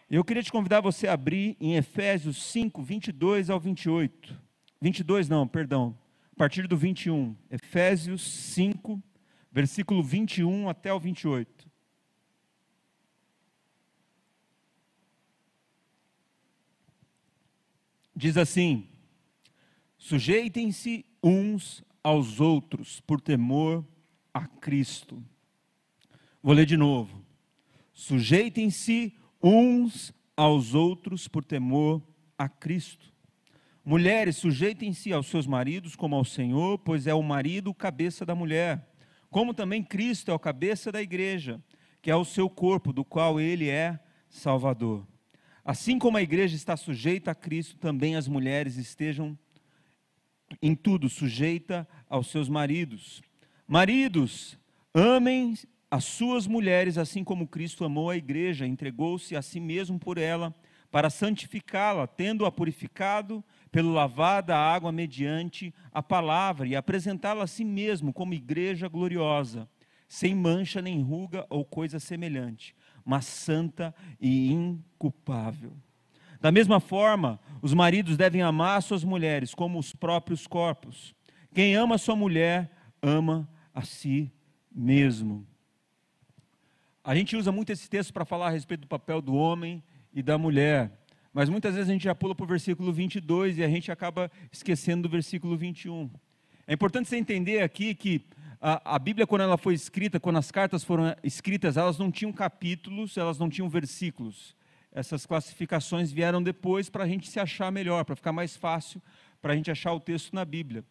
Eu 0.10 0.24
queria 0.24 0.44
te 0.44 0.52
convidar 0.52 0.82
você 0.82 1.08
a 1.08 1.14
abrir 1.14 1.58
em 1.60 1.76
Efésios 1.76 2.44
5, 2.44 2.82
22 2.84 3.50
ao 3.50 3.60
28. 3.60 4.40
22 4.80 5.28
não, 5.28 5.48
perdão, 5.48 5.98
a 6.32 6.36
partir 6.36 6.68
do 6.68 6.78
21. 6.78 7.36
Efésios 7.50 8.22
5, 8.22 9.02
versículo 9.52 10.04
21 10.04 10.70
até 10.70 10.94
o 10.94 11.00
28. 11.00 11.55
Diz 18.16 18.38
assim: 18.38 18.88
Sujeitem-se 19.98 21.06
uns 21.22 21.84
aos 22.04 22.40
outros 22.40 23.02
por 23.02 23.20
temor 23.20 23.84
a 24.34 24.46
Cristo. 24.48 25.22
Vou 26.42 26.54
ler 26.54 26.66
de 26.66 26.78
novo. 26.78 27.26
Sujeitem-se 27.92 29.18
uns 29.42 30.14
aos 30.38 30.74
outros 30.74 31.28
por 31.28 31.44
temor 31.44 32.02
a 32.38 32.48
Cristo. 32.48 33.14
Mulheres, 33.84 34.38
sujeitem-se 34.38 35.14
aos 35.14 35.28
seus 35.28 35.46
maridos 35.46 35.96
como 35.96 36.16
ao 36.16 36.26
Senhor, 36.26 36.80
pois 36.80 37.08
é 37.08 37.14
o 37.14 37.22
marido 37.22 37.70
o 37.70 37.74
cabeça 37.74 38.26
da 38.26 38.34
mulher, 38.34 38.92
como 39.30 39.54
também 39.54 39.84
Cristo 39.84 40.32
é 40.32 40.34
o 40.34 40.40
cabeça 40.40 40.92
da 40.92 41.02
igreja, 41.02 41.62
que 42.02 42.10
é 42.10 42.16
o 42.16 42.26
seu 42.26 42.50
corpo, 42.50 42.92
do 42.92 43.06
qual 43.06 43.40
ele 43.40 43.70
é 43.70 44.00
Salvador. 44.30 45.06
Assim 45.66 45.98
como 45.98 46.16
a 46.16 46.22
igreja 46.22 46.56
está 46.56 46.78
sujeita 46.78 47.32
a 47.32 47.36
Cristo, 47.36 47.76
também 47.78 48.16
as 48.16 48.28
mulheres 48.28 48.78
estejam 48.78 49.36
em 50.62 50.76
tudo 50.76 51.10
sujeita 51.10 51.88
aos 52.08 52.28
seus 52.28 52.48
maridos. 52.48 53.24
Maridos, 53.68 54.60
amem 54.94 55.56
as 55.90 56.04
suas 56.04 56.46
mulheres, 56.46 57.00
assim 57.00 57.24
como 57.24 57.48
Cristo 57.48 57.84
amou 57.84 58.12
a 58.12 58.16
igreja, 58.16 58.68
entregou-se 58.68 59.36
a 59.36 59.42
si 59.42 59.60
mesmo 59.60 59.98
por 59.98 60.20
ela, 60.20 60.54
para 60.92 61.10
santificá-la, 61.10 62.06
tendo-a 62.06 62.52
purificado 62.52 63.44
pelo 63.72 63.92
lavar 63.92 64.44
da 64.44 64.58
água 64.58 64.92
mediante 64.92 65.74
a 65.92 66.04
palavra, 66.04 66.68
e 66.68 66.76
apresentá-la 66.76 67.46
a 67.46 67.48
si 67.48 67.66
mesmo 67.66 68.14
como 68.14 68.36
igreja 68.36 68.88
gloriosa, 68.88 69.68
sem 70.08 70.36
mancha 70.36 70.80
nem 70.80 71.02
ruga 71.02 71.44
ou 71.50 71.66
coisa 71.66 72.00
semelhante, 72.00 72.76
mas 73.06 73.26
santa 73.26 73.94
e 74.20 74.52
inculpável. 74.52 75.72
Da 76.42 76.52
mesma 76.52 76.80
forma, 76.80 77.40
os 77.62 77.74
maridos 77.74 78.18
devem 78.18 78.42
amar 78.42 78.82
suas 78.82 79.04
mulheres 79.04 79.54
como 79.54 79.80
os 79.80 79.94
próprios 79.94 80.48
corpos. 80.48 81.16
Quem 81.54 81.76
ama 81.76 81.98
sua 81.98 82.16
mulher, 82.16 82.72
ama 83.02 83.48
a 83.74 83.82
si 83.84 84.32
mesmo. 84.72 85.48
A 87.04 87.16
gente 87.16 87.36
usa 87.36 87.52
muito 87.52 87.72
esse 87.72 87.90
texto 87.90 88.12
para 88.12 88.26
falar 88.26 88.48
a 88.48 88.50
respeito 88.52 88.82
do 88.82 88.88
papel 88.88 89.22
do 89.22 89.36
homem 89.36 89.84
e 90.14 90.24
da 90.24 90.38
mulher. 90.38 90.92
Mas 91.32 91.50
muitas 91.50 91.76
vezes 91.76 91.90
a 91.90 91.94
gente 91.94 92.06
já 92.06 92.16
pula 92.16 92.34
para 92.34 92.44
o 92.44 92.48
versículo 92.48 92.92
22 92.92 93.58
e 93.58 93.64
a 93.64 93.70
gente 93.70 93.92
acaba 93.92 94.32
esquecendo 94.52 95.04
do 95.04 95.10
versículo 95.10 95.56
21. 95.56 96.10
É 96.66 96.74
importante 96.74 97.08
você 97.08 97.18
entender 97.18 97.62
aqui 97.62 97.94
que 97.94 98.26
a, 98.60 98.96
a, 98.96 99.00
Bíblia, 99.00 99.28
quando 99.28 99.42
ela 99.42 99.58
foi 99.58 99.74
escrita, 99.74 100.20
quando 100.20 100.38
as 100.38 100.52
cartas 100.52 100.84
foram 100.84 101.16
escritas, 101.24 101.78
elas 101.78 101.98
não 101.98 102.12
tinham 102.12 102.32
capítulos, 102.32 103.18
elas 103.18 103.38
não 103.38 103.50
tinham 103.50 103.70
versículos. 103.70 104.56
Essas 104.92 105.26
classificações 105.26 106.12
vieram 106.12 106.42
depois 106.42 106.90
para 106.90 107.04
a 107.04 107.08
gente 107.08 107.30
se 107.30 107.40
achar 107.40 107.72
melhor, 107.72 108.06
para 108.06 108.16
ficar 108.16 108.32
mais 108.32 108.56
fácil 108.56 109.02
para 109.42 109.54
a 109.54 109.56
gente 109.56 109.70
achar 109.70 109.94
o 109.94 110.00
texto 110.00 110.34
na 110.34 110.44
Bíblia. 110.44 110.84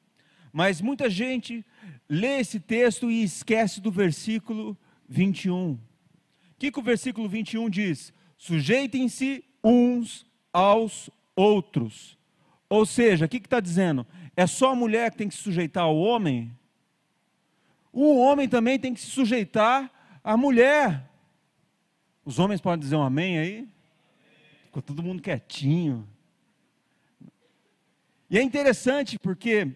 Mas 0.52 0.80
muita 0.80 1.10
gente 1.10 1.64
lê 2.08 2.38
esse 2.38 2.60
texto 2.60 3.10
e 3.10 3.24
esquece 3.24 3.80
do 3.80 3.90
versículo 3.90 4.76
21 5.08 5.78
que, 6.64 6.72
que 6.72 6.78
o 6.78 6.82
versículo 6.82 7.28
21 7.28 7.68
diz? 7.68 8.12
Sujeitem-se 8.38 9.44
uns 9.62 10.26
aos 10.52 11.10
outros. 11.36 12.18
Ou 12.68 12.86
seja, 12.86 13.26
o 13.26 13.28
que 13.28 13.36
está 13.36 13.60
dizendo? 13.60 14.06
É 14.36 14.46
só 14.46 14.70
a 14.70 14.74
mulher 14.74 15.10
que 15.10 15.18
tem 15.18 15.28
que 15.28 15.34
se 15.34 15.42
sujeitar 15.42 15.84
ao 15.84 15.96
homem? 15.96 16.50
O 17.96 18.18
homem 18.18 18.48
também 18.48 18.76
tem 18.76 18.92
que 18.92 19.00
se 19.00 19.06
sujeitar 19.06 19.88
à 20.24 20.36
mulher. 20.36 21.08
Os 22.24 22.40
homens 22.40 22.60
podem 22.60 22.80
dizer 22.80 22.96
um 22.96 23.02
amém 23.04 23.38
aí? 23.38 23.68
Ficou 24.64 24.82
todo 24.82 25.00
mundo 25.00 25.22
quietinho. 25.22 26.04
E 28.28 28.36
é 28.36 28.42
interessante 28.42 29.16
porque 29.16 29.70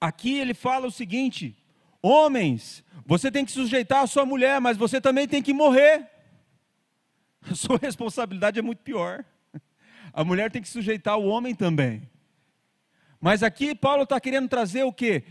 aqui 0.00 0.38
ele 0.38 0.54
fala 0.54 0.86
o 0.86 0.90
seguinte: 0.90 1.54
Homens, 2.00 2.82
você 3.04 3.30
tem 3.30 3.44
que 3.44 3.52
sujeitar 3.52 4.02
a 4.02 4.06
sua 4.06 4.24
mulher, 4.24 4.58
mas 4.58 4.78
você 4.78 4.98
também 4.98 5.28
tem 5.28 5.42
que 5.42 5.52
morrer. 5.52 6.08
A 7.42 7.54
sua 7.54 7.76
responsabilidade 7.76 8.58
é 8.58 8.62
muito 8.62 8.78
pior. 8.78 9.26
A 10.10 10.24
mulher 10.24 10.50
tem 10.50 10.62
que 10.62 10.68
sujeitar 10.68 11.18
o 11.18 11.26
homem 11.26 11.54
também. 11.54 12.08
Mas 13.20 13.42
aqui 13.42 13.74
Paulo 13.74 14.04
está 14.04 14.18
querendo 14.18 14.48
trazer 14.48 14.84
o 14.84 14.92
que? 14.92 15.22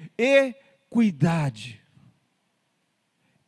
Equidade. 0.91 1.81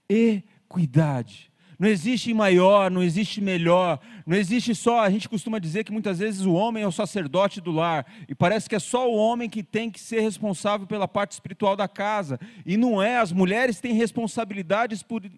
Equidade. 0.09 1.49
Não 1.79 1.87
existe 1.87 2.33
maior, 2.33 2.91
não 2.91 3.01
existe 3.01 3.39
melhor, 3.39 4.01
não 4.27 4.35
existe 4.35 4.75
só. 4.75 4.99
A 4.99 5.09
gente 5.09 5.29
costuma 5.29 5.59
dizer 5.59 5.85
que 5.85 5.93
muitas 5.93 6.19
vezes 6.19 6.45
o 6.45 6.51
homem 6.51 6.83
é 6.83 6.87
o 6.87 6.91
sacerdote 6.91 7.61
do 7.61 7.71
lar, 7.71 8.05
e 8.27 8.35
parece 8.35 8.67
que 8.67 8.75
é 8.75 8.79
só 8.79 9.09
o 9.09 9.15
homem 9.15 9.49
que 9.49 9.63
tem 9.63 9.89
que 9.89 9.97
ser 9.97 10.19
responsável 10.19 10.85
pela 10.85 11.07
parte 11.07 11.31
espiritual 11.31 11.77
da 11.77 11.87
casa, 11.87 12.37
e 12.65 12.75
não 12.75 13.01
é, 13.01 13.17
as 13.17 13.31
mulheres 13.31 13.79
têm 13.79 13.93
responsabilidade 13.93 14.93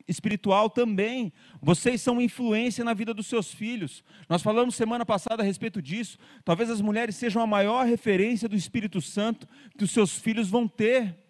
espiritual 0.07 0.67
também. 0.67 1.31
Vocês 1.61 2.01
são 2.01 2.19
influência 2.19 2.83
na 2.83 2.95
vida 2.95 3.13
dos 3.13 3.27
seus 3.27 3.53
filhos. 3.53 4.03
Nós 4.27 4.41
falamos 4.41 4.73
semana 4.73 5.05
passada 5.05 5.43
a 5.43 5.45
respeito 5.45 5.79
disso. 5.79 6.17
Talvez 6.43 6.71
as 6.71 6.81
mulheres 6.81 7.15
sejam 7.15 7.39
a 7.39 7.45
maior 7.45 7.85
referência 7.85 8.49
do 8.49 8.55
Espírito 8.55 8.99
Santo 8.99 9.47
que 9.77 9.83
os 9.83 9.91
seus 9.91 10.17
filhos 10.17 10.49
vão 10.49 10.67
ter. 10.67 11.20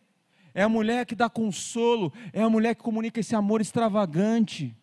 É 0.54 0.64
a 0.64 0.70
mulher 0.70 1.06
que 1.06 1.16
dá 1.16 1.30
consolo, 1.30 2.12
é 2.34 2.41
a 2.41 2.49
mulher 2.49 2.76
que 2.76 2.84
comunica 2.84 3.20
esse 3.20 3.36
amor 3.36 3.62
extravagante. 3.62 4.76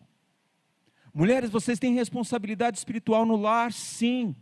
Mulheres, 1.13 1.49
vocês 1.49 1.79
têm 1.79 1.93
responsabilidade 1.93 2.77
espiritual 2.77 3.25
no 3.25 3.35
lar, 3.35 3.71
sim. 3.71 4.35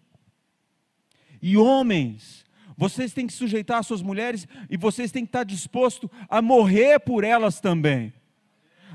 E 1.41 1.57
homens, 1.57 2.45
vocês 2.77 3.13
têm 3.13 3.27
que 3.27 3.33
sujeitar 3.33 3.79
as 3.79 3.87
suas 3.87 4.01
mulheres 4.01 4.47
e 4.69 4.77
vocês 4.77 5.11
têm 5.11 5.25
que 5.25 5.29
estar 5.29 5.43
disposto 5.43 6.09
a 6.29 6.41
morrer 6.41 6.99
por 6.99 7.23
elas 7.23 7.59
também. 7.59 8.13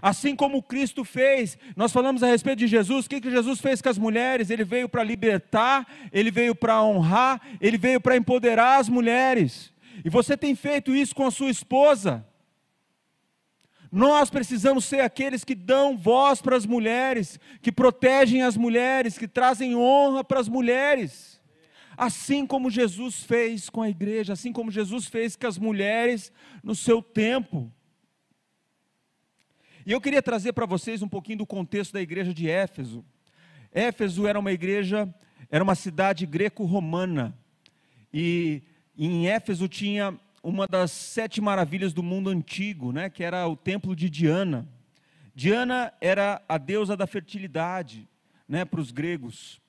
Assim 0.01 0.35
como 0.35 0.63
Cristo 0.63 1.05
fez, 1.05 1.57
nós 1.77 1.93
falamos 1.93 2.23
a 2.23 2.27
respeito 2.27 2.59
de 2.59 2.67
Jesus, 2.67 3.07
o 3.07 3.09
que, 3.09 3.21
que 3.21 3.31
Jesus 3.31 3.61
fez 3.61 3.81
com 3.81 3.89
as 3.89 3.99
mulheres? 3.99 4.51
Ele 4.51 4.65
veio 4.65 4.89
para 4.89 5.05
libertar, 5.05 5.87
ele 6.13 6.31
veio 6.31 6.55
para 6.57 6.83
honrar, 6.83 7.41
ele 7.61 7.79
veio 7.79 8.01
para 8.01 8.17
empoderar 8.17 8.81
as 8.81 8.89
mulheres. 8.89 9.72
E 10.05 10.11
você 10.11 10.37
tem 10.37 10.55
feito 10.55 10.95
isso 10.95 11.15
com 11.15 11.27
a 11.27 11.31
sua 11.31 11.51
esposa. 11.51 12.27
Nós 13.91 14.31
precisamos 14.31 14.87
ser 14.87 15.01
aqueles 15.01 15.45
que 15.45 15.55
dão 15.55 15.99
voz 15.99 16.41
para 16.41 16.57
as 16.57 16.65
mulheres, 16.65 17.39
que 17.61 17.71
protegem 17.71 18.43
as 18.43 18.57
mulheres, 18.57 19.19
que 19.19 19.29
trazem 19.29 19.77
honra 19.77 20.25
para 20.25 20.41
as 20.41 20.49
mulheres. 20.49 21.41
Assim 21.95 22.47
como 22.47 22.71
Jesus 22.71 23.23
fez 23.23 23.69
com 23.69 23.83
a 23.83 23.91
igreja, 23.91 24.33
assim 24.33 24.51
como 24.51 24.71
Jesus 24.71 25.07
fez 25.07 25.37
com 25.37 25.47
as 25.47 25.59
mulheres 25.59 26.33
no 26.65 26.75
seu 26.75 27.03
tempo. 27.03 27.71
E 29.85 29.93
eu 29.93 30.01
queria 30.01 30.23
trazer 30.23 30.55
para 30.55 30.65
vocês 30.65 31.03
um 31.03 31.09
pouquinho 31.09 31.39
do 31.39 31.47
contexto 31.47 31.93
da 31.93 32.01
igreja 32.01 32.33
de 32.33 32.49
Éfeso. 32.49 33.05
Éfeso 33.71 34.27
era 34.27 34.39
uma 34.39 34.53
igreja, 34.53 35.13
era 35.51 35.63
uma 35.63 35.75
cidade 35.75 36.25
greco-romana. 36.25 37.37
E 38.13 38.63
em 38.97 39.29
Éfeso 39.29 39.69
tinha 39.69 40.19
uma 40.43 40.67
das 40.67 40.91
sete 40.91 41.41
maravilhas 41.41 41.93
do 41.93 42.03
mundo 42.03 42.29
antigo, 42.29 42.93
né, 42.93 43.09
que 43.09 43.23
era 43.23 43.47
o 43.47 43.57
templo 43.57 43.95
de 43.95 44.11
Diana. 44.11 44.69
Diana 45.35 45.93
era 46.01 46.43
a 46.49 46.59
deusa 46.59 46.97
da 46.97 47.07
fertilidade, 47.07 48.09
né, 48.49 48.65
para 48.65 48.81
os 48.81 48.91
gregos 48.91 49.61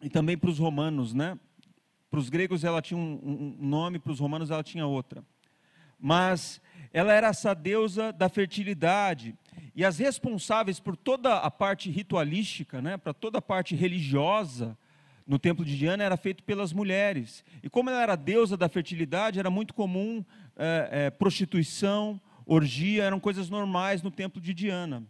e 0.00 0.08
também 0.08 0.36
para 0.36 0.50
os 0.50 0.58
romanos, 0.58 1.14
né? 1.14 1.38
Para 2.10 2.20
os 2.20 2.28
gregos 2.28 2.62
ela 2.62 2.80
tinha 2.80 2.98
um, 2.98 3.56
um 3.60 3.66
nome, 3.66 3.98
para 3.98 4.12
os 4.12 4.20
romanos 4.20 4.50
ela 4.50 4.62
tinha 4.62 4.86
outra. 4.86 5.24
Mas 5.98 6.60
ela 6.92 7.12
era 7.12 7.28
essa 7.28 7.54
deusa 7.54 8.12
da 8.12 8.28
fertilidade 8.28 9.34
e 9.74 9.84
as 9.84 9.98
responsáveis 9.98 10.78
por 10.78 10.96
toda 10.96 11.38
a 11.38 11.50
parte 11.50 11.90
ritualística, 11.90 12.80
né, 12.80 12.96
para 12.96 13.12
toda 13.12 13.38
a 13.38 13.42
parte 13.42 13.74
religiosa 13.74 14.78
no 15.26 15.38
templo 15.38 15.64
de 15.64 15.76
Diana 15.76 16.04
era 16.04 16.16
feito 16.16 16.42
pelas 16.44 16.72
mulheres. 16.72 17.44
E 17.62 17.68
como 17.68 17.90
ela 17.90 18.02
era 18.02 18.16
deusa 18.16 18.56
da 18.56 18.68
fertilidade, 18.68 19.38
era 19.38 19.50
muito 19.50 19.74
comum 19.74 20.24
é, 20.56 20.88
é, 20.90 21.10
prostituição, 21.10 22.20
orgia, 22.46 23.02
eram 23.02 23.18
coisas 23.18 23.50
normais 23.50 24.02
no 24.02 24.10
templo 24.10 24.40
de 24.40 24.54
Diana. 24.54 25.02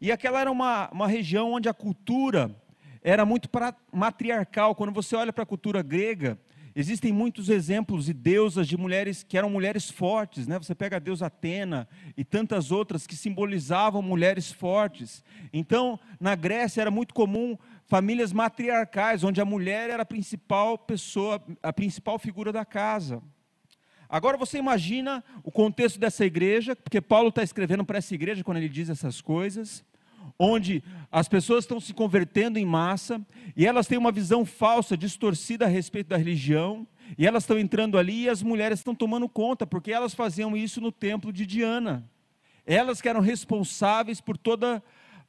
E 0.00 0.12
aquela 0.12 0.40
era 0.40 0.50
uma, 0.50 0.90
uma 0.90 1.08
região 1.08 1.52
onde 1.52 1.68
a 1.68 1.74
cultura 1.74 2.54
era 3.02 3.24
muito 3.24 3.48
matriarcal. 3.90 4.74
Quando 4.74 4.92
você 4.92 5.16
olha 5.16 5.32
para 5.32 5.44
a 5.44 5.46
cultura 5.46 5.82
grega, 5.82 6.38
existem 6.76 7.12
muitos 7.12 7.48
exemplos 7.48 8.06
de 8.06 8.12
deusas 8.12 8.66
de 8.66 8.76
mulheres 8.76 9.22
que 9.22 9.38
eram 9.38 9.48
mulheres 9.48 9.88
fortes, 9.88 10.46
né? 10.46 10.58
Você 10.58 10.74
pega 10.74 10.96
a 10.96 10.98
deusa 10.98 11.26
Atena 11.26 11.88
e 12.16 12.24
tantas 12.24 12.70
outras 12.70 13.06
que 13.06 13.16
simbolizavam 13.16 14.02
mulheres 14.02 14.52
fortes. 14.52 15.24
Então, 15.52 15.98
na 16.20 16.34
Grécia 16.34 16.82
era 16.82 16.90
muito 16.90 17.14
comum 17.14 17.56
famílias 17.94 18.32
matriarcais, 18.32 19.22
onde 19.22 19.40
a 19.40 19.44
mulher 19.44 19.88
era 19.88 20.02
a 20.02 20.04
principal 20.04 20.76
pessoa, 20.76 21.40
a 21.62 21.72
principal 21.72 22.18
figura 22.18 22.50
da 22.50 22.64
casa. 22.64 23.22
Agora 24.08 24.36
você 24.36 24.58
imagina 24.58 25.22
o 25.44 25.52
contexto 25.52 25.96
dessa 26.00 26.24
igreja, 26.26 26.74
porque 26.74 27.00
Paulo 27.00 27.28
está 27.28 27.44
escrevendo 27.44 27.84
para 27.84 27.98
essa 27.98 28.12
igreja 28.12 28.42
quando 28.42 28.56
ele 28.56 28.68
diz 28.68 28.90
essas 28.90 29.20
coisas 29.20 29.84
onde 30.36 30.82
as 31.12 31.28
pessoas 31.28 31.62
estão 31.62 31.78
se 31.78 31.94
convertendo 31.94 32.58
em 32.58 32.66
massa 32.66 33.24
e 33.56 33.64
elas 33.64 33.86
têm 33.86 33.96
uma 33.96 34.10
visão 34.10 34.44
falsa, 34.44 34.96
distorcida 34.96 35.66
a 35.66 35.68
respeito 35.68 36.08
da 36.08 36.16
religião, 36.16 36.88
e 37.16 37.24
elas 37.24 37.44
estão 37.44 37.56
entrando 37.56 37.96
ali 37.96 38.22
e 38.22 38.28
as 38.28 38.42
mulheres 38.42 38.80
estão 38.80 38.92
tomando 38.92 39.28
conta, 39.28 39.64
porque 39.64 39.92
elas 39.92 40.14
faziam 40.14 40.56
isso 40.56 40.80
no 40.80 40.90
templo 40.90 41.32
de 41.32 41.46
Diana. 41.46 42.10
Elas 42.66 43.00
que 43.00 43.08
eram 43.08 43.20
responsáveis 43.20 44.20
por 44.20 44.36
toda 44.36 44.82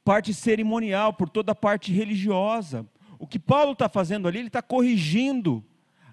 parte 0.06 0.32
cerimonial, 0.32 1.12
por 1.12 1.28
toda 1.28 1.50
a 1.50 1.54
parte 1.54 1.92
religiosa. 1.92 2.86
O 3.18 3.26
que 3.26 3.40
Paulo 3.40 3.72
está 3.72 3.88
fazendo 3.88 4.28
ali, 4.28 4.38
ele 4.38 4.46
está 4.46 4.62
corrigindo 4.62 5.64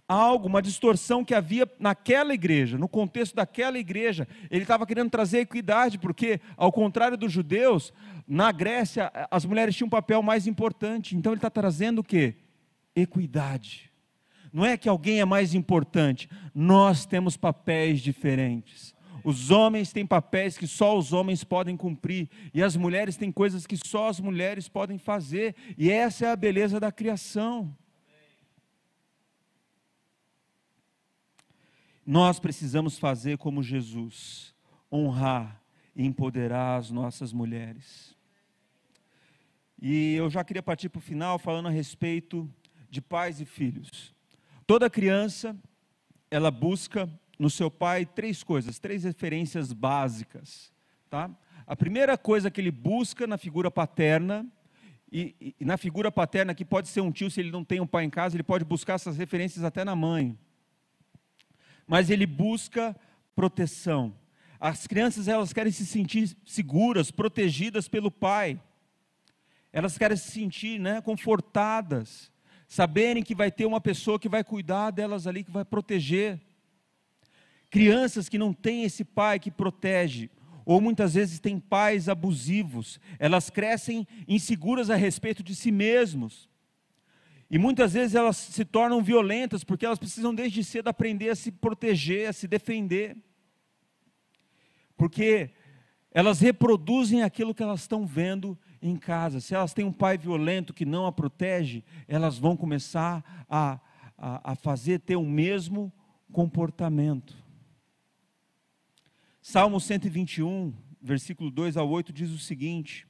algo, 0.08 0.48
uma 0.48 0.64
distorção 0.64 1.24
que 1.24 1.36
havia 1.36 1.70
naquela 1.80 2.34
igreja, 2.34 2.76
no 2.76 2.90
contexto 2.90 3.36
daquela 3.36 3.78
igreja. 3.78 4.28
Ele 4.50 4.64
estava 4.64 4.88
querendo 4.88 5.12
trazer 5.12 5.42
equidade, 5.42 6.00
porque, 6.00 6.42
ao 6.58 6.72
contrário 6.72 7.16
dos 7.16 7.32
judeus, 7.32 7.94
na 8.28 8.52
Grécia 8.52 9.12
as 9.30 9.46
mulheres 9.46 9.76
tinham 9.76 9.86
um 9.86 9.92
papel 9.92 10.24
mais 10.24 10.48
importante. 10.48 11.16
Então 11.16 11.32
ele 11.32 11.38
está 11.38 11.52
trazendo 11.52 12.00
o 12.00 12.04
que? 12.04 12.34
Equidade. 12.96 13.92
Não 14.52 14.66
é 14.66 14.76
que 14.76 14.90
alguém 14.90 15.20
é 15.20 15.26
mais 15.26 15.54
importante, 15.54 16.28
nós 16.54 17.06
temos 17.06 17.38
papéis 17.38 18.02
diferentes. 18.02 18.96
Os 19.24 19.52
homens 19.52 19.94
têm 19.94 20.06
papéis 20.06 20.58
que 20.58 20.68
só 20.68 20.98
os 20.98 21.14
homens 21.14 21.44
podem 21.44 21.78
cumprir, 21.78 22.30
e 22.54 22.62
as 22.62 22.76
mulheres 22.76 23.16
têm 23.16 23.32
coisas 23.32 23.66
que 23.66 23.78
só 23.78 24.10
as 24.10 24.20
mulheres 24.20 24.68
podem 24.68 24.98
fazer, 24.98 25.56
e 25.78 25.90
essa 25.90 26.26
é 26.26 26.32
a 26.32 26.36
beleza 26.36 26.80
da 26.80 26.92
criação. 26.92 27.76
Nós 32.06 32.38
precisamos 32.40 32.98
fazer 32.98 33.38
como 33.38 33.64
Jesus, 33.64 34.54
honrar 34.92 35.62
e 35.96 36.06
empoderar 36.06 36.78
as 36.78 36.92
nossas 36.92 37.32
mulheres. 37.32 38.14
E 39.82 40.16
eu 40.16 40.30
já 40.30 40.44
queria 40.44 40.64
partir 40.64 40.90
para 40.90 41.00
o 41.00 41.02
final 41.02 41.40
falando 41.40 41.68
a 41.68 41.72
respeito 41.72 42.50
de 42.90 43.02
pais 43.02 43.40
e 43.40 43.46
filhos. 43.46 44.14
Toda 44.68 44.90
criança, 44.90 45.58
ela 46.30 46.52
busca 46.52 47.10
no 47.40 47.50
seu 47.50 47.70
pai 47.70 48.06
três 48.06 48.44
coisas, 48.44 48.80
três 48.80 49.04
referências 49.04 49.74
básicas. 49.74 50.72
Tá? 51.10 51.30
A 51.66 51.76
primeira 51.76 52.18
coisa 52.18 52.52
que 52.52 52.62
ele 52.62 52.72
busca 52.72 53.26
na 53.28 53.38
figura 53.38 53.70
paterna, 53.70 54.46
e, 55.12 55.56
e 55.60 55.66
na 55.66 55.78
figura 55.78 56.12
paterna, 56.12 56.56
que 56.56 56.66
pode 56.66 56.88
ser 56.88 57.02
um 57.02 57.12
tio, 57.12 57.30
se 57.30 57.40
ele 57.40 57.52
não 57.52 57.64
tem 57.64 57.80
um 57.80 57.88
pai 57.88 58.04
em 58.04 58.10
casa, 58.10 58.36
ele 58.36 58.44
pode 58.44 58.66
buscar 58.66 58.94
essas 58.94 59.18
referências 59.18 59.64
até 59.64 59.84
na 59.84 59.96
mãe 59.96 60.38
mas 61.88 62.10
ele 62.10 62.26
busca 62.26 62.96
proteção. 63.36 64.16
As 64.60 64.88
crianças 64.88 65.28
elas 65.28 65.52
querem 65.52 65.72
se 65.72 65.86
sentir 65.86 66.36
seguras, 66.46 67.12
protegidas 67.12 67.88
pelo 67.88 68.10
pai. 68.10 68.60
Elas 69.72 69.98
querem 69.98 70.16
se 70.16 70.32
sentir, 70.32 70.80
né, 70.80 71.02
confortadas, 71.02 72.32
saberem 72.68 73.24
que 73.24 73.36
vai 73.36 73.52
ter 73.52 73.66
uma 73.66 73.82
pessoa 73.82 74.20
que 74.20 74.30
vai 74.30 74.44
cuidar 74.44 74.92
delas 74.92 75.28
ali, 75.28 75.44
que 75.44 75.52
vai 75.52 75.66
proteger. 75.66 76.40
Crianças 77.74 78.30
que 78.30 78.38
não 78.38 78.54
têm 78.54 78.84
esse 78.84 79.04
pai 79.04 79.40
que 79.40 79.50
protege, 79.50 80.30
ou 80.64 80.80
muitas 80.80 81.16
vezes 81.16 81.40
têm 81.40 81.60
pais 81.60 82.08
abusivos, 82.08 83.00
elas 83.18 83.50
crescem 83.50 84.08
inseguras 84.28 84.92
a 84.92 84.96
respeito 84.96 85.42
de 85.42 85.56
si 85.56 85.72
mesmos. 85.72 86.48
E 87.50 87.58
muitas 87.58 87.94
vezes 87.94 88.14
elas 88.14 88.38
se 88.38 88.64
tornam 88.64 89.02
violentas 89.02 89.64
porque 89.64 89.88
elas 89.88 89.98
precisam 89.98 90.36
desde 90.36 90.64
cedo 90.64 90.88
aprender 90.88 91.30
a 91.30 91.36
se 91.36 91.52
proteger, 91.52 92.30
a 92.30 92.34
se 92.34 92.48
defender. 92.48 93.18
Porque 94.96 95.50
elas 96.12 96.40
reproduzem 96.40 97.24
aquilo 97.24 97.56
que 97.56 97.64
elas 97.64 97.80
estão 97.82 98.06
vendo 98.06 98.56
em 98.84 98.96
casa. 98.96 99.40
Se 99.40 99.56
elas 99.56 99.74
têm 99.74 99.84
um 99.84 99.92
pai 99.92 100.16
violento 100.16 100.76
que 100.76 100.86
não 100.86 101.08
a 101.08 101.12
protege, 101.12 101.84
elas 102.08 102.38
vão 102.38 102.56
começar 102.56 103.46
a, 103.50 103.80
a, 104.16 104.52
a 104.52 104.56
fazer 104.56 105.00
ter 105.00 105.16
o 105.16 105.26
mesmo 105.26 105.92
comportamento. 106.32 107.43
Salmo 109.46 109.78
121, 109.78 110.74
versículo 111.02 111.52
2 111.52 111.76
ao 111.76 111.90
8 111.90 112.14
diz 112.14 112.32
o 112.32 112.38
seguinte: 112.40 113.06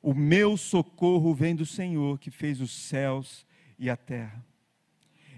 o 0.00 0.14
meu 0.14 0.56
socorro 0.56 1.34
vem 1.34 1.56
do 1.56 1.66
Senhor 1.66 2.20
que 2.20 2.30
fez 2.30 2.60
os 2.60 2.70
céus 2.70 3.44
e 3.76 3.90
a 3.90 3.96
terra. 3.96 4.46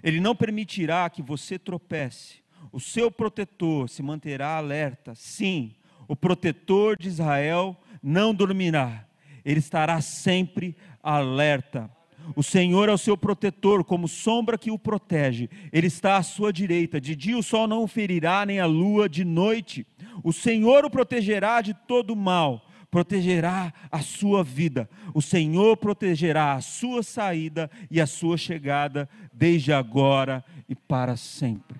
Ele 0.03 0.21
não 0.21 0.37
permitirá 0.37 1.09
que 1.09 1.23
você 1.23 1.59
tropece. 1.59 2.45
O 2.71 2.79
seu 2.79 3.11
protetor 3.11 3.89
se 3.89 4.03
manterá 4.03 4.59
alerta. 4.59 5.15
Sim, 5.15 5.75
o 6.07 6.15
protetor 6.15 6.99
de 6.99 7.09
Israel 7.09 7.75
não 8.03 8.35
dormirá. 8.35 9.09
Ele 9.43 9.59
estará 9.59 10.03
sempre 10.03 10.77
alerta. 11.03 11.91
O 12.37 12.43
Senhor 12.43 12.89
é 12.89 12.93
o 12.93 12.99
seu 12.99 13.17
protetor, 13.17 13.85
como 13.85 14.09
sombra 14.09 14.59
que 14.59 14.71
o 14.71 14.79
protege. 14.79 15.49
Ele 15.73 15.87
está 15.87 16.17
à 16.17 16.23
sua 16.23 16.53
direita. 16.53 17.01
De 17.01 17.17
dia 17.17 17.37
o 17.37 17.43
sol 17.43 17.67
não 17.67 17.83
o 17.83 17.89
ferirá, 17.89 18.45
nem 18.47 18.61
a 18.61 18.67
lua 18.67 19.09
de 19.09 19.25
noite. 19.25 19.87
O 20.23 20.33
Senhor 20.33 20.85
o 20.85 20.91
protegerá 20.91 21.61
de 21.61 21.75
todo 21.75 22.15
mal 22.15 22.65
protegerá 22.91 23.73
a 23.91 24.01
sua 24.01 24.43
vida. 24.43 24.89
O 25.13 25.21
Senhor 25.21 25.77
protegerá 25.77 26.55
a 26.55 26.61
sua 26.61 27.03
saída 27.03 27.71
e 27.91 28.01
a 28.01 28.07
sua 28.07 28.37
chegada, 28.37 29.09
desde 29.33 29.73
agora 29.73 30.45
e 30.69 30.75
para 30.75 31.17
sempre. 31.17 31.79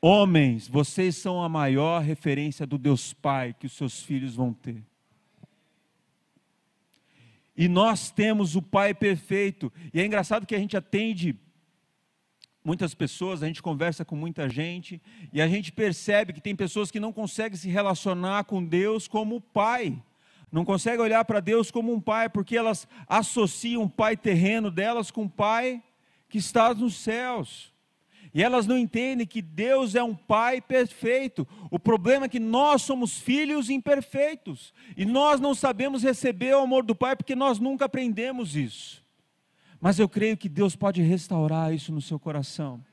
Homens, 0.00 0.68
vocês 0.68 1.16
são 1.16 1.42
a 1.42 1.48
maior 1.48 2.02
referência 2.02 2.66
do 2.66 2.78
Deus 2.78 3.12
Pai 3.12 3.54
que 3.58 3.66
os 3.66 3.72
seus 3.72 4.02
filhos 4.02 4.36
vão 4.36 4.52
ter. 4.52 4.82
E 7.56 7.68
nós 7.68 8.10
temos 8.10 8.54
o 8.54 8.62
Pai 8.62 8.92
perfeito. 8.92 9.72
E 9.94 10.00
é 10.00 10.04
engraçado 10.04 10.46
que 10.46 10.54
a 10.54 10.58
gente 10.58 10.76
atende 10.76 11.34
muitas 12.62 12.94
pessoas, 12.94 13.42
a 13.42 13.46
gente 13.46 13.62
conversa 13.62 14.04
com 14.04 14.16
muita 14.16 14.48
gente 14.48 15.00
e 15.32 15.40
a 15.40 15.46
gente 15.46 15.70
percebe 15.70 16.32
que 16.32 16.40
tem 16.40 16.54
pessoas 16.54 16.90
que 16.90 16.98
não 16.98 17.12
conseguem 17.12 17.56
se 17.56 17.68
relacionar 17.68 18.44
com 18.44 18.62
Deus 18.62 19.06
como 19.06 19.40
pai. 19.40 19.96
Não 20.50 20.64
conseguem 20.64 21.00
olhar 21.00 21.24
para 21.24 21.40
Deus 21.40 21.70
como 21.70 21.92
um 21.92 22.00
pai, 22.00 22.28
porque 22.28 22.56
elas 22.56 22.88
associam 23.08 23.84
o 23.84 23.90
pai 23.90 24.16
terreno 24.16 24.70
delas 24.70 25.10
com 25.10 25.24
o 25.24 25.30
pai 25.30 25.82
que 26.28 26.38
está 26.38 26.74
nos 26.74 26.96
céus. 26.96 27.72
E 28.36 28.42
elas 28.42 28.66
não 28.66 28.76
entendem 28.76 29.26
que 29.26 29.40
Deus 29.40 29.94
é 29.94 30.02
um 30.02 30.14
pai 30.14 30.60
perfeito. 30.60 31.48
O 31.70 31.78
problema 31.78 32.26
é 32.26 32.28
que 32.28 32.38
nós 32.38 32.82
somos 32.82 33.16
filhos 33.16 33.70
imperfeitos. 33.70 34.74
E 34.94 35.06
nós 35.06 35.40
não 35.40 35.54
sabemos 35.54 36.02
receber 36.02 36.54
o 36.54 36.60
amor 36.60 36.84
do 36.84 36.94
pai 36.94 37.16
porque 37.16 37.34
nós 37.34 37.58
nunca 37.58 37.86
aprendemos 37.86 38.54
isso. 38.54 39.02
Mas 39.80 39.98
eu 39.98 40.06
creio 40.06 40.36
que 40.36 40.50
Deus 40.50 40.76
pode 40.76 41.00
restaurar 41.00 41.72
isso 41.72 41.90
no 41.90 42.02
seu 42.02 42.18
coração. 42.18 42.84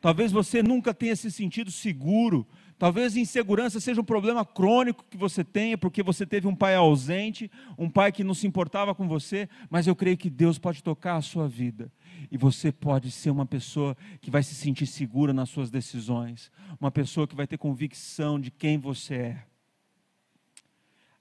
Talvez 0.00 0.30
você 0.30 0.62
nunca 0.62 0.94
tenha 0.94 1.16
se 1.16 1.28
sentido 1.28 1.72
seguro. 1.72 2.46
Talvez 2.78 3.16
insegurança 3.16 3.80
seja 3.80 4.00
um 4.00 4.04
problema 4.04 4.44
crônico 4.44 5.04
que 5.10 5.16
você 5.16 5.42
tenha, 5.42 5.76
porque 5.76 6.04
você 6.04 6.24
teve 6.24 6.46
um 6.46 6.54
pai 6.54 6.76
ausente, 6.76 7.50
um 7.76 7.90
pai 7.90 8.12
que 8.12 8.22
não 8.22 8.34
se 8.34 8.46
importava 8.46 8.94
com 8.94 9.08
você. 9.08 9.48
Mas 9.68 9.88
eu 9.88 9.96
creio 9.96 10.16
que 10.16 10.30
Deus 10.30 10.56
pode 10.56 10.84
tocar 10.84 11.16
a 11.16 11.22
sua 11.22 11.48
vida. 11.48 11.90
E 12.30 12.36
você 12.36 12.72
pode 12.72 13.10
ser 13.10 13.30
uma 13.30 13.46
pessoa 13.46 13.96
que 14.20 14.30
vai 14.30 14.42
se 14.42 14.54
sentir 14.54 14.86
segura 14.86 15.32
nas 15.32 15.48
suas 15.50 15.70
decisões. 15.70 16.50
Uma 16.80 16.90
pessoa 16.90 17.26
que 17.26 17.34
vai 17.34 17.46
ter 17.46 17.58
convicção 17.58 18.40
de 18.40 18.50
quem 18.50 18.78
você 18.78 19.14
é. 19.14 19.44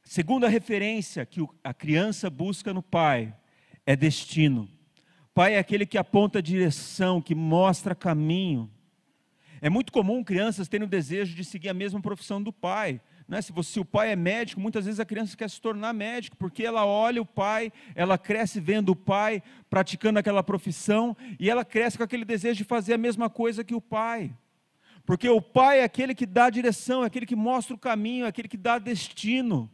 Segunda 0.03 0.47
referência 0.49 1.25
que 1.25 1.45
a 1.63 1.73
criança 1.73 2.29
busca 2.29 2.73
no 2.73 2.83
pai 2.83 3.35
é 3.85 3.95
destino. 3.95 4.69
Pai 5.33 5.55
é 5.55 5.59
aquele 5.59 5.85
que 5.85 5.97
aponta 5.97 6.39
a 6.39 6.41
direção, 6.41 7.21
que 7.21 7.33
mostra 7.33 7.95
caminho. 7.95 8.69
É 9.61 9.69
muito 9.69 9.91
comum 9.91 10.23
crianças 10.23 10.67
terem 10.67 10.85
o 10.85 10.89
desejo 10.89 11.35
de 11.35 11.43
seguir 11.43 11.69
a 11.69 11.73
mesma 11.73 12.01
profissão 12.01 12.43
do 12.43 12.51
pai. 12.51 13.01
Né? 13.27 13.41
Se, 13.41 13.51
você, 13.51 13.73
se 13.73 13.79
o 13.79 13.85
pai 13.85 14.11
é 14.11 14.15
médico, 14.15 14.59
muitas 14.59 14.85
vezes 14.85 14.99
a 14.99 15.05
criança 15.05 15.37
quer 15.37 15.49
se 15.49 15.61
tornar 15.61 15.93
médico, 15.93 16.37
porque 16.37 16.63
ela 16.63 16.85
olha 16.85 17.21
o 17.21 17.25
pai, 17.25 17.71
ela 17.95 18.17
cresce 18.17 18.59
vendo 18.59 18.89
o 18.89 18.95
pai 18.95 19.41
praticando 19.69 20.19
aquela 20.19 20.43
profissão, 20.43 21.15
e 21.39 21.49
ela 21.49 21.63
cresce 21.63 21.97
com 21.97 22.03
aquele 22.03 22.25
desejo 22.25 22.57
de 22.57 22.63
fazer 22.63 22.93
a 22.93 22.97
mesma 22.97 23.29
coisa 23.29 23.63
que 23.63 23.75
o 23.75 23.81
pai. 23.81 24.33
Porque 25.05 25.27
o 25.27 25.41
pai 25.41 25.79
é 25.79 25.83
aquele 25.83 26.15
que 26.15 26.25
dá 26.25 26.45
a 26.45 26.49
direção, 26.49 27.03
é 27.03 27.07
aquele 27.07 27.25
que 27.25 27.35
mostra 27.35 27.75
o 27.75 27.79
caminho, 27.79 28.25
é 28.25 28.29
aquele 28.29 28.47
que 28.47 28.57
dá 28.57 28.79
destino. 28.79 29.69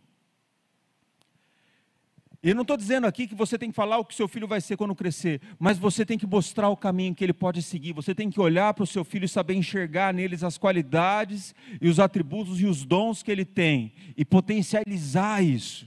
E 2.42 2.54
não 2.54 2.62
estou 2.62 2.78
dizendo 2.78 3.06
aqui 3.06 3.28
que 3.28 3.36
você 3.36 3.58
tem 3.58 3.70
que 3.70 3.76
falar 3.76 3.98
o 3.98 4.06
que 4.06 4.16
seu 4.16 4.28
filho 4.28 4.48
vai 4.48 4.62
ser 4.62 4.78
quando 4.78 4.96
crescer, 4.96 5.42
mas 5.60 5.78
você 5.78 6.06
tem 6.06 6.18
que 6.18 6.26
mostrar 6.26 6.70
o 6.70 6.78
caminho 6.78 7.14
que 7.14 7.24
ele 7.24 7.34
pode 7.34 7.62
seguir. 7.62 7.92
Você 7.92 8.16
tem 8.16 8.30
que 8.30 8.40
olhar 8.40 8.74
para 8.74 8.84
o 8.84 8.88
seu 8.88 9.04
filho 9.04 9.26
e 9.26 9.30
saber 9.30 9.56
enxergar 9.56 10.14
neles 10.14 10.42
as 10.42 10.58
qualidades 10.58 11.54
e 11.82 11.90
os 11.90 12.00
atributos 12.00 12.62
e 12.62 12.66
os 12.66 12.86
dons 12.86 13.22
que 13.22 13.30
ele 13.30 13.44
tem 13.44 13.92
e 14.16 14.24
potencializar 14.24 15.44
isso. 15.44 15.86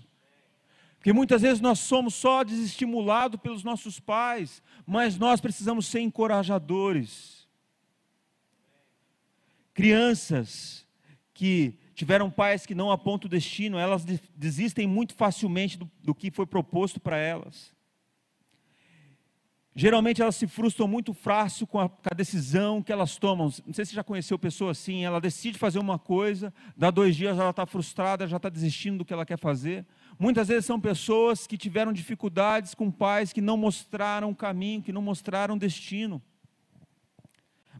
Porque 0.98 1.12
muitas 1.12 1.40
vezes 1.40 1.60
nós 1.60 1.78
somos 1.78 2.14
só 2.14 2.44
desestimulados 2.44 3.40
pelos 3.40 3.64
nossos 3.64 3.98
pais, 3.98 4.62
mas 4.86 5.18
nós 5.18 5.40
precisamos 5.40 5.86
ser 5.86 6.00
encorajadores. 6.00 7.48
Crianças 9.72 10.86
que 11.32 11.78
tiveram 11.94 12.30
pais 12.30 12.66
que 12.66 12.74
não 12.74 12.90
apontam 12.90 13.26
o 13.26 13.30
destino, 13.30 13.78
elas 13.78 14.04
desistem 14.34 14.86
muito 14.86 15.14
facilmente 15.14 15.78
do, 15.78 15.90
do 16.02 16.14
que 16.14 16.30
foi 16.30 16.46
proposto 16.46 17.00
para 17.00 17.16
elas. 17.16 17.72
Geralmente 19.74 20.20
elas 20.20 20.36
se 20.36 20.46
frustram 20.46 20.86
muito 20.86 21.14
fácil 21.14 21.66
com 21.66 21.80
a, 21.80 21.88
com 21.88 22.08
a, 22.10 22.14
decisão 22.14 22.82
que 22.82 22.92
elas 22.92 23.16
tomam. 23.16 23.50
Não 23.66 23.72
sei 23.72 23.86
se 23.86 23.90
você 23.90 23.96
já 23.96 24.04
conheceu 24.04 24.38
pessoa 24.38 24.72
assim, 24.72 25.02
ela 25.02 25.18
decide 25.18 25.58
fazer 25.58 25.78
uma 25.78 25.98
coisa, 25.98 26.52
dá 26.76 26.90
dois 26.90 27.16
dias 27.16 27.38
ela 27.38 27.50
está 27.50 27.64
frustrada, 27.64 28.26
já 28.26 28.36
está 28.36 28.50
desistindo 28.50 28.98
do 28.98 29.04
que 29.04 29.14
ela 29.14 29.24
quer 29.24 29.38
fazer. 29.38 29.86
Muitas 30.18 30.48
vezes 30.48 30.66
são 30.66 30.78
pessoas 30.78 31.46
que 31.46 31.56
tiveram 31.56 31.90
dificuldades 31.90 32.74
com 32.74 32.90
pais 32.90 33.32
que 33.32 33.40
não 33.40 33.56
mostraram 33.56 34.28
o 34.28 34.36
caminho, 34.36 34.82
que 34.82 34.92
não 34.92 35.00
mostraram 35.00 35.54
o 35.54 35.58
destino. 35.58 36.20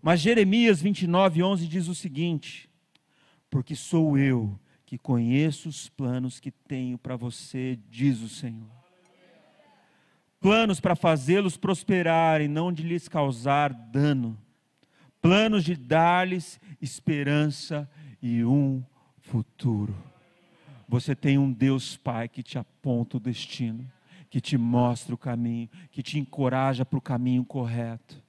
Mas 0.01 0.21
Jeremias 0.21 0.81
29, 0.81 1.43
11 1.43 1.69
diz 1.69 1.89
o 1.89 1.95
seguinte: 1.95 2.72
porque 3.53 3.77
sou 3.77 4.17
eu 4.17 4.59
que 4.87 4.97
conheço 4.97 5.69
os 5.69 5.87
planos 5.87 6.41
que 6.41 6.51
tenho 6.51 6.97
para 6.97 7.17
você, 7.17 7.79
diz 7.91 8.23
o 8.23 8.29
Senhor. 8.29 8.71
Planos 10.41 10.81
para 10.81 10.97
fazê-los 10.97 11.59
prosperar 11.59 12.41
e 12.41 12.49
não 12.49 12.73
de 12.73 12.83
lhes 12.83 13.09
causar 13.09 13.71
dano. 13.71 14.39
Planos 15.21 15.65
de 15.65 15.77
dar-lhes 15.77 16.59
esperança 16.81 17.89
e 18.23 18.43
um 18.43 18.83
futuro. 19.21 19.95
Você 20.89 21.15
tem 21.15 21.37
um 21.37 21.53
Deus 21.53 21.95
Pai 21.95 22.31
que 22.31 22.43
te 22.43 22.57
aponta 22.57 23.19
o 23.19 23.21
destino, 23.21 23.87
que 24.31 24.41
te 24.41 24.57
mostra 24.57 25.15
o 25.15 25.19
caminho, 25.19 25.69
que 25.91 26.03
te 26.03 26.19
encoraja 26.19 26.87
para 26.87 26.99
o 26.99 27.03
caminho 27.03 27.45
correto. 27.45 28.22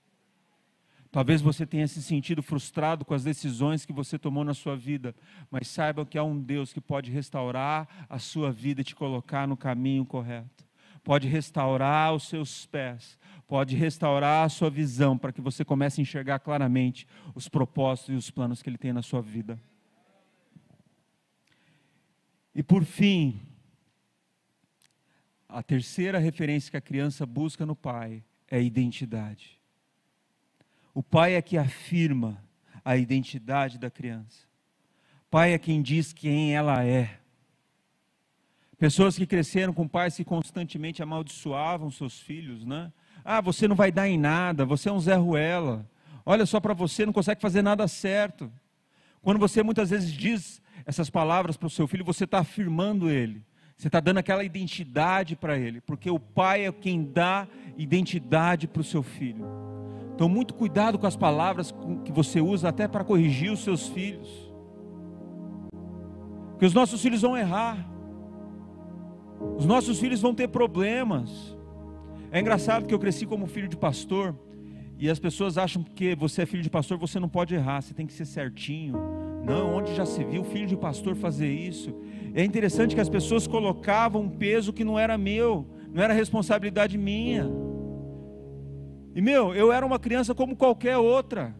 Talvez 1.13 1.43
você 1.43 1.63
tenha 1.63 1.87
se 1.87 2.01
sentido 2.01 2.41
frustrado 2.41 3.05
com 3.05 3.13
as 3.13 3.23
decisões 3.23 3.85
que 3.85 3.93
você 3.93 4.17
tomou 4.17 4.43
na 4.43 4.55
sua 4.55 4.75
vida, 4.75 5.15
mas 5.51 5.67
saiba 5.67 6.07
que 6.07 6.17
há 6.17 6.23
um 6.23 6.41
Deus 6.41 6.73
que 6.73 6.81
pode 6.81 7.11
restaurar 7.11 8.07
a 8.09 8.17
sua 8.17 8.51
vida 8.51 8.81
e 8.81 8.83
te 8.83 8.95
colocar 8.95 9.47
no 9.47 9.55
caminho 9.55 10.03
correto. 10.07 10.65
Pode 11.03 11.27
restaurar 11.27 12.15
os 12.15 12.27
seus 12.27 12.65
pés, 12.65 13.19
pode 13.47 13.75
restaurar 13.75 14.43
a 14.43 14.49
sua 14.49 14.71
visão 14.71 15.15
para 15.15 15.31
que 15.31 15.39
você 15.39 15.63
comece 15.63 16.01
a 16.01 16.03
enxergar 16.03 16.39
claramente 16.39 17.07
os 17.35 17.47
propósitos 17.47 18.15
e 18.15 18.17
os 18.17 18.31
planos 18.31 18.63
que 18.63 18.69
Ele 18.71 18.77
tem 18.79 18.91
na 18.91 19.03
sua 19.03 19.21
vida. 19.21 19.61
E 22.55 22.63
por 22.63 22.83
fim, 22.83 23.39
a 25.47 25.61
terceira 25.61 26.17
referência 26.17 26.71
que 26.71 26.77
a 26.77 26.81
criança 26.81 27.23
busca 27.23 27.67
no 27.67 27.75
pai 27.75 28.23
é 28.49 28.59
identidade. 28.59 29.61
O 30.93 31.01
pai 31.01 31.35
é 31.35 31.41
que 31.41 31.57
afirma 31.57 32.41
a 32.85 32.95
identidade 32.95 33.79
da 33.79 33.89
criança. 33.89 34.45
Pai 35.29 35.53
é 35.53 35.57
quem 35.57 35.81
diz 35.81 36.13
quem 36.13 36.55
ela 36.55 36.83
é. 36.83 37.17
Pessoas 38.77 39.17
que 39.17 39.25
cresceram 39.25 39.73
com 39.73 39.87
pais 39.87 40.15
que 40.15 40.25
constantemente 40.25 41.01
amaldiçoavam 41.01 41.89
seus 41.89 42.19
filhos, 42.19 42.65
né? 42.65 42.91
Ah, 43.23 43.41
você 43.41 43.67
não 43.67 43.75
vai 43.75 43.91
dar 43.91 44.07
em 44.07 44.17
nada, 44.17 44.65
você 44.65 44.89
é 44.89 44.91
um 44.91 44.99
Zé 44.99 45.15
Ruela. 45.15 45.89
Olha 46.25 46.45
só 46.45 46.59
para 46.59 46.73
você, 46.73 47.05
não 47.05 47.13
consegue 47.13 47.41
fazer 47.41 47.61
nada 47.61 47.87
certo. 47.87 48.51
Quando 49.21 49.39
você 49.39 49.63
muitas 49.63 49.89
vezes 49.89 50.11
diz 50.11 50.61
essas 50.85 51.09
palavras 51.09 51.57
para 51.57 51.67
o 51.67 51.69
seu 51.69 51.87
filho, 51.87 52.03
você 52.03 52.25
está 52.25 52.39
afirmando 52.39 53.09
ele. 53.09 53.43
Você 53.77 53.87
está 53.87 53.99
dando 53.99 54.19
aquela 54.19 54.43
identidade 54.43 55.35
para 55.35 55.57
ele, 55.57 55.81
porque 55.81 56.09
o 56.11 56.19
pai 56.19 56.65
é 56.65 56.71
quem 56.71 57.03
dá 57.03 57.47
identidade 57.77 58.67
para 58.67 58.81
o 58.81 58.83
seu 58.83 59.01
filho. 59.01 59.45
Então, 60.13 60.29
muito 60.29 60.53
cuidado 60.53 60.99
com 60.99 61.07
as 61.07 61.15
palavras 61.15 61.73
que 62.05 62.11
você 62.11 62.39
usa 62.39 62.69
até 62.69 62.87
para 62.87 63.03
corrigir 63.03 63.51
os 63.51 63.63
seus 63.63 63.87
filhos. 63.87 64.53
Porque 66.51 66.65
os 66.65 66.73
nossos 66.73 67.01
filhos 67.01 67.21
vão 67.21 67.37
errar. 67.37 67.89
Os 69.57 69.65
nossos 69.65 69.99
filhos 69.99 70.21
vão 70.21 70.33
ter 70.33 70.47
problemas. 70.47 71.57
É 72.31 72.39
engraçado 72.39 72.85
que 72.85 72.93
eu 72.93 72.99
cresci 72.99 73.25
como 73.25 73.47
filho 73.47 73.67
de 73.67 73.77
pastor 73.77 74.35
e 74.97 75.09
as 75.09 75.19
pessoas 75.19 75.57
acham 75.57 75.83
que 75.83 76.15
você 76.15 76.43
é 76.43 76.45
filho 76.45 76.63
de 76.63 76.69
pastor, 76.69 76.97
você 76.97 77.19
não 77.19 77.27
pode 77.27 77.53
errar, 77.53 77.81
você 77.81 77.93
tem 77.93 78.07
que 78.07 78.13
ser 78.13 78.25
certinho. 78.25 78.95
Não, 79.43 79.75
onde 79.75 79.93
já 79.93 80.05
se 80.05 80.23
viu 80.23 80.43
filho 80.43 80.67
de 80.67 80.77
pastor 80.77 81.15
fazer 81.15 81.51
isso? 81.51 81.93
É 82.33 82.43
interessante 82.43 82.95
que 82.95 83.01
as 83.01 83.09
pessoas 83.09 83.45
colocavam 83.45 84.21
um 84.21 84.29
peso 84.29 84.71
que 84.71 84.83
não 84.83 84.97
era 84.97 85.17
meu, 85.17 85.67
não 85.91 86.01
era 86.01 86.13
responsabilidade 86.13 86.97
minha. 86.97 87.51
E 89.15 89.21
meu, 89.21 89.53
eu 89.53 89.71
era 89.71 89.85
uma 89.85 89.99
criança 89.99 90.33
como 90.33 90.55
qualquer 90.55 90.97
outra. 90.97 91.55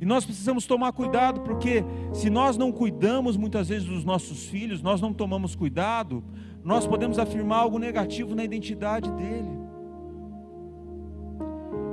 E 0.00 0.04
nós 0.06 0.24
precisamos 0.24 0.66
tomar 0.66 0.92
cuidado, 0.92 1.42
porque 1.42 1.84
se 2.12 2.30
nós 2.30 2.56
não 2.56 2.72
cuidamos 2.72 3.36
muitas 3.36 3.68
vezes 3.68 3.86
dos 3.86 4.02
nossos 4.02 4.46
filhos, 4.46 4.80
nós 4.80 5.00
não 5.00 5.12
tomamos 5.12 5.54
cuidado, 5.54 6.24
nós 6.64 6.86
podemos 6.86 7.18
afirmar 7.18 7.58
algo 7.58 7.78
negativo 7.78 8.34
na 8.34 8.42
identidade 8.42 9.10
dele. 9.12 9.60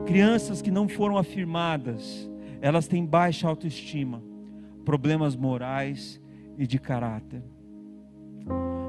Crianças 0.05 0.61
que 0.61 0.71
não 0.71 0.87
foram 0.87 1.17
afirmadas, 1.17 2.29
elas 2.61 2.87
têm 2.87 3.05
baixa 3.05 3.45
autoestima, 3.45 4.23
problemas 4.85 5.35
morais 5.35 6.21
e 6.57 6.65
de 6.65 6.79
caráter. 6.79 7.43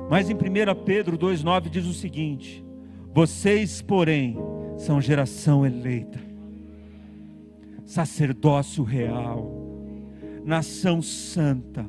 Mas 0.08 0.30
em 0.30 0.34
1 0.34 0.38
Pedro 0.84 1.18
2,9 1.18 1.68
diz 1.68 1.86
o 1.86 1.92
seguinte: 1.92 2.64
Vocês, 3.12 3.82
porém, 3.82 4.36
são 4.78 5.00
geração 5.00 5.66
eleita, 5.66 6.20
sacerdócio 7.84 8.84
real, 8.84 9.52
nação 10.44 11.02
santa, 11.02 11.84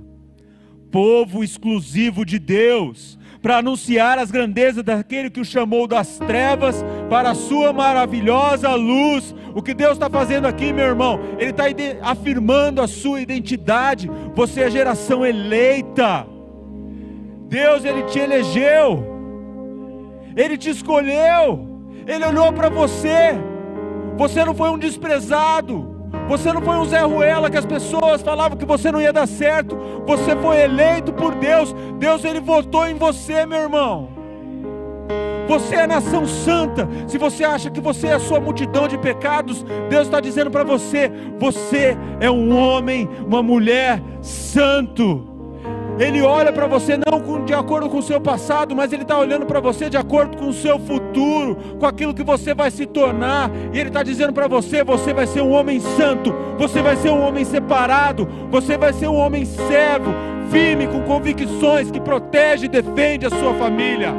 povo 0.91 1.43
exclusivo 1.43 2.25
de 2.25 2.39
Deus, 2.39 3.17
para 3.41 3.57
anunciar 3.57 4.17
as 4.17 4.31
grandezas 4.31 4.83
daquele 4.83 5.29
que 5.29 5.39
o 5.39 5.45
chamou 5.45 5.87
das 5.87 6.17
trevas 6.17 6.83
para 7.09 7.29
a 7.29 7.35
sua 7.35 7.71
maravilhosa 7.71 8.73
luz. 8.75 9.33
O 9.55 9.61
que 9.61 9.73
Deus 9.73 9.93
está 9.93 10.09
fazendo 10.09 10.45
aqui, 10.45 10.73
meu 10.73 10.85
irmão? 10.85 11.19
Ele 11.37 11.51
está 11.51 11.65
afirmando 12.01 12.81
a 12.81 12.87
sua 12.87 13.21
identidade. 13.21 14.09
Você 14.35 14.61
é 14.61 14.71
geração 14.71 15.25
eleita. 15.25 16.27
Deus, 17.47 17.85
Ele 17.85 18.03
te 18.03 18.19
elegeu, 18.19 19.05
Ele 20.35 20.57
te 20.57 20.69
escolheu. 20.69 21.68
Ele 22.09 22.25
olhou 22.25 22.51
para 22.51 22.69
você. 22.69 23.37
Você 24.17 24.43
não 24.43 24.55
foi 24.55 24.71
um 24.71 24.79
desprezado. 24.79 25.95
Você 26.27 26.51
não 26.51 26.59
foi 26.59 26.75
um 26.75 26.85
Zé 26.85 27.01
Ruela 27.01 27.51
que 27.51 27.57
as 27.57 27.67
pessoas 27.67 28.23
falavam 28.23 28.57
que 28.57 28.65
você 28.65 28.91
não 28.91 28.99
ia 28.99 29.13
dar 29.13 29.27
certo. 29.27 29.77
Você 30.07 30.35
foi 30.37 30.59
eleito 30.61 31.13
por 31.13 31.35
Deus. 31.35 31.71
Deus 31.99 32.25
ele 32.25 32.39
votou 32.39 32.87
em 32.87 32.95
você, 32.95 33.45
meu 33.45 33.59
irmão. 33.59 34.09
Você 35.47 35.75
é 35.75 35.85
nação 35.85 36.25
santa. 36.25 36.89
Se 37.07 37.19
você 37.19 37.43
acha 37.43 37.69
que 37.69 37.79
você 37.79 38.07
é 38.07 38.13
a 38.13 38.19
sua 38.19 38.39
multidão 38.39 38.87
de 38.87 38.97
pecados, 38.97 39.63
Deus 39.87 40.07
está 40.07 40.19
dizendo 40.19 40.49
para 40.49 40.63
você: 40.63 41.11
você 41.37 41.95
é 42.19 42.29
um 42.29 42.57
homem, 42.57 43.07
uma 43.23 43.43
mulher 43.43 44.01
santo. 44.19 45.28
Ele 45.99 46.21
olha 46.21 46.53
para 46.53 46.65
você 46.65 46.95
não 46.95 47.19
de 47.49 47.53
acordo 47.55 47.89
com 47.89 47.97
o 47.97 48.03
seu 48.03 48.21
passado, 48.21 48.75
mas 48.75 48.93
Ele 48.93 49.01
está 49.01 49.17
olhando 49.17 49.45
para 49.45 49.59
você 49.59 49.89
de 49.89 49.97
acordo 49.97 50.37
com 50.37 50.47
o 50.47 50.53
seu 50.53 50.79
futuro, 50.79 51.57
com 51.79 51.85
aquilo 51.85 52.13
que 52.13 52.23
você 52.23 52.53
vai 52.53 52.69
se 52.69 52.85
tornar. 52.85 53.49
E 53.73 53.79
Ele 53.79 53.89
está 53.89 54.03
dizendo 54.03 54.31
para 54.31 54.47
você: 54.47 54.83
você 54.83 55.13
vai 55.13 55.25
ser 55.25 55.41
um 55.41 55.51
homem 55.51 55.79
santo, 55.79 56.33
você 56.57 56.81
vai 56.81 56.95
ser 56.95 57.09
um 57.09 57.19
homem 57.21 57.43
separado, 57.43 58.27
você 58.51 58.77
vai 58.77 58.93
ser 58.93 59.07
um 59.07 59.15
homem 59.15 59.45
servo, 59.45 60.13
firme, 60.51 60.87
com 60.87 61.01
convicções, 61.01 61.89
que 61.89 61.99
protege 61.99 62.67
e 62.67 62.69
defende 62.69 63.25
a 63.25 63.29
sua 63.29 63.53
família. 63.55 64.13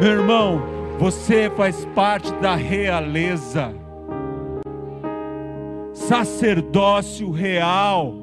Meu 0.00 0.12
irmão, 0.12 0.62
você 0.98 1.50
faz 1.56 1.84
parte 1.86 2.32
da 2.34 2.54
realeza. 2.54 3.85
Sacerdócio 6.06 7.30
real. 7.32 8.14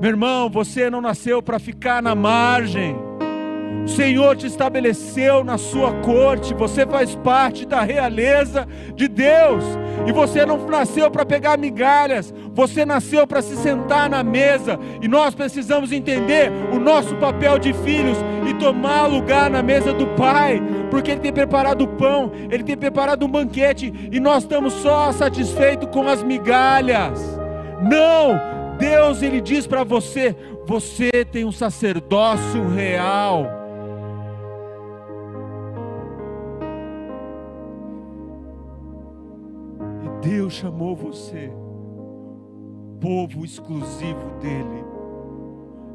Meu 0.00 0.10
irmão, 0.10 0.48
você 0.48 0.88
não 0.88 1.00
nasceu 1.00 1.42
para 1.42 1.58
ficar 1.58 2.00
na 2.02 2.14
margem. 2.14 2.96
O 3.84 3.88
Senhor 3.88 4.34
te 4.36 4.46
estabeleceu 4.46 5.44
na 5.44 5.58
sua 5.58 5.92
corte, 6.00 6.54
você 6.54 6.86
faz 6.86 7.14
parte 7.16 7.66
da 7.66 7.82
realeza 7.82 8.66
de 8.94 9.08
Deus, 9.08 9.62
e 10.06 10.12
você 10.12 10.46
não 10.46 10.66
nasceu 10.66 11.10
para 11.10 11.26
pegar 11.26 11.58
migalhas, 11.58 12.32
você 12.54 12.86
nasceu 12.86 13.26
para 13.26 13.42
se 13.42 13.56
sentar 13.56 14.08
na 14.08 14.22
mesa, 14.22 14.78
e 15.02 15.08
nós 15.08 15.34
precisamos 15.34 15.92
entender 15.92 16.50
o 16.72 16.78
nosso 16.78 17.14
papel 17.16 17.58
de 17.58 17.72
filhos 17.72 18.16
e 18.48 18.54
tomar 18.54 19.06
lugar 19.06 19.50
na 19.50 19.62
mesa 19.62 19.92
do 19.92 20.06
Pai, 20.08 20.62
porque 20.90 21.10
Ele 21.10 21.20
tem 21.20 21.32
preparado 21.32 21.82
o 21.82 21.88
pão, 21.88 22.32
Ele 22.50 22.62
tem 22.62 22.76
preparado 22.76 23.26
um 23.26 23.30
banquete, 23.30 23.92
e 24.10 24.18
nós 24.18 24.44
estamos 24.44 24.72
só 24.74 25.12
satisfeitos 25.12 25.88
com 25.90 26.08
as 26.08 26.22
migalhas. 26.22 27.20
Não, 27.82 28.54
Deus 28.78 29.22
ele 29.22 29.40
diz 29.40 29.66
para 29.66 29.84
você: 29.84 30.34
você 30.66 31.10
tem 31.30 31.44
um 31.44 31.52
sacerdócio 31.52 32.66
real. 32.68 33.63
Deus 40.24 40.54
chamou 40.54 40.96
você, 40.96 41.52
povo 42.98 43.44
exclusivo 43.44 44.38
dEle. 44.40 44.84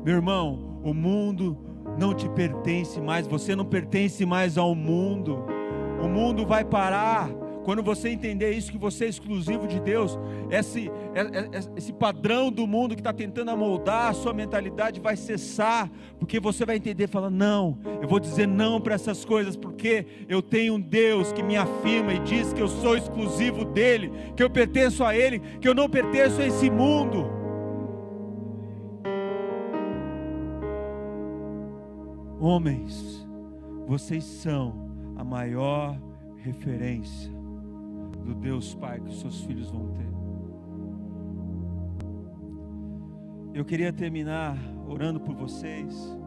Meu 0.06 0.18
irmão, 0.18 0.80
o 0.84 0.94
mundo 0.94 1.58
não 1.98 2.14
te 2.14 2.30
pertence 2.30 3.02
mais, 3.02 3.26
você 3.26 3.56
não 3.56 3.66
pertence 3.66 4.24
mais 4.28 4.56
ao 4.56 4.76
mundo. 4.76 5.44
O 6.00 6.08
mundo 6.08 6.46
vai 6.46 6.64
parar 6.64 7.28
quando 7.64 7.84
você 7.84 8.10
entender 8.10 8.52
isso, 8.52 8.72
que 8.72 8.78
você 8.78 9.06
é 9.06 9.08
exclusivo 9.10 9.68
de 9.68 9.80
Deus, 9.80 10.18
esse, 10.50 10.90
é, 11.14 11.22
é, 11.22 11.24
é, 11.24 11.60
esse 11.76 11.92
padrão 11.92 12.52
do 12.52 12.66
mundo 12.66 12.96
que 12.96 13.02
está 13.02 13.14
tentando 13.14 13.52
amoldar 13.52 14.08
a 14.08 14.14
sua 14.14 14.34
mentalidade 14.34 15.00
vai 15.00 15.16
cessar, 15.16 15.90
porque 16.18 16.40
você 16.40 16.66
vai 16.66 16.78
entender, 16.78 17.08
fala, 17.08 17.30
não, 17.30 17.78
eu 18.02 18.08
vou 18.08 18.20
dizer 18.20 18.48
não 18.48 18.80
para 18.80 18.96
essas 18.96 19.26
coisas, 19.26 19.56
porque 19.56 20.06
eu 20.28 20.42
tenho 20.42 20.76
um 20.76 20.80
Deus 20.80 21.32
que 21.32 21.44
me 21.44 21.58
afirma 21.58 22.14
e 22.14 22.20
diz 22.20 22.54
que 22.54 22.62
eu 22.62 22.68
sou 22.68 22.98
exclusivo 22.98 23.66
dEle, 23.66 24.12
que 24.36 24.44
eu 24.44 24.50
pertenço 24.50 25.04
a 25.04 25.16
Ele, 25.16 25.40
que 25.60 25.68
eu 25.68 25.76
não 25.76 25.90
pertenço 25.90 26.42
a 26.42 26.46
esse 26.46 26.70
mundo. 26.70 27.40
Homens, 32.40 33.28
vocês 33.86 34.24
são 34.24 34.90
a 35.18 35.24
maior 35.26 36.00
referência 36.38 37.39
do 38.30 38.36
Deus 38.36 38.76
Pai 38.76 39.00
que 39.00 39.10
os 39.10 39.20
seus 39.20 39.42
filhos 39.42 39.72
vão 39.72 39.88
ter. 39.88 40.08
Eu 43.54 43.66
queria 43.66 43.92
terminar 43.92 44.56
orando 44.88 45.20
por 45.20 45.36
vocês. 45.36 46.18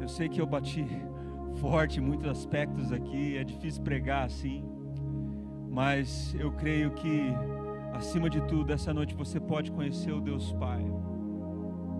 Eu 0.00 0.08
sei 0.08 0.28
que 0.28 0.40
eu 0.40 0.46
bati 0.46 0.86
forte 1.56 1.98
em 1.98 2.02
muitos 2.02 2.28
aspectos 2.28 2.92
aqui, 2.92 3.36
é 3.36 3.44
difícil 3.44 3.82
pregar 3.82 4.26
assim, 4.26 4.62
mas 5.70 6.34
eu 6.38 6.52
creio 6.52 6.90
que, 6.92 7.32
acima 7.92 8.28
de 8.28 8.40
tudo, 8.42 8.72
essa 8.72 8.92
noite 8.94 9.14
você 9.14 9.40
pode 9.40 9.72
conhecer 9.72 10.12
o 10.12 10.20
Deus 10.20 10.52
Pai, 10.52 10.84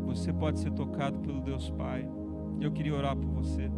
você 0.04 0.32
pode 0.32 0.60
ser 0.60 0.72
tocado 0.72 1.18
pelo 1.20 1.40
Deus 1.40 1.70
Pai. 1.70 2.08
Eu 2.60 2.70
queria 2.70 2.94
orar 2.94 3.16
por 3.16 3.30
você. 3.30 3.70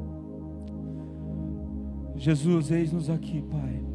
Jesus, 2.17 2.71
eis-nos 2.71 3.09
aqui, 3.09 3.41
Pai. 3.43 3.92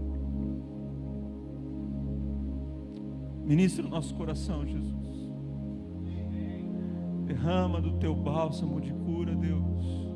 Ministra 3.48 3.86
o 3.86 3.90
nosso 3.90 4.14
coração, 4.14 4.68
Jesus. 4.68 5.32
Derrama 7.24 7.80
do 7.80 7.94
teu 7.94 8.14
bálsamo 8.14 8.82
de 8.82 8.92
cura, 8.92 9.34
Deus. 9.34 10.12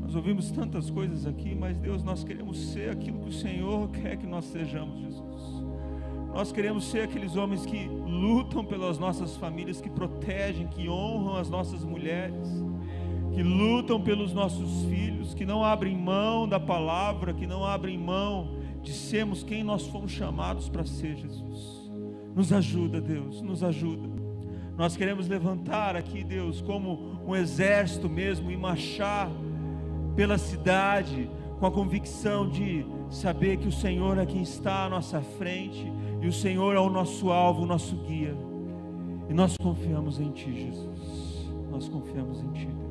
Nós 0.00 0.14
ouvimos 0.14 0.50
tantas 0.50 0.88
coisas 0.88 1.26
aqui, 1.26 1.54
mas 1.54 1.76
Deus, 1.76 2.02
nós 2.02 2.24
queremos 2.24 2.58
ser 2.72 2.88
aquilo 2.88 3.20
que 3.20 3.28
o 3.28 3.32
Senhor 3.32 3.90
quer 3.90 4.16
que 4.16 4.26
nós 4.26 4.46
sejamos, 4.46 5.02
Jesus. 5.02 5.66
Nós 6.32 6.50
queremos 6.50 6.86
ser 6.86 7.02
aqueles 7.02 7.36
homens 7.36 7.66
que 7.66 7.86
lutam 7.86 8.64
pelas 8.64 8.98
nossas 8.98 9.36
famílias, 9.36 9.78
que 9.78 9.90
protegem, 9.90 10.66
que 10.66 10.88
honram 10.88 11.36
as 11.36 11.50
nossas 11.50 11.84
mulheres, 11.84 12.48
que 13.34 13.42
lutam 13.42 14.00
pelos 14.00 14.32
nossos 14.32 14.84
filhos, 14.84 15.34
que 15.34 15.44
não 15.44 15.62
abrem 15.62 15.94
mão 15.94 16.48
da 16.48 16.58
palavra, 16.58 17.34
que 17.34 17.46
não 17.46 17.66
abrem 17.66 17.98
mão 17.98 18.56
de 18.82 18.94
sermos 18.94 19.42
quem 19.42 19.62
nós 19.62 19.86
fomos 19.86 20.10
chamados 20.10 20.70
para 20.70 20.86
ser, 20.86 21.16
Jesus. 21.16 21.81
Nos 22.34 22.52
ajuda, 22.52 23.00
Deus, 23.00 23.42
nos 23.42 23.62
ajuda. 23.62 24.08
Nós 24.76 24.96
queremos 24.96 25.28
levantar 25.28 25.96
aqui, 25.96 26.24
Deus, 26.24 26.60
como 26.60 27.20
um 27.26 27.36
exército 27.36 28.08
mesmo 28.08 28.50
e 28.50 28.56
marchar 28.56 29.30
pela 30.16 30.38
cidade 30.38 31.30
com 31.58 31.66
a 31.66 31.70
convicção 31.70 32.48
de 32.48 32.84
saber 33.10 33.58
que 33.58 33.68
o 33.68 33.72
Senhor 33.72 34.24
quem 34.26 34.42
está 34.42 34.86
à 34.86 34.88
nossa 34.88 35.20
frente 35.20 35.86
e 36.20 36.26
o 36.26 36.32
Senhor 36.32 36.74
é 36.74 36.80
o 36.80 36.88
nosso 36.88 37.30
alvo, 37.30 37.62
o 37.62 37.66
nosso 37.66 37.96
guia. 37.96 38.34
E 39.28 39.34
nós 39.34 39.56
confiamos 39.56 40.18
em 40.18 40.30
Ti, 40.30 40.52
Jesus. 40.52 41.50
Nós 41.70 41.88
confiamos 41.88 42.40
em 42.40 42.50
Ti. 42.52 42.81